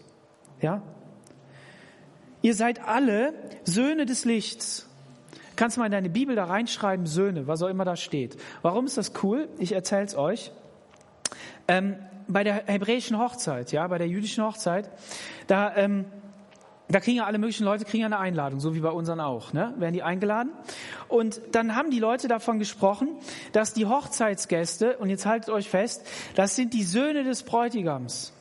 Ja? 0.62 0.80
Ihr 2.40 2.54
seid 2.54 2.86
alle 2.86 3.34
Söhne 3.64 4.06
des 4.06 4.24
Lichts. 4.24 4.85
Kannst 5.56 5.78
mal 5.78 5.86
in 5.86 5.92
deine 5.92 6.10
Bibel 6.10 6.36
da 6.36 6.44
reinschreiben, 6.44 7.06
Söhne, 7.06 7.46
was 7.46 7.62
auch 7.62 7.68
immer 7.68 7.84
da 7.84 7.96
steht. 7.96 8.36
Warum 8.62 8.86
ist 8.86 8.98
das 8.98 9.12
cool? 9.22 9.48
Ich 9.58 9.72
erzähle 9.72 10.04
es 10.04 10.16
euch. 10.16 10.52
Ähm, 11.68 11.96
bei 12.28 12.44
der 12.44 12.64
hebräischen 12.66 13.18
Hochzeit, 13.18 13.72
ja, 13.72 13.86
bei 13.86 13.98
der 13.98 14.08
jüdischen 14.08 14.44
Hochzeit, 14.44 14.90
da, 15.46 15.74
ähm, 15.76 16.04
da 16.88 17.00
kriegen 17.00 17.18
ja 17.18 17.24
alle 17.24 17.38
möglichen 17.38 17.64
Leute 17.64 17.84
kriegen 17.84 18.04
eine 18.04 18.18
Einladung, 18.18 18.60
so 18.60 18.74
wie 18.74 18.80
bei 18.80 18.90
unseren 18.90 19.20
auch, 19.20 19.52
ne? 19.52 19.74
Werden 19.78 19.94
die 19.94 20.02
eingeladen? 20.02 20.52
Und 21.08 21.40
dann 21.52 21.74
haben 21.74 21.90
die 21.90 21.98
Leute 21.98 22.28
davon 22.28 22.58
gesprochen, 22.58 23.08
dass 23.52 23.72
die 23.72 23.86
Hochzeitsgäste, 23.86 24.98
und 24.98 25.08
jetzt 25.08 25.26
haltet 25.26 25.50
euch 25.50 25.68
fest, 25.68 26.06
das 26.34 26.54
sind 26.54 26.74
die 26.74 26.84
Söhne 26.84 27.24
des 27.24 27.42
Bräutigams. 27.42 28.32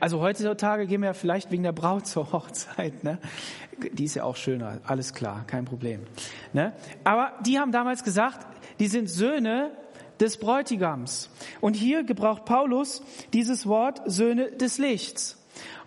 Also 0.00 0.20
heutzutage 0.20 0.86
gehen 0.86 1.00
wir 1.00 1.08
ja 1.08 1.14
vielleicht 1.14 1.50
wegen 1.50 1.62
der 1.62 1.72
Braut 1.72 2.06
zur 2.06 2.32
Hochzeit, 2.32 3.04
ne? 3.04 3.18
Die 3.92 4.04
ist 4.04 4.14
ja 4.14 4.24
auch 4.24 4.36
schöner, 4.36 4.80
alles 4.84 5.14
klar, 5.14 5.44
kein 5.46 5.64
Problem. 5.64 6.02
Ne? 6.52 6.72
Aber 7.04 7.32
die 7.46 7.60
haben 7.60 7.70
damals 7.70 8.02
gesagt, 8.02 8.44
die 8.80 8.88
sind 8.88 9.08
Söhne 9.08 9.70
des 10.18 10.38
Bräutigams. 10.38 11.30
Und 11.60 11.74
hier 11.74 12.02
gebraucht 12.02 12.44
Paulus 12.44 13.02
dieses 13.32 13.66
Wort 13.66 14.02
Söhne 14.06 14.50
des 14.50 14.78
Lichts. 14.78 15.37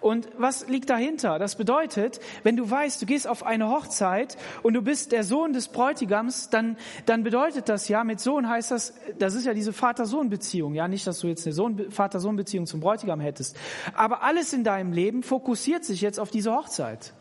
Und 0.01 0.27
was 0.37 0.67
liegt 0.67 0.89
dahinter? 0.89 1.37
Das 1.37 1.55
bedeutet, 1.55 2.19
wenn 2.43 2.57
du 2.57 2.69
weißt, 2.69 3.01
du 3.01 3.05
gehst 3.05 3.27
auf 3.27 3.45
eine 3.45 3.69
Hochzeit 3.69 4.35
und 4.63 4.73
du 4.73 4.81
bist 4.81 5.11
der 5.11 5.23
Sohn 5.23 5.53
des 5.53 5.67
Bräutigams, 5.67 6.49
dann, 6.49 6.75
dann 7.05 7.23
bedeutet 7.23 7.69
das 7.69 7.87
ja, 7.87 8.03
mit 8.03 8.19
Sohn 8.19 8.49
heißt 8.49 8.71
das, 8.71 8.93
das 9.19 9.35
ist 9.35 9.45
ja 9.45 9.53
diese 9.53 9.73
Vater-Sohn-Beziehung. 9.73 10.73
Ja, 10.73 10.87
nicht, 10.87 11.05
dass 11.05 11.19
du 11.19 11.27
jetzt 11.27 11.47
eine 11.47 11.91
Vater-Sohn-Beziehung 11.91 12.65
zum 12.65 12.79
Bräutigam 12.79 13.19
hättest. 13.19 13.55
Aber 13.93 14.23
alles 14.23 14.53
in 14.53 14.63
deinem 14.63 14.91
Leben 14.91 15.21
fokussiert 15.21 15.85
sich 15.85 16.01
jetzt 16.01 16.19
auf 16.19 16.31
diese 16.31 16.51
Hochzeit. 16.51 17.13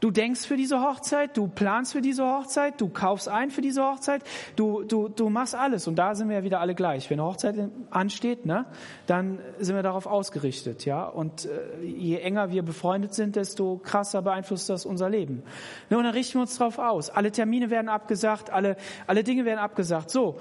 Du 0.00 0.10
denkst 0.10 0.46
für 0.46 0.56
diese 0.56 0.82
Hochzeit, 0.82 1.36
du 1.36 1.48
planst 1.48 1.92
für 1.92 2.02
diese 2.02 2.24
Hochzeit, 2.24 2.80
du 2.80 2.88
kaufst 2.88 3.28
ein 3.28 3.50
für 3.50 3.62
diese 3.62 3.82
Hochzeit, 3.82 4.22
du, 4.54 4.82
du, 4.82 5.08
du 5.08 5.30
machst 5.30 5.54
alles. 5.54 5.88
Und 5.88 5.96
da 5.96 6.14
sind 6.14 6.28
wir 6.28 6.36
ja 6.36 6.42
wieder 6.42 6.60
alle 6.60 6.74
gleich. 6.74 7.08
Wenn 7.08 7.18
eine 7.18 7.28
Hochzeit 7.28 7.56
ansteht, 7.90 8.44
ne, 8.44 8.66
dann 9.06 9.38
sind 9.58 9.74
wir 9.74 9.82
darauf 9.82 10.06
ausgerichtet. 10.06 10.84
ja. 10.84 11.04
Und 11.06 11.46
äh, 11.46 11.82
je 11.82 12.18
enger 12.18 12.50
wir 12.50 12.62
befreundet 12.62 13.14
sind, 13.14 13.36
desto 13.36 13.78
krasser 13.78 14.20
beeinflusst 14.20 14.68
das 14.68 14.84
unser 14.84 15.08
Leben. 15.08 15.42
Ne, 15.88 15.96
und 15.96 16.04
dann 16.04 16.12
richten 16.12 16.34
wir 16.34 16.42
uns 16.42 16.58
darauf 16.58 16.78
aus. 16.78 17.08
Alle 17.08 17.32
Termine 17.32 17.70
werden 17.70 17.88
abgesagt, 17.88 18.50
alle, 18.50 18.76
alle 19.06 19.24
Dinge 19.24 19.46
werden 19.46 19.60
abgesagt. 19.60 20.10
So, 20.10 20.36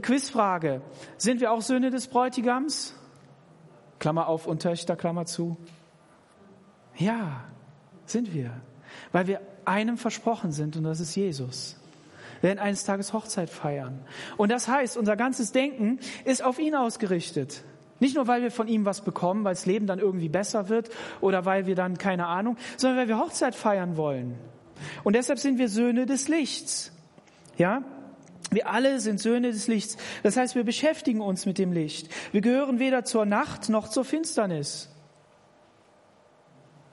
Quizfrage. 0.00 0.82
Sind 1.18 1.40
wir 1.40 1.52
auch 1.52 1.62
Söhne 1.62 1.90
des 1.90 2.08
Bräutigams? 2.08 2.96
Klammer 4.00 4.26
auf 4.26 4.48
und 4.48 4.60
Töchter, 4.62 4.96
Klammer 4.96 5.26
zu. 5.26 5.56
Ja, 6.96 7.44
sind 8.06 8.34
wir 8.34 8.60
weil 9.10 9.26
wir 9.26 9.40
einem 9.64 9.96
versprochen 9.96 10.52
sind 10.52 10.76
und 10.76 10.84
das 10.84 11.00
ist 11.00 11.14
Jesus. 11.14 11.76
Wir 12.40 12.48
werden 12.48 12.58
eines 12.58 12.84
Tages 12.84 13.12
Hochzeit 13.12 13.50
feiern. 13.50 14.00
Und 14.36 14.50
das 14.50 14.68
heißt, 14.68 14.96
unser 14.96 15.16
ganzes 15.16 15.52
Denken 15.52 16.00
ist 16.24 16.42
auf 16.42 16.58
ihn 16.58 16.74
ausgerichtet. 16.74 17.62
Nicht 18.00 18.16
nur, 18.16 18.26
weil 18.26 18.42
wir 18.42 18.50
von 18.50 18.66
ihm 18.66 18.84
was 18.84 19.02
bekommen, 19.02 19.44
weil 19.44 19.54
das 19.54 19.64
Leben 19.64 19.86
dann 19.86 20.00
irgendwie 20.00 20.28
besser 20.28 20.68
wird 20.68 20.90
oder 21.20 21.44
weil 21.44 21.66
wir 21.66 21.76
dann 21.76 21.98
keine 21.98 22.26
Ahnung, 22.26 22.56
sondern 22.76 22.98
weil 22.98 23.06
wir 23.08 23.18
Hochzeit 23.18 23.54
feiern 23.54 23.96
wollen. 23.96 24.34
Und 25.04 25.14
deshalb 25.14 25.38
sind 25.38 25.58
wir 25.58 25.68
Söhne 25.68 26.04
des 26.04 26.26
Lichts. 26.26 26.90
Ja? 27.56 27.84
Wir 28.50 28.68
alle 28.68 28.98
sind 28.98 29.20
Söhne 29.20 29.52
des 29.52 29.68
Lichts. 29.68 29.96
Das 30.24 30.36
heißt, 30.36 30.56
wir 30.56 30.64
beschäftigen 30.64 31.20
uns 31.20 31.46
mit 31.46 31.58
dem 31.58 31.72
Licht. 31.72 32.08
Wir 32.32 32.40
gehören 32.40 32.80
weder 32.80 33.04
zur 33.04 33.24
Nacht 33.24 33.68
noch 33.68 33.88
zur 33.88 34.04
Finsternis. 34.04 34.90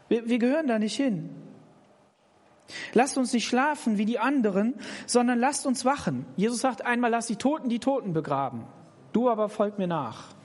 Wir, 0.10 0.30
wir 0.30 0.38
gehören 0.38 0.68
da 0.68 0.78
nicht 0.78 0.96
hin. 0.96 1.32
Lasst 2.94 3.18
uns 3.18 3.34
nicht 3.34 3.48
schlafen 3.48 3.98
wie 3.98 4.06
die 4.06 4.20
anderen, 4.20 4.76
sondern 5.06 5.40
lasst 5.40 5.66
uns 5.66 5.86
wachen. 5.86 6.26
Jesus 6.36 6.62
sagt 6.62 6.86
einmal, 6.86 7.12
lass 7.12 7.28
die 7.28 7.36
Toten 7.36 7.70
die 7.70 7.80
Toten 7.80 8.14
begraben. 8.14 8.64
Du 9.14 9.30
aber 9.30 9.50
folg 9.50 9.78
mir 9.78 9.88
nach. 9.88 10.39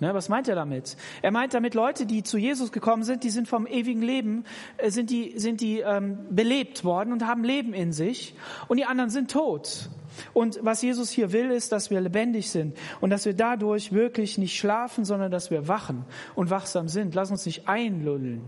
Ne, 0.00 0.14
was 0.14 0.30
meint 0.30 0.48
er 0.48 0.54
damit? 0.54 0.96
Er 1.20 1.30
meint 1.30 1.52
damit 1.52 1.74
Leute, 1.74 2.06
die 2.06 2.22
zu 2.22 2.38
Jesus 2.38 2.72
gekommen 2.72 3.02
sind, 3.02 3.22
die 3.22 3.28
sind 3.28 3.46
vom 3.46 3.66
ewigen 3.66 4.00
Leben, 4.00 4.44
äh, 4.78 4.90
sind 4.90 5.10
die, 5.10 5.38
sind 5.38 5.60
die 5.60 5.80
ähm, 5.80 6.18
belebt 6.30 6.84
worden 6.84 7.12
und 7.12 7.26
haben 7.26 7.44
Leben 7.44 7.74
in 7.74 7.92
sich 7.92 8.34
und 8.68 8.78
die 8.78 8.86
anderen 8.86 9.10
sind 9.10 9.30
tot. 9.30 9.90
Und 10.32 10.58
was 10.62 10.80
Jesus 10.80 11.10
hier 11.10 11.32
will, 11.32 11.50
ist, 11.50 11.70
dass 11.72 11.90
wir 11.90 12.00
lebendig 12.00 12.50
sind 12.50 12.76
und 13.00 13.10
dass 13.10 13.26
wir 13.26 13.34
dadurch 13.34 13.92
wirklich 13.92 14.38
nicht 14.38 14.58
schlafen, 14.58 15.04
sondern 15.04 15.30
dass 15.30 15.50
wir 15.50 15.68
wachen 15.68 16.06
und 16.34 16.48
wachsam 16.48 16.88
sind. 16.88 17.14
Lass 17.14 17.30
uns 17.30 17.44
nicht 17.44 17.68
einlullen, 17.68 18.42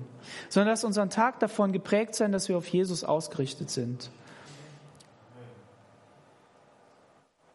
sondern 0.48 0.70
lass 0.70 0.84
unseren 0.84 1.10
Tag 1.10 1.38
davon 1.38 1.72
geprägt 1.72 2.14
sein, 2.14 2.32
dass 2.32 2.48
wir 2.48 2.56
auf 2.56 2.66
Jesus 2.66 3.04
ausgerichtet 3.04 3.70
sind. 3.70 4.10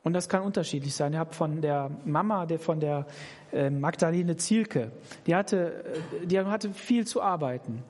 Und 0.08 0.14
das 0.14 0.30
kann 0.30 0.44
unterschiedlich 0.44 0.96
sein. 0.96 1.12
Ich 1.12 1.20
habe 1.20 1.34
von 1.34 1.60
der 1.60 1.92
Mama, 2.06 2.46
der 2.46 2.60
von 2.60 2.80
der 2.80 3.06
äh, 3.52 3.70
Magdalene 3.70 4.38
Zielke, 4.38 4.94
die 5.26 5.36
hatte, 5.36 5.84
äh, 6.24 6.26
die 6.26 6.40
hatte 6.40 6.72
viel 6.72 7.06
zu 7.06 7.22
arbeiten. 7.22 7.84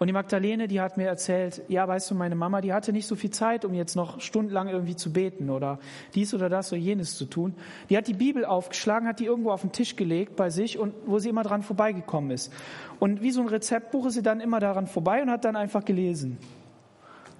Und 0.00 0.08
die 0.08 0.12
Magdalene, 0.12 0.66
die 0.66 0.80
hat 0.80 0.96
mir 0.96 1.06
erzählt, 1.06 1.62
ja, 1.68 1.86
weißt 1.86 2.10
du, 2.10 2.16
meine 2.16 2.34
Mama, 2.34 2.60
die 2.60 2.72
hatte 2.72 2.92
nicht 2.92 3.06
so 3.06 3.14
viel 3.14 3.30
Zeit, 3.30 3.64
um 3.64 3.72
jetzt 3.72 3.94
noch 3.94 4.20
stundenlang 4.20 4.66
irgendwie 4.66 4.96
zu 4.96 5.12
beten 5.12 5.48
oder 5.48 5.78
dies 6.16 6.34
oder 6.34 6.48
das 6.48 6.72
oder 6.72 6.80
jenes 6.80 7.16
zu 7.16 7.24
tun. 7.24 7.54
Die 7.88 7.96
hat 7.96 8.08
die 8.08 8.14
Bibel 8.14 8.44
aufgeschlagen, 8.44 9.06
hat 9.06 9.20
die 9.20 9.26
irgendwo 9.26 9.52
auf 9.52 9.60
den 9.60 9.70
Tisch 9.70 9.94
gelegt 9.94 10.34
bei 10.34 10.50
sich 10.50 10.76
und 10.76 10.92
wo 11.06 11.20
sie 11.20 11.28
immer 11.28 11.44
dran 11.44 11.62
vorbeigekommen 11.62 12.32
ist. 12.32 12.52
Und 12.98 13.22
wie 13.22 13.30
so 13.30 13.42
ein 13.42 13.46
Rezeptbuch 13.46 14.06
ist 14.06 14.14
sie 14.14 14.22
dann 14.22 14.40
immer 14.40 14.58
daran 14.58 14.88
vorbei 14.88 15.22
und 15.22 15.30
hat 15.30 15.44
dann 15.44 15.54
einfach 15.54 15.84
gelesen. 15.84 16.36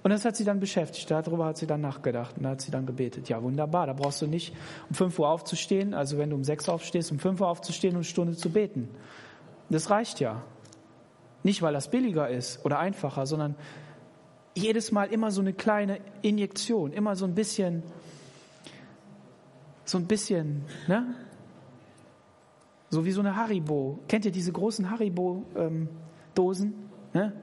Und 0.03 0.09
das 0.09 0.25
hat 0.25 0.35
sie 0.35 0.43
dann 0.43 0.59
beschäftigt. 0.59 1.11
Darüber 1.11 1.45
hat 1.45 1.57
sie 1.57 1.67
dann 1.67 1.81
nachgedacht 1.81 2.37
und 2.37 2.43
da 2.43 2.49
hat 2.49 2.61
sie 2.61 2.71
dann 2.71 2.85
gebetet. 2.85 3.29
Ja, 3.29 3.41
wunderbar. 3.43 3.85
Da 3.85 3.93
brauchst 3.93 4.21
du 4.21 4.27
nicht 4.27 4.53
um 4.89 4.95
5 4.95 5.19
Uhr 5.19 5.29
aufzustehen, 5.29 5.93
also 5.93 6.17
wenn 6.17 6.31
du 6.31 6.35
um 6.35 6.43
6 6.43 6.67
Uhr 6.67 6.73
aufstehst, 6.73 7.11
um 7.11 7.19
5 7.19 7.39
Uhr 7.41 7.47
aufzustehen 7.47 7.93
und 7.93 7.97
eine 7.97 8.03
Stunde 8.03 8.35
zu 8.35 8.49
beten. 8.49 8.89
Das 9.69 9.89
reicht 9.89 10.19
ja. 10.19 10.41
Nicht, 11.43 11.61
weil 11.61 11.73
das 11.73 11.89
billiger 11.89 12.29
ist 12.29 12.65
oder 12.65 12.79
einfacher, 12.79 13.25
sondern 13.25 13.55
jedes 14.55 14.91
Mal 14.91 15.05
immer 15.05 15.31
so 15.31 15.41
eine 15.41 15.53
kleine 15.53 15.99
Injektion, 16.21 16.93
immer 16.93 17.15
so 17.15 17.25
ein 17.25 17.35
bisschen, 17.35 17.83
so 19.85 19.97
ein 19.97 20.07
bisschen, 20.07 20.65
ne? 20.87 21.15
So 22.89 23.05
wie 23.05 23.11
so 23.11 23.21
eine 23.21 23.37
Haribo. 23.37 23.99
Kennt 24.09 24.25
ihr 24.25 24.31
diese 24.31 24.51
großen 24.51 24.91
Haribo-Dosen? 24.91 26.67
Ähm, 26.67 27.21
ne? 27.21 27.33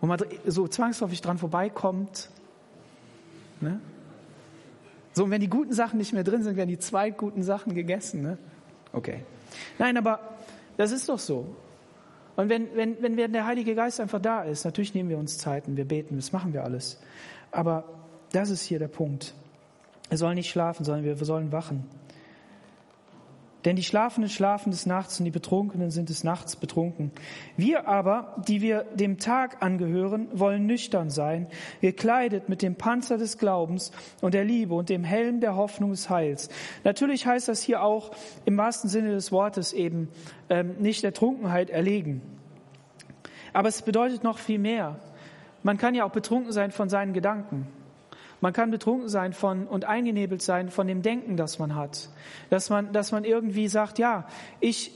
Wo 0.00 0.06
man 0.06 0.18
so 0.46 0.68
zwangsläufig 0.68 1.20
dran 1.20 1.38
vorbeikommt. 1.38 2.30
Ne? 3.60 3.80
So, 5.12 5.24
und 5.24 5.30
wenn 5.30 5.40
die 5.40 5.50
guten 5.50 5.72
Sachen 5.72 5.98
nicht 5.98 6.12
mehr 6.12 6.24
drin 6.24 6.42
sind, 6.42 6.56
werden 6.56 6.68
die 6.68 6.78
zwei 6.78 7.10
guten 7.10 7.42
Sachen 7.42 7.74
gegessen. 7.74 8.22
Ne? 8.22 8.38
Okay. 8.92 9.24
Nein, 9.78 9.96
aber 9.96 10.20
das 10.76 10.92
ist 10.92 11.08
doch 11.08 11.18
so. 11.18 11.56
Und 12.36 12.48
wenn, 12.48 12.68
wenn, 12.76 13.02
wenn 13.02 13.32
der 13.32 13.46
Heilige 13.46 13.74
Geist 13.74 13.98
einfach 13.98 14.20
da 14.20 14.42
ist, 14.42 14.64
natürlich 14.64 14.94
nehmen 14.94 15.10
wir 15.10 15.18
uns 15.18 15.38
Zeiten, 15.38 15.76
wir 15.76 15.84
beten, 15.84 16.14
das 16.16 16.32
machen 16.32 16.52
wir 16.52 16.62
alles. 16.62 17.00
Aber 17.50 17.84
das 18.30 18.50
ist 18.50 18.62
hier 18.62 18.78
der 18.78 18.86
Punkt. 18.86 19.34
Wir 20.08 20.18
sollen 20.18 20.36
nicht 20.36 20.48
schlafen, 20.48 20.84
sondern 20.84 21.04
wir 21.04 21.16
sollen 21.16 21.50
wachen. 21.50 21.84
Denn 23.64 23.74
die 23.74 23.82
Schlafenden 23.82 24.30
schlafen 24.30 24.70
des 24.70 24.86
Nachts 24.86 25.18
und 25.18 25.24
die 25.24 25.32
Betrunkenen 25.32 25.90
sind 25.90 26.10
des 26.10 26.22
Nachts 26.22 26.54
betrunken. 26.54 27.10
Wir 27.56 27.88
aber, 27.88 28.36
die 28.46 28.60
wir 28.60 28.84
dem 28.94 29.18
Tag 29.18 29.62
angehören, 29.62 30.28
wollen 30.32 30.66
nüchtern 30.66 31.10
sein, 31.10 31.48
gekleidet 31.80 32.48
mit 32.48 32.62
dem 32.62 32.76
Panzer 32.76 33.18
des 33.18 33.36
Glaubens 33.36 33.90
und 34.20 34.34
der 34.34 34.44
Liebe 34.44 34.74
und 34.74 34.88
dem 34.88 35.02
Helm 35.02 35.40
der 35.40 35.56
Hoffnung 35.56 35.90
des 35.90 36.08
Heils. 36.08 36.50
Natürlich 36.84 37.26
heißt 37.26 37.48
das 37.48 37.60
hier 37.60 37.82
auch 37.82 38.12
im 38.44 38.56
wahrsten 38.56 38.88
Sinne 38.88 39.10
des 39.10 39.32
Wortes 39.32 39.72
eben 39.72 40.08
ähm, 40.50 40.76
nicht 40.78 41.02
der 41.02 41.12
Trunkenheit 41.12 41.68
erlegen. 41.68 42.22
Aber 43.52 43.68
es 43.68 43.82
bedeutet 43.82 44.22
noch 44.22 44.38
viel 44.38 44.60
mehr. 44.60 45.00
Man 45.64 45.78
kann 45.78 45.96
ja 45.96 46.04
auch 46.04 46.12
betrunken 46.12 46.52
sein 46.52 46.70
von 46.70 46.88
seinen 46.88 47.12
Gedanken. 47.12 47.66
Man 48.40 48.52
kann 48.52 48.70
betrunken 48.70 49.08
sein 49.08 49.32
von 49.32 49.66
und 49.66 49.84
eingenebelt 49.84 50.42
sein 50.42 50.70
von 50.70 50.86
dem 50.86 51.02
Denken, 51.02 51.36
das 51.36 51.58
man 51.58 51.74
hat. 51.74 52.08
Dass 52.50 52.70
man, 52.70 52.92
dass 52.92 53.10
man 53.10 53.24
irgendwie 53.24 53.68
sagt, 53.68 53.98
ja, 53.98 54.26
ich, 54.60 54.92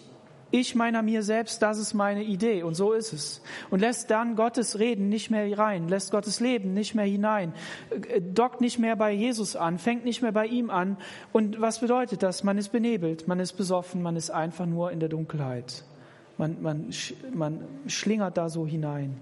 ich 0.52 0.74
meiner 0.74 1.02
mir 1.02 1.22
selbst, 1.22 1.62
das 1.62 1.78
ist 1.78 1.94
meine 1.94 2.22
Idee 2.22 2.62
und 2.62 2.74
so 2.74 2.92
ist 2.92 3.12
es. 3.12 3.42
Und 3.70 3.80
lässt 3.80 4.10
dann 4.10 4.36
Gottes 4.36 4.78
Reden 4.78 5.08
nicht 5.08 5.30
mehr 5.30 5.58
rein, 5.58 5.88
lässt 5.88 6.12
Gottes 6.12 6.40
Leben 6.40 6.72
nicht 6.74 6.94
mehr 6.94 7.06
hinein, 7.06 7.52
äh, 7.90 8.20
dockt 8.20 8.60
nicht 8.60 8.78
mehr 8.78 8.94
bei 8.94 9.12
Jesus 9.12 9.56
an, 9.56 9.78
fängt 9.78 10.04
nicht 10.04 10.22
mehr 10.22 10.32
bei 10.32 10.46
ihm 10.46 10.70
an. 10.70 10.98
Und 11.32 11.60
was 11.60 11.80
bedeutet 11.80 12.22
das? 12.22 12.44
Man 12.44 12.58
ist 12.58 12.68
benebelt, 12.68 13.26
man 13.26 13.40
ist 13.40 13.54
besoffen, 13.54 14.02
man 14.02 14.14
ist 14.14 14.30
einfach 14.30 14.66
nur 14.66 14.92
in 14.92 15.00
der 15.00 15.08
Dunkelheit. 15.08 15.84
Man, 16.38 16.62
man, 16.62 16.90
man 17.34 17.64
schlingert 17.86 18.36
da 18.36 18.48
so 18.48 18.66
hinein. 18.66 19.18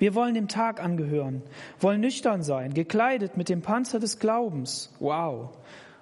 Wir 0.00 0.14
wollen 0.14 0.34
dem 0.34 0.48
Tag 0.48 0.82
angehören, 0.82 1.42
wollen 1.78 2.00
nüchtern 2.00 2.42
sein, 2.42 2.72
gekleidet 2.72 3.36
mit 3.36 3.50
dem 3.50 3.60
Panzer 3.60 4.00
des 4.00 4.18
Glaubens. 4.18 4.90
Wow. 4.98 5.50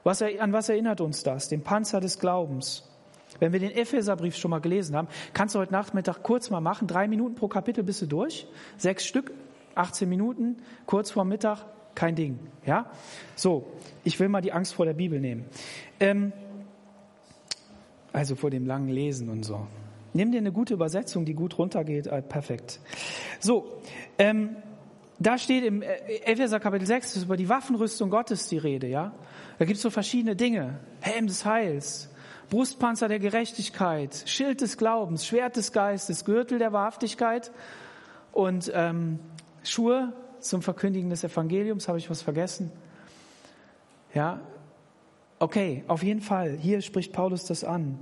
Was, 0.04 0.22
an 0.22 0.52
was 0.52 0.68
erinnert 0.68 1.00
uns 1.00 1.24
das? 1.24 1.48
Den 1.48 1.62
Panzer 1.62 2.00
des 2.00 2.20
Glaubens. 2.20 2.88
Wenn 3.40 3.52
wir 3.52 3.58
den 3.58 3.72
Epheserbrief 3.72 4.36
schon 4.36 4.52
mal 4.52 4.60
gelesen 4.60 4.96
haben, 4.96 5.08
kannst 5.34 5.54
du 5.54 5.58
heute 5.58 5.72
Nachmittag 5.72 6.22
kurz 6.22 6.48
mal 6.48 6.60
machen. 6.60 6.86
Drei 6.86 7.08
Minuten 7.08 7.34
pro 7.34 7.48
Kapitel 7.48 7.82
bist 7.82 8.00
du 8.00 8.06
durch. 8.06 8.46
Sechs 8.76 9.04
Stück, 9.04 9.32
18 9.74 10.08
Minuten, 10.08 10.58
kurz 10.86 11.10
vor 11.10 11.24
Mittag, 11.24 11.64
kein 11.96 12.14
Ding. 12.14 12.38
Ja? 12.64 12.86
So, 13.34 13.66
ich 14.04 14.18
will 14.20 14.28
mal 14.28 14.40
die 14.40 14.52
Angst 14.52 14.74
vor 14.74 14.86
der 14.86 14.94
Bibel 14.94 15.20
nehmen. 15.20 15.44
Ähm, 15.98 16.32
also 18.12 18.36
vor 18.36 18.50
dem 18.50 18.64
langen 18.64 18.88
Lesen 18.88 19.28
und 19.28 19.44
so. 19.44 19.66
Nimm 20.12 20.32
dir 20.32 20.38
eine 20.38 20.52
gute 20.52 20.74
Übersetzung, 20.74 21.24
die 21.24 21.34
gut 21.34 21.58
runtergeht. 21.58 22.06
Äh, 22.06 22.22
perfekt. 22.22 22.80
So, 23.40 23.80
ähm, 24.18 24.56
da 25.18 25.36
steht 25.36 25.64
im 25.64 25.82
äh, 25.82 25.96
Epheser 26.24 26.60
Kapitel 26.60 26.86
6 26.86 27.16
ist 27.16 27.24
über 27.24 27.36
die 27.36 27.48
Waffenrüstung 27.48 28.10
Gottes 28.10 28.48
die 28.48 28.58
Rede, 28.58 28.86
ja? 28.86 29.12
Da 29.58 29.64
gibt 29.64 29.76
es 29.76 29.82
so 29.82 29.90
verschiedene 29.90 30.36
Dinge. 30.36 30.78
Helm 31.00 31.26
des 31.26 31.44
Heils, 31.44 32.08
Brustpanzer 32.50 33.08
der 33.08 33.18
Gerechtigkeit, 33.18 34.22
Schild 34.26 34.60
des 34.60 34.78
Glaubens, 34.78 35.26
Schwert 35.26 35.56
des 35.56 35.72
Geistes, 35.72 36.24
Gürtel 36.24 36.58
der 36.58 36.72
Wahrhaftigkeit 36.72 37.50
und 38.32 38.70
ähm, 38.74 39.18
Schuhe 39.64 40.12
zum 40.40 40.62
Verkündigen 40.62 41.10
des 41.10 41.24
Evangeliums. 41.24 41.88
Habe 41.88 41.98
ich 41.98 42.08
was 42.08 42.22
vergessen? 42.22 42.70
Ja, 44.14 44.40
okay, 45.38 45.84
auf 45.88 46.02
jeden 46.02 46.20
Fall. 46.20 46.56
Hier 46.60 46.80
spricht 46.82 47.12
Paulus 47.12 47.44
das 47.44 47.64
an. 47.64 47.98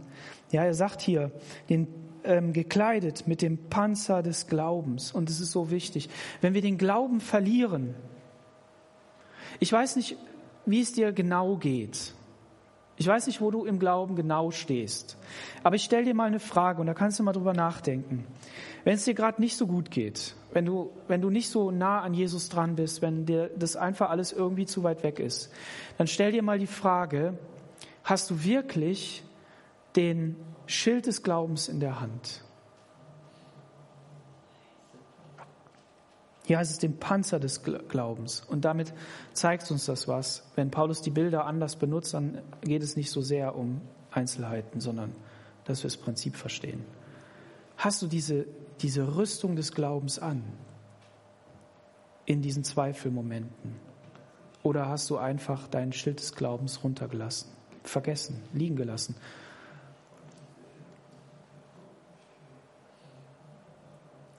Ja, 0.51 0.65
er 0.65 0.75
sagt 0.75 1.01
hier, 1.01 1.33
den 1.69 1.89
ähm, 2.25 2.53
gekleidet 2.53 3.27
mit 3.27 3.43
dem 3.43 3.59
Panzer 3.69 4.23
des 4.23 4.47
Glaubens. 4.47 5.13
Und 5.13 5.31
es 5.31 5.41
ist 5.41 5.53
so 5.53 5.71
wichtig. 5.71 6.09
Wenn 6.41 6.55
wir 6.55 6.63
den 6.63 6.79
Glauben 6.79 7.21
verlieren, 7.21 7.95
ich 9.61 9.73
weiß 9.73 9.97
nicht, 9.97 10.17
wie 10.67 10.81
es 10.81 10.93
dir 10.93 11.13
genau 11.13 11.57
geht. 11.57 12.15
Ich 12.99 13.07
weiß 13.07 13.27
nicht, 13.27 13.41
wo 13.41 13.51
du 13.51 13.65
im 13.65 13.79
Glauben 13.79 14.17
genau 14.17 14.51
stehst. 14.51 15.19
Aber 15.63 15.77
ich 15.77 15.85
stelle 15.85 16.05
dir 16.05 16.15
mal 16.15 16.29
eine 16.29 16.41
Frage 16.41 16.81
und 16.81 16.87
da 16.87 16.95
kannst 16.95 17.19
du 17.19 17.23
mal 17.23 17.33
drüber 17.33 17.53
nachdenken. 17.53 18.27
Wenn 18.85 18.95
es 18.95 19.05
dir 19.05 19.15
gerade 19.15 19.41
nicht 19.41 19.57
so 19.57 19.67
gut 19.67 19.91
geht, 19.91 20.35
wenn 20.53 20.65
du, 20.65 20.91
wenn 21.07 21.21
du 21.21 21.29
nicht 21.29 21.51
so 21.51 21.71
nah 21.71 22.01
an 22.01 22.15
Jesus 22.15 22.49
dran 22.49 22.77
bist, 22.77 23.03
wenn 23.03 23.27
dir 23.27 23.51
das 23.57 23.77
einfach 23.77 24.09
alles 24.09 24.33
irgendwie 24.33 24.65
zu 24.65 24.83
weit 24.83 25.03
weg 25.03 25.19
ist, 25.19 25.53
dann 25.99 26.07
stell 26.07 26.33
dir 26.33 26.43
mal 26.43 26.59
die 26.59 26.67
Frage, 26.67 27.39
hast 28.05 28.31
du 28.31 28.45
wirklich 28.45 29.23
den 29.97 30.37
Schild 30.67 31.07
des 31.07 31.23
Glaubens 31.23 31.69
in 31.69 31.81
der 31.81 32.01
Hand. 32.01 32.43
Hier 36.47 36.59
heißt 36.59 36.71
es 36.71 36.79
den 36.79 36.97
Panzer 36.97 37.41
des 37.41 37.65
Glaubens. 37.65 38.41
Und 38.49 38.65
damit 38.65 38.95
zeigt 39.33 39.69
uns 39.73 39.87
das 39.87 40.07
was. 40.07 40.45
Wenn 40.55 40.71
Paulus 40.71 41.03
die 41.03 41.11
Bilder 41.11 41.45
anders 41.45 41.75
benutzt, 41.75 42.15
dann 42.15 42.41
geht 42.63 42.85
es 42.85 42.95
nicht 42.97 43.11
so 43.11 43.21
sehr 43.21 43.57
um 43.57 43.81
Einzelheiten, 44.13 44.81
sondern 44.81 45.13
dass 45.65 45.83
wir 45.83 45.89
das 45.91 45.97
Prinzip 45.97 46.37
verstehen. 46.37 46.85
Hast 47.77 48.01
du 48.01 48.07
diese, 48.07 48.47
diese 48.81 49.17
Rüstung 49.17 49.57
des 49.57 49.73
Glaubens 49.73 50.21
an 50.21 50.45
in 52.27 52.43
diesen 52.43 52.63
Zweifelmomenten? 52.63 53.75
Oder 54.63 54.89
hast 54.89 55.11
du 55.11 55.17
einfach 55.17 55.67
deinen 55.67 55.93
Schild 55.93 56.21
des 56.21 56.33
Glaubens 56.37 56.85
runtergelassen, 56.85 57.51
vergessen, 57.83 58.41
liegen 58.53 58.77
gelassen? 58.77 59.17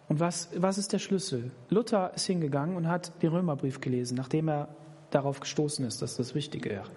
Und 0.10 0.20
was, 0.20 0.50
was 0.56 0.78
ist 0.78 0.94
der 0.94 1.00
Schlüssel? 1.00 1.52
Luther 1.70 2.14
ist 2.16 2.26
hingegangen 2.26 2.78
und 2.78 2.88
hat 2.88 3.22
den 3.22 3.32
Römerbrief 3.32 3.82
gelesen, 3.82 4.16
nachdem 4.16 4.48
er 4.48 4.70
darauf 5.10 5.40
gestoßen 5.40 5.86
ist, 5.86 6.02
dass 6.02 6.16
das 6.16 6.34
Wichtige 6.34 6.70
ist. 6.70 6.92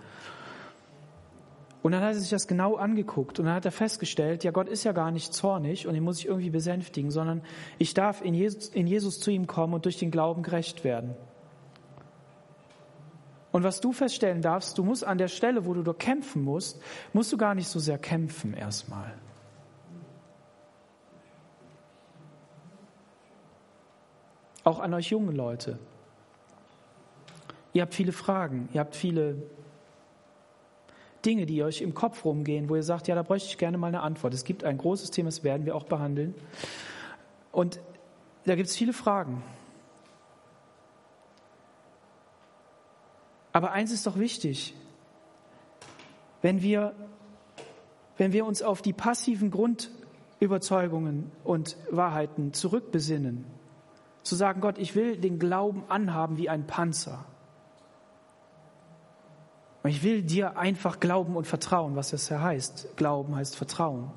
Und 1.83 1.93
dann 1.93 2.03
hat 2.03 2.15
er 2.15 2.21
sich 2.21 2.31
das 2.31 2.47
genau 2.47 2.77
angeguckt 2.77 3.39
und 3.39 3.47
dann 3.47 3.55
hat 3.55 3.65
er 3.65 3.73
festgestellt, 3.73 4.45
ja, 4.45 4.51
Gott 4.51 4.69
ist 4.69 4.85
ja 4.85 4.93
gar 4.93 5.11
nicht 5.11 5.33
zornig 5.33 5.87
und 5.87 5.95
ihn 5.95 6.05
muss 6.05 6.19
ich 6.19 6.27
irgendwie 6.27 6.51
besänftigen, 6.51 7.11
sondern 7.11 7.43
ich 7.79 7.95
darf 7.95 8.23
in 8.23 8.35
Jesus, 8.35 8.69
in 8.69 8.87
Jesus 8.87 9.19
zu 9.19 9.31
ihm 9.31 9.47
kommen 9.47 9.73
und 9.73 9.87
durch 9.87 9.97
den 9.97 10.11
Glauben 10.11 10.43
gerecht 10.43 10.85
werden. 10.85 11.15
Und 13.51 13.65
was 13.65 13.81
du 13.81 13.93
feststellen 13.93 14.43
darfst, 14.43 14.77
du 14.77 14.85
musst 14.85 15.05
an 15.05 15.19
der 15.19 15.29
Stelle, 15.29 15.65
wo 15.65 15.73
du 15.75 15.83
doch 15.83 15.97
kämpfen 15.97 16.45
musst, 16.45 16.81
musst 17.13 17.33
du 17.33 17.37
gar 17.37 17.55
nicht 17.55 17.69
so 17.69 17.81
sehr 17.81 17.99
kämpfen 17.99 18.53
erstmal. 18.53 19.15
Auch 24.65 24.79
an 24.79 24.93
euch 24.95 25.11
jungen 25.11 25.35
Leute. 25.35 25.79
Ihr 27.73 27.83
habt 27.83 27.95
viele 27.95 28.13
Fragen, 28.13 28.69
ihr 28.73 28.81
habt 28.81 28.97
viele 28.97 29.43
Dinge, 31.25 31.47
die 31.47 31.63
euch 31.63 31.83
im 31.83 31.95
Kopf 31.95 32.25
rumgehen, 32.25 32.69
wo 32.69 32.77
ihr 32.77 32.83
sagt, 32.83 33.09
ja, 33.09 33.15
da 33.15 33.23
bräuchte 33.23 33.49
ich 33.49 33.59
gerne 33.59 33.79
mal 33.79 33.89
eine 33.89 34.01
Antwort. 34.01 34.35
Es 34.35 34.45
gibt 34.45 34.65
ein 34.65 34.79
großes 34.79 35.11
Thema, 35.11 35.29
das 35.29 35.45
werden 35.45 35.67
wir 35.67 35.77
auch 35.77 35.85
behandeln. 35.85 36.35
Und 37.53 37.81
da 38.45 38.55
gibt 38.55 38.69
es 38.69 38.77
viele 38.77 38.93
Fragen. 38.93 39.43
Aber 43.53 43.73
eins 43.73 43.93
ist 43.93 44.07
doch 44.07 44.19
wichtig. 44.19 44.75
Wenn 46.43 46.63
wir, 46.63 46.95
wenn 48.17 48.33
wir 48.33 48.47
uns 48.47 48.63
auf 48.63 48.81
die 48.81 48.93
passiven 48.93 49.51
Grundüberzeugungen 49.51 51.31
und 51.45 51.77
Wahrheiten 51.91 52.53
zurückbesinnen, 52.53 53.45
zu 54.23 54.37
sagen, 54.37 54.61
Gott, 54.61 54.79
ich 54.79 54.95
will 54.95 55.17
den 55.17 55.39
Glauben 55.39 55.85
anhaben 55.89 56.37
wie 56.37 56.49
ein 56.49 56.67
Panzer. 56.67 57.25
Und 59.83 59.91
ich 59.91 60.03
will 60.03 60.23
dir 60.23 60.59
einfach 60.59 61.01
glauben 61.01 61.37
und 61.37 61.47
vertrauen, 61.47 61.97
was 61.97 62.11
das 62.11 62.29
ja 62.29 62.41
heißt. 62.41 62.97
Glauben 62.97 63.35
heißt 63.35 63.57
Vertrauen. 63.57 64.11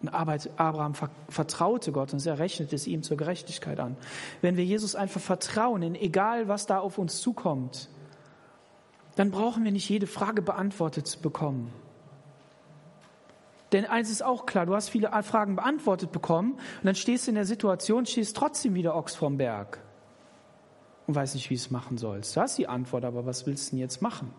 Und 0.00 0.08
Abraham 0.08 0.94
vertraute 1.28 1.92
Gott 1.92 2.12
und 2.12 2.24
er 2.26 2.38
rechnete 2.38 2.74
es 2.76 2.86
ihm 2.86 3.02
zur 3.02 3.16
Gerechtigkeit 3.16 3.80
an. 3.80 3.96
Wenn 4.42 4.56
wir 4.56 4.64
Jesus 4.64 4.94
einfach 4.94 5.20
vertrauen, 5.20 5.82
in 5.82 5.94
egal 5.94 6.48
was 6.48 6.66
da 6.66 6.78
auf 6.78 6.98
uns 6.98 7.20
zukommt, 7.20 7.88
dann 9.16 9.30
brauchen 9.30 9.64
wir 9.64 9.72
nicht 9.72 9.88
jede 9.88 10.06
Frage 10.06 10.42
beantwortet 10.42 11.06
zu 11.06 11.20
bekommen. 11.20 11.72
Denn 13.74 13.86
eins 13.86 14.08
ist 14.08 14.22
auch 14.22 14.46
klar, 14.46 14.66
du 14.66 14.74
hast 14.76 14.88
viele 14.88 15.10
Fragen 15.24 15.56
beantwortet 15.56 16.12
bekommen 16.12 16.52
und 16.52 16.84
dann 16.84 16.94
stehst 16.94 17.26
du 17.26 17.32
in 17.32 17.34
der 17.34 17.44
Situation, 17.44 18.06
stehst 18.06 18.36
trotzdem 18.36 18.76
wieder 18.76 18.94
Ochs 18.94 19.16
vom 19.16 19.36
Berg 19.36 19.80
und 21.08 21.16
weißt 21.16 21.34
nicht, 21.34 21.50
wie 21.50 21.54
es 21.54 21.72
machen 21.72 21.98
sollst. 21.98 22.36
Du 22.36 22.40
hast 22.40 22.56
die 22.56 22.68
Antwort, 22.68 23.04
aber 23.04 23.26
was 23.26 23.46
willst 23.46 23.66
du 23.66 23.70
denn 23.70 23.80
jetzt 23.80 24.00
machen? 24.00 24.30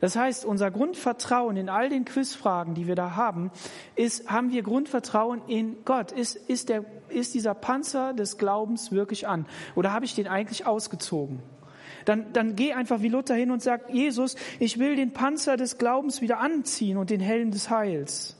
Das 0.00 0.14
heißt, 0.14 0.44
unser 0.44 0.70
Grundvertrauen 0.70 1.56
in 1.56 1.68
all 1.68 1.88
den 1.88 2.04
Quizfragen, 2.04 2.74
die 2.74 2.86
wir 2.86 2.94
da 2.94 3.16
haben, 3.16 3.50
ist, 3.96 4.30
haben 4.30 4.52
wir 4.52 4.62
Grundvertrauen 4.62 5.42
in 5.48 5.84
Gott? 5.84 6.12
Ist, 6.12 6.36
ist, 6.36 6.68
der, 6.68 6.84
ist 7.08 7.34
dieser 7.34 7.54
Panzer 7.54 8.14
des 8.14 8.38
Glaubens 8.38 8.92
wirklich 8.92 9.26
an? 9.26 9.46
Oder 9.74 9.92
habe 9.92 10.04
ich 10.04 10.14
den 10.14 10.28
eigentlich 10.28 10.64
ausgezogen? 10.64 11.40
Dann, 12.04 12.32
dann 12.32 12.56
geh 12.56 12.72
einfach 12.72 13.02
wie 13.02 13.08
Luther 13.08 13.34
hin 13.34 13.50
und 13.50 13.62
sag, 13.62 13.92
Jesus, 13.92 14.36
ich 14.58 14.78
will 14.78 14.96
den 14.96 15.12
Panzer 15.12 15.56
des 15.56 15.78
Glaubens 15.78 16.20
wieder 16.20 16.40
anziehen 16.40 16.96
und 16.96 17.10
den 17.10 17.20
Helm 17.20 17.50
des 17.50 17.70
Heils. 17.70 18.36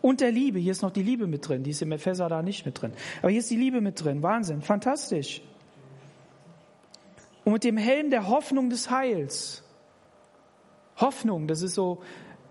Und 0.00 0.20
der 0.20 0.30
Liebe, 0.30 0.58
hier 0.58 0.72
ist 0.72 0.82
noch 0.82 0.92
die 0.92 1.02
Liebe 1.02 1.26
mit 1.26 1.48
drin, 1.48 1.64
die 1.64 1.70
ist 1.70 1.82
im 1.82 1.92
Epheser 1.92 2.28
da 2.28 2.42
nicht 2.42 2.64
mit 2.64 2.80
drin. 2.80 2.92
Aber 3.20 3.30
hier 3.30 3.40
ist 3.40 3.50
die 3.50 3.56
Liebe 3.56 3.80
mit 3.80 4.02
drin, 4.02 4.22
Wahnsinn, 4.22 4.62
fantastisch. 4.62 5.42
Und 7.44 7.52
mit 7.52 7.64
dem 7.64 7.76
Helm 7.76 8.10
der 8.10 8.28
Hoffnung 8.28 8.70
des 8.70 8.90
Heils. 8.90 9.64
Hoffnung, 10.96 11.46
das 11.48 11.62
ist 11.62 11.74
so, 11.74 12.02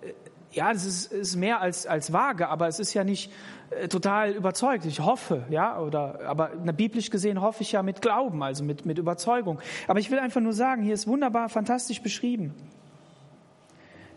äh, 0.01 0.13
ja, 0.57 0.73
das 0.73 0.85
ist, 0.85 1.11
ist 1.13 1.35
mehr 1.35 1.61
als, 1.61 1.85
als 1.85 2.11
vage, 2.11 2.49
aber 2.49 2.67
es 2.67 2.79
ist 2.79 2.93
ja 2.95 3.03
nicht 3.03 3.31
äh, 3.69 3.87
total 3.87 4.31
überzeugt. 4.31 4.85
Ich 4.85 4.99
hoffe, 4.99 5.45
ja, 5.49 5.79
oder, 5.79 6.21
aber 6.25 6.47
biblisch 6.73 7.11
gesehen 7.11 7.41
hoffe 7.41 7.61
ich 7.61 7.73
ja 7.73 7.83
mit 7.83 8.01
Glauben, 8.01 8.41
also 8.41 8.63
mit, 8.63 8.83
mit 8.85 8.97
Überzeugung. 8.97 9.59
Aber 9.87 9.99
ich 9.99 10.09
will 10.09 10.17
einfach 10.17 10.41
nur 10.41 10.53
sagen, 10.53 10.81
hier 10.81 10.95
ist 10.95 11.05
wunderbar, 11.07 11.49
fantastisch 11.49 12.01
beschrieben. 12.01 12.55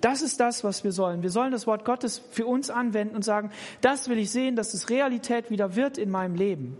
Das 0.00 0.22
ist 0.22 0.40
das, 0.40 0.64
was 0.64 0.82
wir 0.82 0.92
sollen. 0.92 1.22
Wir 1.22 1.28
sollen 1.28 1.52
das 1.52 1.66
Wort 1.66 1.84
Gottes 1.84 2.22
für 2.30 2.46
uns 2.46 2.70
anwenden 2.70 3.14
und 3.14 3.22
sagen, 3.22 3.50
das 3.82 4.08
will 4.08 4.18
ich 4.18 4.30
sehen, 4.30 4.56
dass 4.56 4.72
es 4.72 4.88
Realität 4.88 5.50
wieder 5.50 5.76
wird 5.76 5.98
in 5.98 6.10
meinem 6.10 6.36
Leben. 6.36 6.78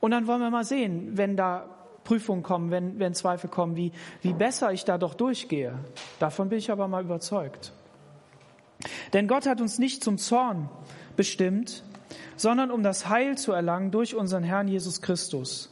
Und 0.00 0.12
dann 0.12 0.26
wollen 0.26 0.40
wir 0.40 0.48
mal 0.48 0.64
sehen, 0.64 1.18
wenn 1.18 1.36
da 1.36 1.68
Prüfungen 2.02 2.42
kommen, 2.42 2.70
wenn, 2.70 2.98
wenn 2.98 3.12
Zweifel 3.12 3.50
kommen, 3.50 3.76
wie, 3.76 3.92
wie 4.22 4.32
besser 4.32 4.72
ich 4.72 4.86
da 4.86 4.96
doch 4.96 5.12
durchgehe. 5.12 5.78
Davon 6.18 6.48
bin 6.48 6.58
ich 6.58 6.70
aber 6.70 6.88
mal 6.88 7.04
überzeugt. 7.04 7.72
Denn 9.12 9.28
Gott 9.28 9.46
hat 9.46 9.60
uns 9.60 9.78
nicht 9.78 10.04
zum 10.04 10.18
Zorn 10.18 10.68
bestimmt, 11.16 11.82
sondern 12.36 12.70
um 12.70 12.82
das 12.82 13.08
Heil 13.08 13.38
zu 13.38 13.52
erlangen 13.52 13.90
durch 13.90 14.14
unseren 14.14 14.42
Herrn 14.42 14.68
Jesus 14.68 15.00
Christus 15.00 15.70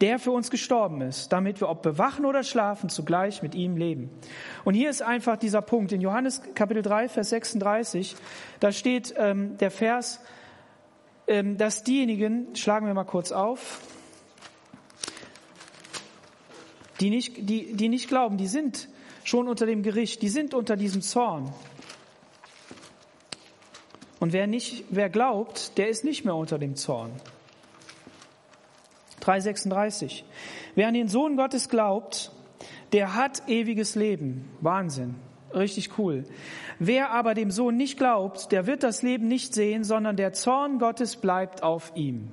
der 0.00 0.18
für 0.18 0.30
uns 0.30 0.50
gestorben 0.50 1.00
ist, 1.00 1.32
damit 1.32 1.60
wir 1.60 1.68
ob 1.68 1.82
bewachen 1.82 2.24
oder 2.24 2.42
schlafen 2.44 2.88
zugleich 2.88 3.42
mit 3.42 3.54
ihm 3.54 3.76
leben. 3.76 4.10
Und 4.64 4.74
hier 4.74 4.90
ist 4.90 5.02
einfach 5.02 5.36
dieser 5.36 5.62
Punkt 5.62 5.92
in 5.92 6.00
Johannes 6.00 6.42
Kapitel 6.54 6.82
3, 6.82 7.08
Vers 7.08 7.30
36, 7.30 8.16
da 8.60 8.70
steht 8.70 9.14
ähm, 9.16 9.56
der 9.58 9.70
Vers, 9.70 10.20
ähm, 11.26 11.58
dass 11.58 11.82
diejenigen, 11.82 12.54
schlagen 12.54 12.86
wir 12.86 12.94
mal 12.94 13.04
kurz 13.04 13.32
auf, 13.32 13.80
die 17.00 17.10
nicht, 17.10 17.48
die, 17.48 17.74
die 17.74 17.88
nicht 17.88 18.08
glauben, 18.08 18.36
die 18.38 18.48
sind 18.48 18.88
schon 19.24 19.48
unter 19.48 19.66
dem 19.66 19.82
Gericht, 19.82 20.22
die 20.22 20.28
sind 20.28 20.54
unter 20.54 20.76
diesem 20.76 21.02
Zorn. 21.02 21.52
Und 24.20 24.32
wer 24.32 24.46
nicht, 24.46 24.84
wer 24.90 25.08
glaubt, 25.08 25.78
der 25.78 25.88
ist 25.88 26.04
nicht 26.04 26.24
mehr 26.24 26.34
unter 26.34 26.58
dem 26.58 26.74
Zorn. 26.74 27.12
3,36. 29.22 30.22
Wer 30.74 30.88
an 30.88 30.94
den 30.94 31.08
Sohn 31.08 31.36
Gottes 31.36 31.68
glaubt, 31.68 32.32
der 32.92 33.14
hat 33.14 33.48
ewiges 33.48 33.94
Leben. 33.94 34.48
Wahnsinn. 34.60 35.16
Richtig 35.54 35.98
cool. 35.98 36.24
Wer 36.78 37.10
aber 37.10 37.34
dem 37.34 37.50
Sohn 37.50 37.76
nicht 37.76 37.98
glaubt, 37.98 38.52
der 38.52 38.66
wird 38.66 38.82
das 38.82 39.02
Leben 39.02 39.28
nicht 39.28 39.54
sehen, 39.54 39.84
sondern 39.84 40.16
der 40.16 40.32
Zorn 40.32 40.78
Gottes 40.78 41.16
bleibt 41.16 41.62
auf 41.62 41.92
ihm. 41.94 42.28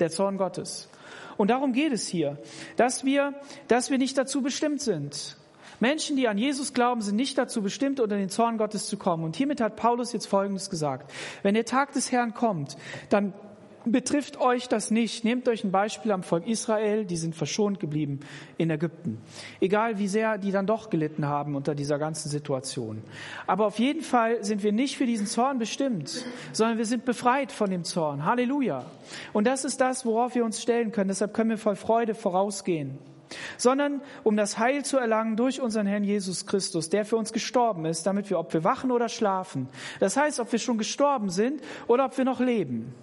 Der 0.00 0.10
Zorn 0.10 0.36
Gottes. 0.36 0.88
Und 1.36 1.48
darum 1.48 1.72
geht 1.72 1.92
es 1.92 2.06
hier, 2.06 2.38
dass 2.76 3.04
wir, 3.04 3.34
dass 3.68 3.90
wir 3.90 3.98
nicht 3.98 4.16
dazu 4.16 4.42
bestimmt 4.42 4.80
sind. 4.80 5.36
Menschen, 5.84 6.16
die 6.16 6.28
an 6.28 6.38
Jesus 6.38 6.72
glauben, 6.72 7.02
sind 7.02 7.16
nicht 7.16 7.36
dazu 7.36 7.60
bestimmt, 7.60 8.00
unter 8.00 8.16
den 8.16 8.30
Zorn 8.30 8.56
Gottes 8.56 8.86
zu 8.86 8.96
kommen. 8.96 9.22
Und 9.22 9.36
hiermit 9.36 9.60
hat 9.60 9.76
Paulus 9.76 10.14
jetzt 10.14 10.24
Folgendes 10.24 10.70
gesagt. 10.70 11.12
Wenn 11.42 11.52
der 11.52 11.66
Tag 11.66 11.92
des 11.92 12.10
Herrn 12.10 12.32
kommt, 12.32 12.78
dann 13.10 13.34
betrifft 13.84 14.40
euch 14.40 14.66
das 14.66 14.90
nicht. 14.90 15.24
Nehmt 15.24 15.46
euch 15.46 15.62
ein 15.62 15.72
Beispiel 15.72 16.12
am 16.12 16.22
Volk 16.22 16.46
Israel, 16.46 17.04
die 17.04 17.18
sind 17.18 17.34
verschont 17.34 17.80
geblieben 17.80 18.20
in 18.56 18.70
Ägypten. 18.70 19.18
Egal 19.60 19.98
wie 19.98 20.08
sehr 20.08 20.38
die 20.38 20.52
dann 20.52 20.66
doch 20.66 20.88
gelitten 20.88 21.26
haben 21.26 21.54
unter 21.54 21.74
dieser 21.74 21.98
ganzen 21.98 22.30
Situation. 22.30 23.02
Aber 23.46 23.66
auf 23.66 23.78
jeden 23.78 24.00
Fall 24.00 24.42
sind 24.42 24.62
wir 24.62 24.72
nicht 24.72 24.96
für 24.96 25.04
diesen 25.04 25.26
Zorn 25.26 25.58
bestimmt, 25.58 26.24
sondern 26.52 26.78
wir 26.78 26.86
sind 26.86 27.04
befreit 27.04 27.52
von 27.52 27.68
dem 27.68 27.84
Zorn. 27.84 28.24
Halleluja. 28.24 28.86
Und 29.34 29.46
das 29.46 29.66
ist 29.66 29.82
das, 29.82 30.06
worauf 30.06 30.34
wir 30.34 30.46
uns 30.46 30.62
stellen 30.62 30.92
können. 30.92 31.08
Deshalb 31.08 31.34
können 31.34 31.50
wir 31.50 31.58
voll 31.58 31.76
Freude 31.76 32.14
vorausgehen 32.14 32.98
sondern 33.56 34.00
um 34.22 34.36
das 34.36 34.58
Heil 34.58 34.84
zu 34.84 34.98
erlangen 34.98 35.36
durch 35.36 35.60
unseren 35.60 35.86
Herrn 35.86 36.04
Jesus 36.04 36.46
Christus, 36.46 36.90
der 36.90 37.04
für 37.04 37.16
uns 37.16 37.32
gestorben 37.32 37.84
ist, 37.84 38.06
damit 38.06 38.30
wir, 38.30 38.38
ob 38.38 38.52
wir 38.52 38.64
wachen 38.64 38.90
oder 38.90 39.08
schlafen, 39.08 39.68
das 40.00 40.16
heißt, 40.16 40.40
ob 40.40 40.50
wir 40.52 40.58
schon 40.58 40.78
gestorben 40.78 41.30
sind 41.30 41.62
oder 41.86 42.06
ob 42.06 42.16
wir 42.16 42.24
noch 42.24 42.40
leben, 42.40 42.94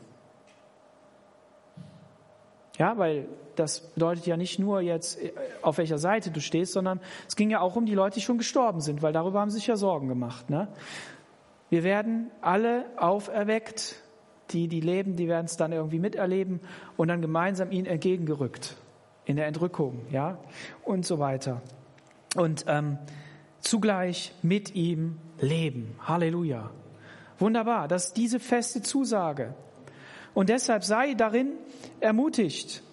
ja, 2.78 2.98
weil 2.98 3.28
das 3.56 3.82
bedeutet 3.94 4.26
ja 4.26 4.38
nicht 4.38 4.60
nur 4.60 4.82
jetzt, 4.82 5.22
äh, 5.22 5.32
auf 5.62 5.78
welcher 5.78 5.98
Seite 5.98 6.32
du 6.32 6.42
stehst, 6.42 6.74
sondern 6.74 7.00
es 7.28 7.36
ging 7.36 7.50
ja 7.50 7.62
auch 7.62 7.76
um 7.76 7.86
die 7.86 7.94
Leute, 7.94 8.16
die 8.16 8.22
schon 8.22 8.38
gestorben 8.38 8.82
sind, 8.82 9.02
weil 9.02 9.14
darüber 9.14 9.40
haben 9.40 9.52
sich 9.52 9.68
ja 9.68 9.76
Sorgen 9.76 10.08
gemacht. 10.08 10.50
Ne? 10.50 10.68
Wir 11.70 11.84
werden 11.84 12.32
alle 12.42 12.86
auferweckt, 12.98 13.96
die, 14.50 14.68
die 14.68 14.82
leben, 14.82 15.16
die 15.16 15.28
werden 15.28 15.46
es 15.46 15.58
dann 15.58 15.72
irgendwie 15.72 16.00
miterleben 16.00 16.60
und 16.98 17.08
dann 17.08 17.22
gemeinsam 17.22 17.72
ihnen 17.72 17.86
entgegengerückt 17.86 18.78
in 19.26 19.36
der 19.36 19.48
Entrückung, 19.48 20.06
ja, 20.12 20.40
und 20.84 21.06
so 21.06 21.20
weiter. 21.20 21.62
Und 22.36 22.66
ähm, 22.68 22.98
zugleich 23.60 24.34
mit 24.42 24.76
ihm 24.76 25.20
leben. 25.40 25.96
Halleluja. 26.00 26.72
Wunderbar, 27.40 27.88
das 27.88 28.08
ist 28.08 28.18
diese 28.18 28.40
feste 28.40 28.82
Zusage. 28.82 29.54
Und 30.34 30.50
deshalb 30.50 30.84
sei 30.84 31.14
darin 31.14 31.54
ermutigt. 32.00 32.84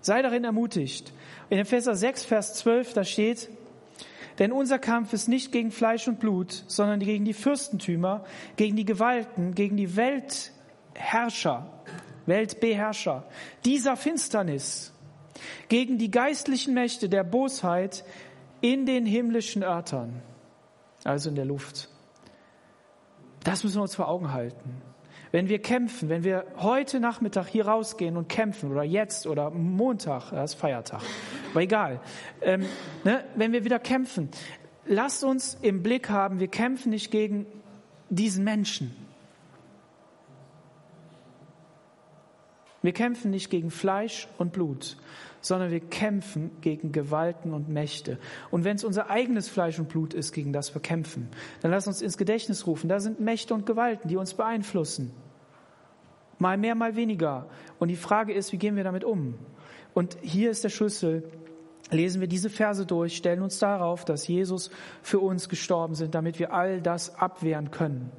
Sei 0.00 0.22
darin 0.22 0.44
ermutigt. 0.44 1.12
In 1.50 1.58
Epheser 1.58 1.94
6, 1.94 2.24
Vers 2.24 2.54
12, 2.54 2.92
da 2.94 3.04
steht, 3.04 3.50
denn 4.38 4.52
unser 4.52 4.78
Kampf 4.78 5.12
ist 5.12 5.28
nicht 5.28 5.52
gegen 5.52 5.70
Fleisch 5.70 6.06
und 6.08 6.20
Blut, 6.20 6.64
sondern 6.66 7.00
gegen 7.00 7.24
die 7.24 7.32
Fürstentümer, 7.32 8.24
gegen 8.56 8.76
die 8.76 8.84
Gewalten, 8.84 9.54
gegen 9.54 9.76
die 9.76 9.96
Weltherrscher, 9.96 11.70
Weltbeherrscher 12.26 13.24
dieser 13.64 13.96
Finsternis, 13.96 14.92
gegen 15.68 15.98
die 15.98 16.10
geistlichen 16.10 16.74
Mächte 16.74 17.08
der 17.08 17.24
Bosheit 17.24 18.04
in 18.60 18.86
den 18.86 19.06
himmlischen 19.06 19.62
Örtern, 19.62 20.22
also 21.04 21.28
in 21.28 21.36
der 21.36 21.44
Luft. 21.44 21.88
Das 23.44 23.62
müssen 23.62 23.76
wir 23.76 23.82
uns 23.82 23.94
vor 23.94 24.08
Augen 24.08 24.32
halten. 24.32 24.82
Wenn 25.32 25.48
wir 25.48 25.60
kämpfen, 25.60 26.08
wenn 26.08 26.24
wir 26.24 26.46
heute 26.56 26.98
Nachmittag 26.98 27.48
hier 27.48 27.66
rausgehen 27.66 28.16
und 28.16 28.28
kämpfen 28.28 28.72
oder 28.72 28.82
jetzt 28.82 29.26
oder 29.26 29.50
Montag, 29.50 30.30
das 30.30 30.54
ist 30.54 30.60
Feiertag, 30.60 31.02
aber 31.50 31.62
egal, 31.62 32.00
ähm, 32.40 32.64
ne, 33.04 33.24
wenn 33.34 33.52
wir 33.52 33.64
wieder 33.64 33.78
kämpfen, 33.78 34.30
lasst 34.86 35.24
uns 35.24 35.58
im 35.62 35.82
Blick 35.82 36.08
haben, 36.08 36.40
wir 36.40 36.48
kämpfen 36.48 36.90
nicht 36.90 37.10
gegen 37.10 37.46
diesen 38.08 38.44
Menschen. 38.44 39.05
Wir 42.86 42.92
kämpfen 42.92 43.32
nicht 43.32 43.50
gegen 43.50 43.72
Fleisch 43.72 44.28
und 44.38 44.52
Blut, 44.52 44.96
sondern 45.40 45.72
wir 45.72 45.80
kämpfen 45.80 46.52
gegen 46.60 46.92
Gewalten 46.92 47.52
und 47.52 47.68
Mächte. 47.68 48.16
Und 48.52 48.62
wenn 48.62 48.76
es 48.76 48.84
unser 48.84 49.10
eigenes 49.10 49.48
Fleisch 49.48 49.80
und 49.80 49.88
Blut 49.88 50.14
ist, 50.14 50.30
gegen 50.30 50.52
das 50.52 50.72
wir 50.72 50.80
kämpfen, 50.80 51.28
dann 51.62 51.72
lass 51.72 51.88
uns 51.88 52.00
ins 52.00 52.16
Gedächtnis 52.16 52.64
rufen, 52.64 52.88
da 52.88 53.00
sind 53.00 53.18
Mächte 53.18 53.54
und 53.54 53.66
Gewalten, 53.66 54.06
die 54.06 54.16
uns 54.16 54.34
beeinflussen. 54.34 55.10
Mal 56.38 56.58
mehr, 56.58 56.76
mal 56.76 56.94
weniger. 56.94 57.48
Und 57.80 57.88
die 57.88 57.96
Frage 57.96 58.32
ist, 58.32 58.52
wie 58.52 58.56
gehen 58.56 58.76
wir 58.76 58.84
damit 58.84 59.02
um? 59.02 59.34
Und 59.92 60.16
hier 60.22 60.52
ist 60.52 60.62
der 60.62 60.68
Schlüssel. 60.68 61.24
Lesen 61.90 62.20
wir 62.20 62.28
diese 62.28 62.50
Verse 62.50 62.86
durch, 62.86 63.16
stellen 63.16 63.42
uns 63.42 63.58
darauf, 63.58 64.04
dass 64.04 64.28
Jesus 64.28 64.70
für 65.02 65.18
uns 65.18 65.48
gestorben 65.48 65.96
sind, 65.96 66.14
damit 66.14 66.38
wir 66.38 66.52
all 66.52 66.80
das 66.80 67.16
abwehren 67.16 67.72
können 67.72 68.12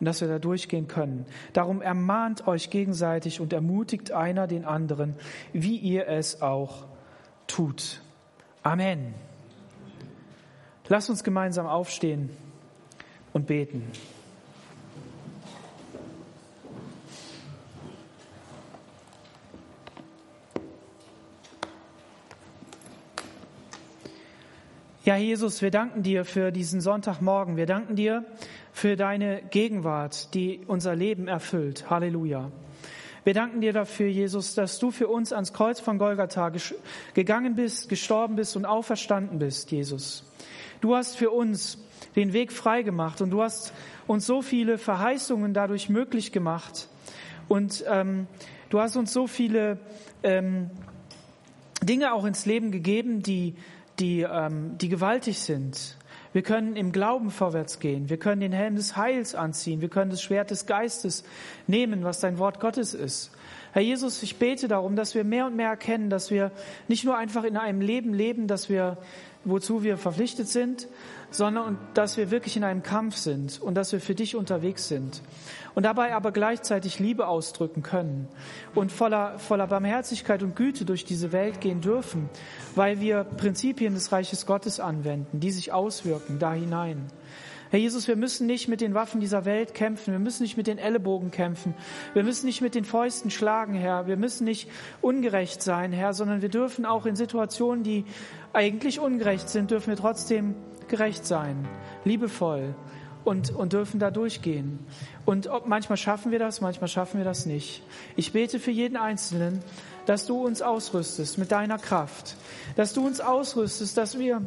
und 0.00 0.06
dass 0.06 0.22
wir 0.22 0.28
da 0.28 0.38
durchgehen 0.38 0.88
können. 0.88 1.26
Darum 1.52 1.82
ermahnt 1.82 2.48
euch 2.48 2.70
gegenseitig 2.70 3.40
und 3.40 3.52
ermutigt 3.52 4.12
einer 4.12 4.46
den 4.46 4.64
anderen, 4.64 5.14
wie 5.52 5.76
ihr 5.76 6.08
es 6.08 6.40
auch 6.40 6.86
tut. 7.46 8.00
Amen. 8.62 9.14
Lasst 10.88 11.10
uns 11.10 11.22
gemeinsam 11.22 11.66
aufstehen 11.66 12.30
und 13.32 13.46
beten. 13.46 13.84
Ja, 25.04 25.16
Jesus, 25.16 25.62
wir 25.62 25.70
danken 25.70 26.02
dir 26.02 26.24
für 26.24 26.52
diesen 26.52 26.80
Sonntagmorgen. 26.80 27.56
Wir 27.56 27.66
danken 27.66 27.96
dir 27.96 28.24
für 28.80 28.96
deine 28.96 29.42
Gegenwart, 29.42 30.32
die 30.32 30.62
unser 30.66 30.96
Leben 30.96 31.28
erfüllt. 31.28 31.90
Halleluja. 31.90 32.50
Wir 33.24 33.34
danken 33.34 33.60
dir 33.60 33.74
dafür, 33.74 34.08
Jesus, 34.08 34.54
dass 34.54 34.78
du 34.78 34.90
für 34.90 35.06
uns 35.08 35.34
ans 35.34 35.52
Kreuz 35.52 35.80
von 35.80 35.98
Golgatha 35.98 36.50
gegangen 37.12 37.56
bist, 37.56 37.90
gestorben 37.90 38.36
bist 38.36 38.56
und 38.56 38.64
auferstanden 38.64 39.38
bist, 39.38 39.70
Jesus. 39.70 40.24
Du 40.80 40.96
hast 40.96 41.18
für 41.18 41.28
uns 41.28 41.76
den 42.16 42.32
Weg 42.32 42.52
frei 42.52 42.80
gemacht 42.80 43.20
und 43.20 43.28
du 43.28 43.42
hast 43.42 43.74
uns 44.06 44.24
so 44.24 44.40
viele 44.40 44.78
Verheißungen 44.78 45.52
dadurch 45.52 45.90
möglich 45.90 46.32
gemacht. 46.32 46.88
Und 47.48 47.84
ähm, 47.86 48.28
du 48.70 48.80
hast 48.80 48.96
uns 48.96 49.12
so 49.12 49.26
viele 49.26 49.78
ähm, 50.22 50.70
Dinge 51.82 52.14
auch 52.14 52.24
ins 52.24 52.46
Leben 52.46 52.70
gegeben, 52.70 53.22
die, 53.22 53.56
die, 54.00 54.22
ähm, 54.22 54.76
die 54.78 54.88
gewaltig 54.88 55.38
sind. 55.38 55.96
Wir 56.32 56.42
können 56.42 56.76
im 56.76 56.92
Glauben 56.92 57.30
vorwärts 57.30 57.80
gehen. 57.80 58.08
Wir 58.08 58.16
können 58.16 58.40
den 58.40 58.52
Helm 58.52 58.76
des 58.76 58.96
Heils 58.96 59.34
anziehen. 59.34 59.80
Wir 59.80 59.88
können 59.88 60.10
das 60.10 60.22
Schwert 60.22 60.50
des 60.50 60.66
Geistes 60.66 61.24
nehmen, 61.66 62.04
was 62.04 62.20
dein 62.20 62.38
Wort 62.38 62.60
Gottes 62.60 62.94
ist. 62.94 63.32
Herr 63.72 63.82
Jesus, 63.82 64.22
ich 64.22 64.36
bete 64.36 64.66
darum, 64.66 64.96
dass 64.96 65.14
wir 65.14 65.24
mehr 65.24 65.46
und 65.46 65.54
mehr 65.54 65.68
erkennen, 65.68 66.10
dass 66.10 66.30
wir 66.30 66.50
nicht 66.88 67.04
nur 67.04 67.16
einfach 67.16 67.44
in 67.44 67.56
einem 67.56 67.80
Leben 67.80 68.12
leben, 68.12 68.48
dass 68.48 68.68
wir, 68.68 68.98
wozu 69.44 69.84
wir 69.84 69.96
verpflichtet 69.96 70.48
sind, 70.48 70.88
sondern 71.30 71.78
dass 71.94 72.16
wir 72.16 72.30
wirklich 72.32 72.56
in 72.56 72.64
einem 72.64 72.82
Kampf 72.82 73.16
sind 73.16 73.60
und 73.60 73.74
dass 73.74 73.92
wir 73.92 74.00
für 74.00 74.16
dich 74.16 74.34
unterwegs 74.34 74.88
sind 74.88 75.22
und 75.74 75.84
dabei 75.84 76.14
aber 76.14 76.32
gleichzeitig 76.32 76.98
Liebe 76.98 77.28
ausdrücken 77.28 77.82
können 77.82 78.28
und 78.74 78.90
voller, 78.90 79.38
voller 79.38 79.66
Barmherzigkeit 79.66 80.42
und 80.42 80.56
Güte 80.56 80.84
durch 80.84 81.04
diese 81.04 81.32
Welt 81.32 81.60
gehen 81.60 81.80
dürfen, 81.80 82.28
weil 82.74 83.00
wir 83.00 83.24
Prinzipien 83.24 83.94
des 83.94 84.10
Reiches 84.10 84.46
Gottes 84.46 84.80
anwenden, 84.80 85.40
die 85.40 85.52
sich 85.52 85.72
auswirken 85.72 86.38
da 86.38 86.52
hinein. 86.52 87.06
Herr 87.70 87.78
Jesus, 87.78 88.08
wir 88.08 88.16
müssen 88.16 88.48
nicht 88.48 88.66
mit 88.66 88.80
den 88.80 88.94
Waffen 88.94 89.20
dieser 89.20 89.44
Welt 89.44 89.74
kämpfen. 89.74 90.12
Wir 90.12 90.18
müssen 90.18 90.42
nicht 90.42 90.56
mit 90.56 90.66
den 90.66 90.78
Ellenbogen 90.78 91.30
kämpfen. 91.30 91.74
Wir 92.14 92.24
müssen 92.24 92.46
nicht 92.46 92.60
mit 92.60 92.74
den 92.74 92.84
Fäusten 92.84 93.30
schlagen, 93.30 93.74
Herr. 93.74 94.08
Wir 94.08 94.16
müssen 94.16 94.44
nicht 94.44 94.68
ungerecht 95.00 95.62
sein, 95.62 95.92
Herr, 95.92 96.12
sondern 96.12 96.42
wir 96.42 96.48
dürfen 96.48 96.84
auch 96.84 97.06
in 97.06 97.14
Situationen, 97.14 97.84
die 97.84 98.04
eigentlich 98.52 98.98
ungerecht 98.98 99.48
sind, 99.48 99.70
dürfen 99.70 99.90
wir 99.90 99.96
trotzdem 99.96 100.56
gerecht 100.88 101.24
sein, 101.24 101.68
liebevoll 102.04 102.74
und, 103.24 103.54
und 103.54 103.72
dürfen 103.72 104.00
da 104.00 104.10
durchgehen. 104.10 104.80
Und 105.24 105.46
ob, 105.46 105.66
manchmal 105.66 105.96
schaffen 105.96 106.32
wir 106.32 106.38
das, 106.38 106.60
manchmal 106.60 106.88
schaffen 106.88 107.18
wir 107.18 107.24
das 107.24 107.46
nicht. 107.46 107.82
Ich 108.16 108.32
bete 108.32 108.58
für 108.58 108.72
jeden 108.72 108.96
Einzelnen, 108.96 109.60
dass 110.06 110.26
du 110.26 110.44
uns 110.44 110.62
ausrüstest 110.62 111.38
mit 111.38 111.52
deiner 111.52 111.78
Kraft, 111.78 112.36
dass 112.74 112.92
du 112.92 113.06
uns 113.06 113.20
ausrüstest, 113.20 113.96
dass 113.96 114.18
wir, 114.18 114.42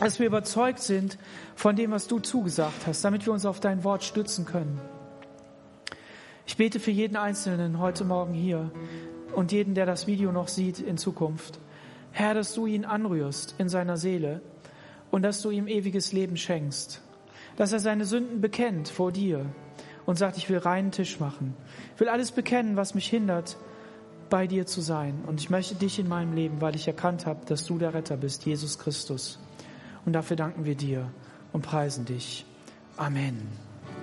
dass 0.00 0.18
wir 0.18 0.26
überzeugt 0.26 0.80
sind 0.80 1.18
von 1.54 1.76
dem, 1.76 1.90
was 1.90 2.08
du 2.08 2.18
zugesagt 2.18 2.86
hast, 2.86 3.04
damit 3.04 3.26
wir 3.26 3.32
uns 3.32 3.46
auf 3.46 3.60
dein 3.60 3.84
Wort 3.84 4.04
stützen 4.04 4.44
können. 4.44 4.80
Ich 6.46 6.56
bete 6.56 6.80
für 6.80 6.90
jeden 6.90 7.16
Einzelnen 7.16 7.78
heute 7.78 8.04
Morgen 8.04 8.34
hier 8.34 8.70
und 9.34 9.52
jeden, 9.52 9.74
der 9.74 9.86
das 9.86 10.06
Video 10.06 10.32
noch 10.32 10.48
sieht 10.48 10.80
in 10.80 10.98
Zukunft. 10.98 11.58
Herr, 12.10 12.34
dass 12.34 12.54
du 12.54 12.66
ihn 12.66 12.84
anrührst 12.84 13.54
in 13.58 13.68
seiner 13.68 13.96
Seele 13.96 14.42
und 15.10 15.22
dass 15.22 15.40
du 15.40 15.50
ihm 15.50 15.68
ewiges 15.68 16.12
Leben 16.12 16.36
schenkst 16.36 17.02
dass 17.56 17.72
er 17.72 17.80
seine 17.80 18.04
Sünden 18.04 18.40
bekennt 18.40 18.88
vor 18.88 19.12
dir 19.12 19.46
und 20.06 20.18
sagt, 20.18 20.36
ich 20.36 20.48
will 20.48 20.58
reinen 20.58 20.90
Tisch 20.90 21.20
machen. 21.20 21.54
Ich 21.94 22.00
will 22.00 22.08
alles 22.08 22.32
bekennen, 22.32 22.76
was 22.76 22.94
mich 22.94 23.08
hindert, 23.08 23.56
bei 24.30 24.46
dir 24.46 24.66
zu 24.66 24.80
sein. 24.80 25.22
Und 25.26 25.40
ich 25.40 25.50
möchte 25.50 25.74
dich 25.74 25.98
in 25.98 26.08
meinem 26.08 26.32
Leben, 26.34 26.60
weil 26.60 26.74
ich 26.74 26.86
erkannt 26.86 27.26
habe, 27.26 27.44
dass 27.46 27.66
du 27.66 27.78
der 27.78 27.94
Retter 27.94 28.16
bist, 28.16 28.46
Jesus 28.46 28.78
Christus. 28.78 29.38
Und 30.04 30.12
dafür 30.12 30.36
danken 30.36 30.64
wir 30.64 30.74
dir 30.74 31.10
und 31.52 31.62
preisen 31.62 32.04
dich. 32.04 32.44
Amen. 32.96 33.71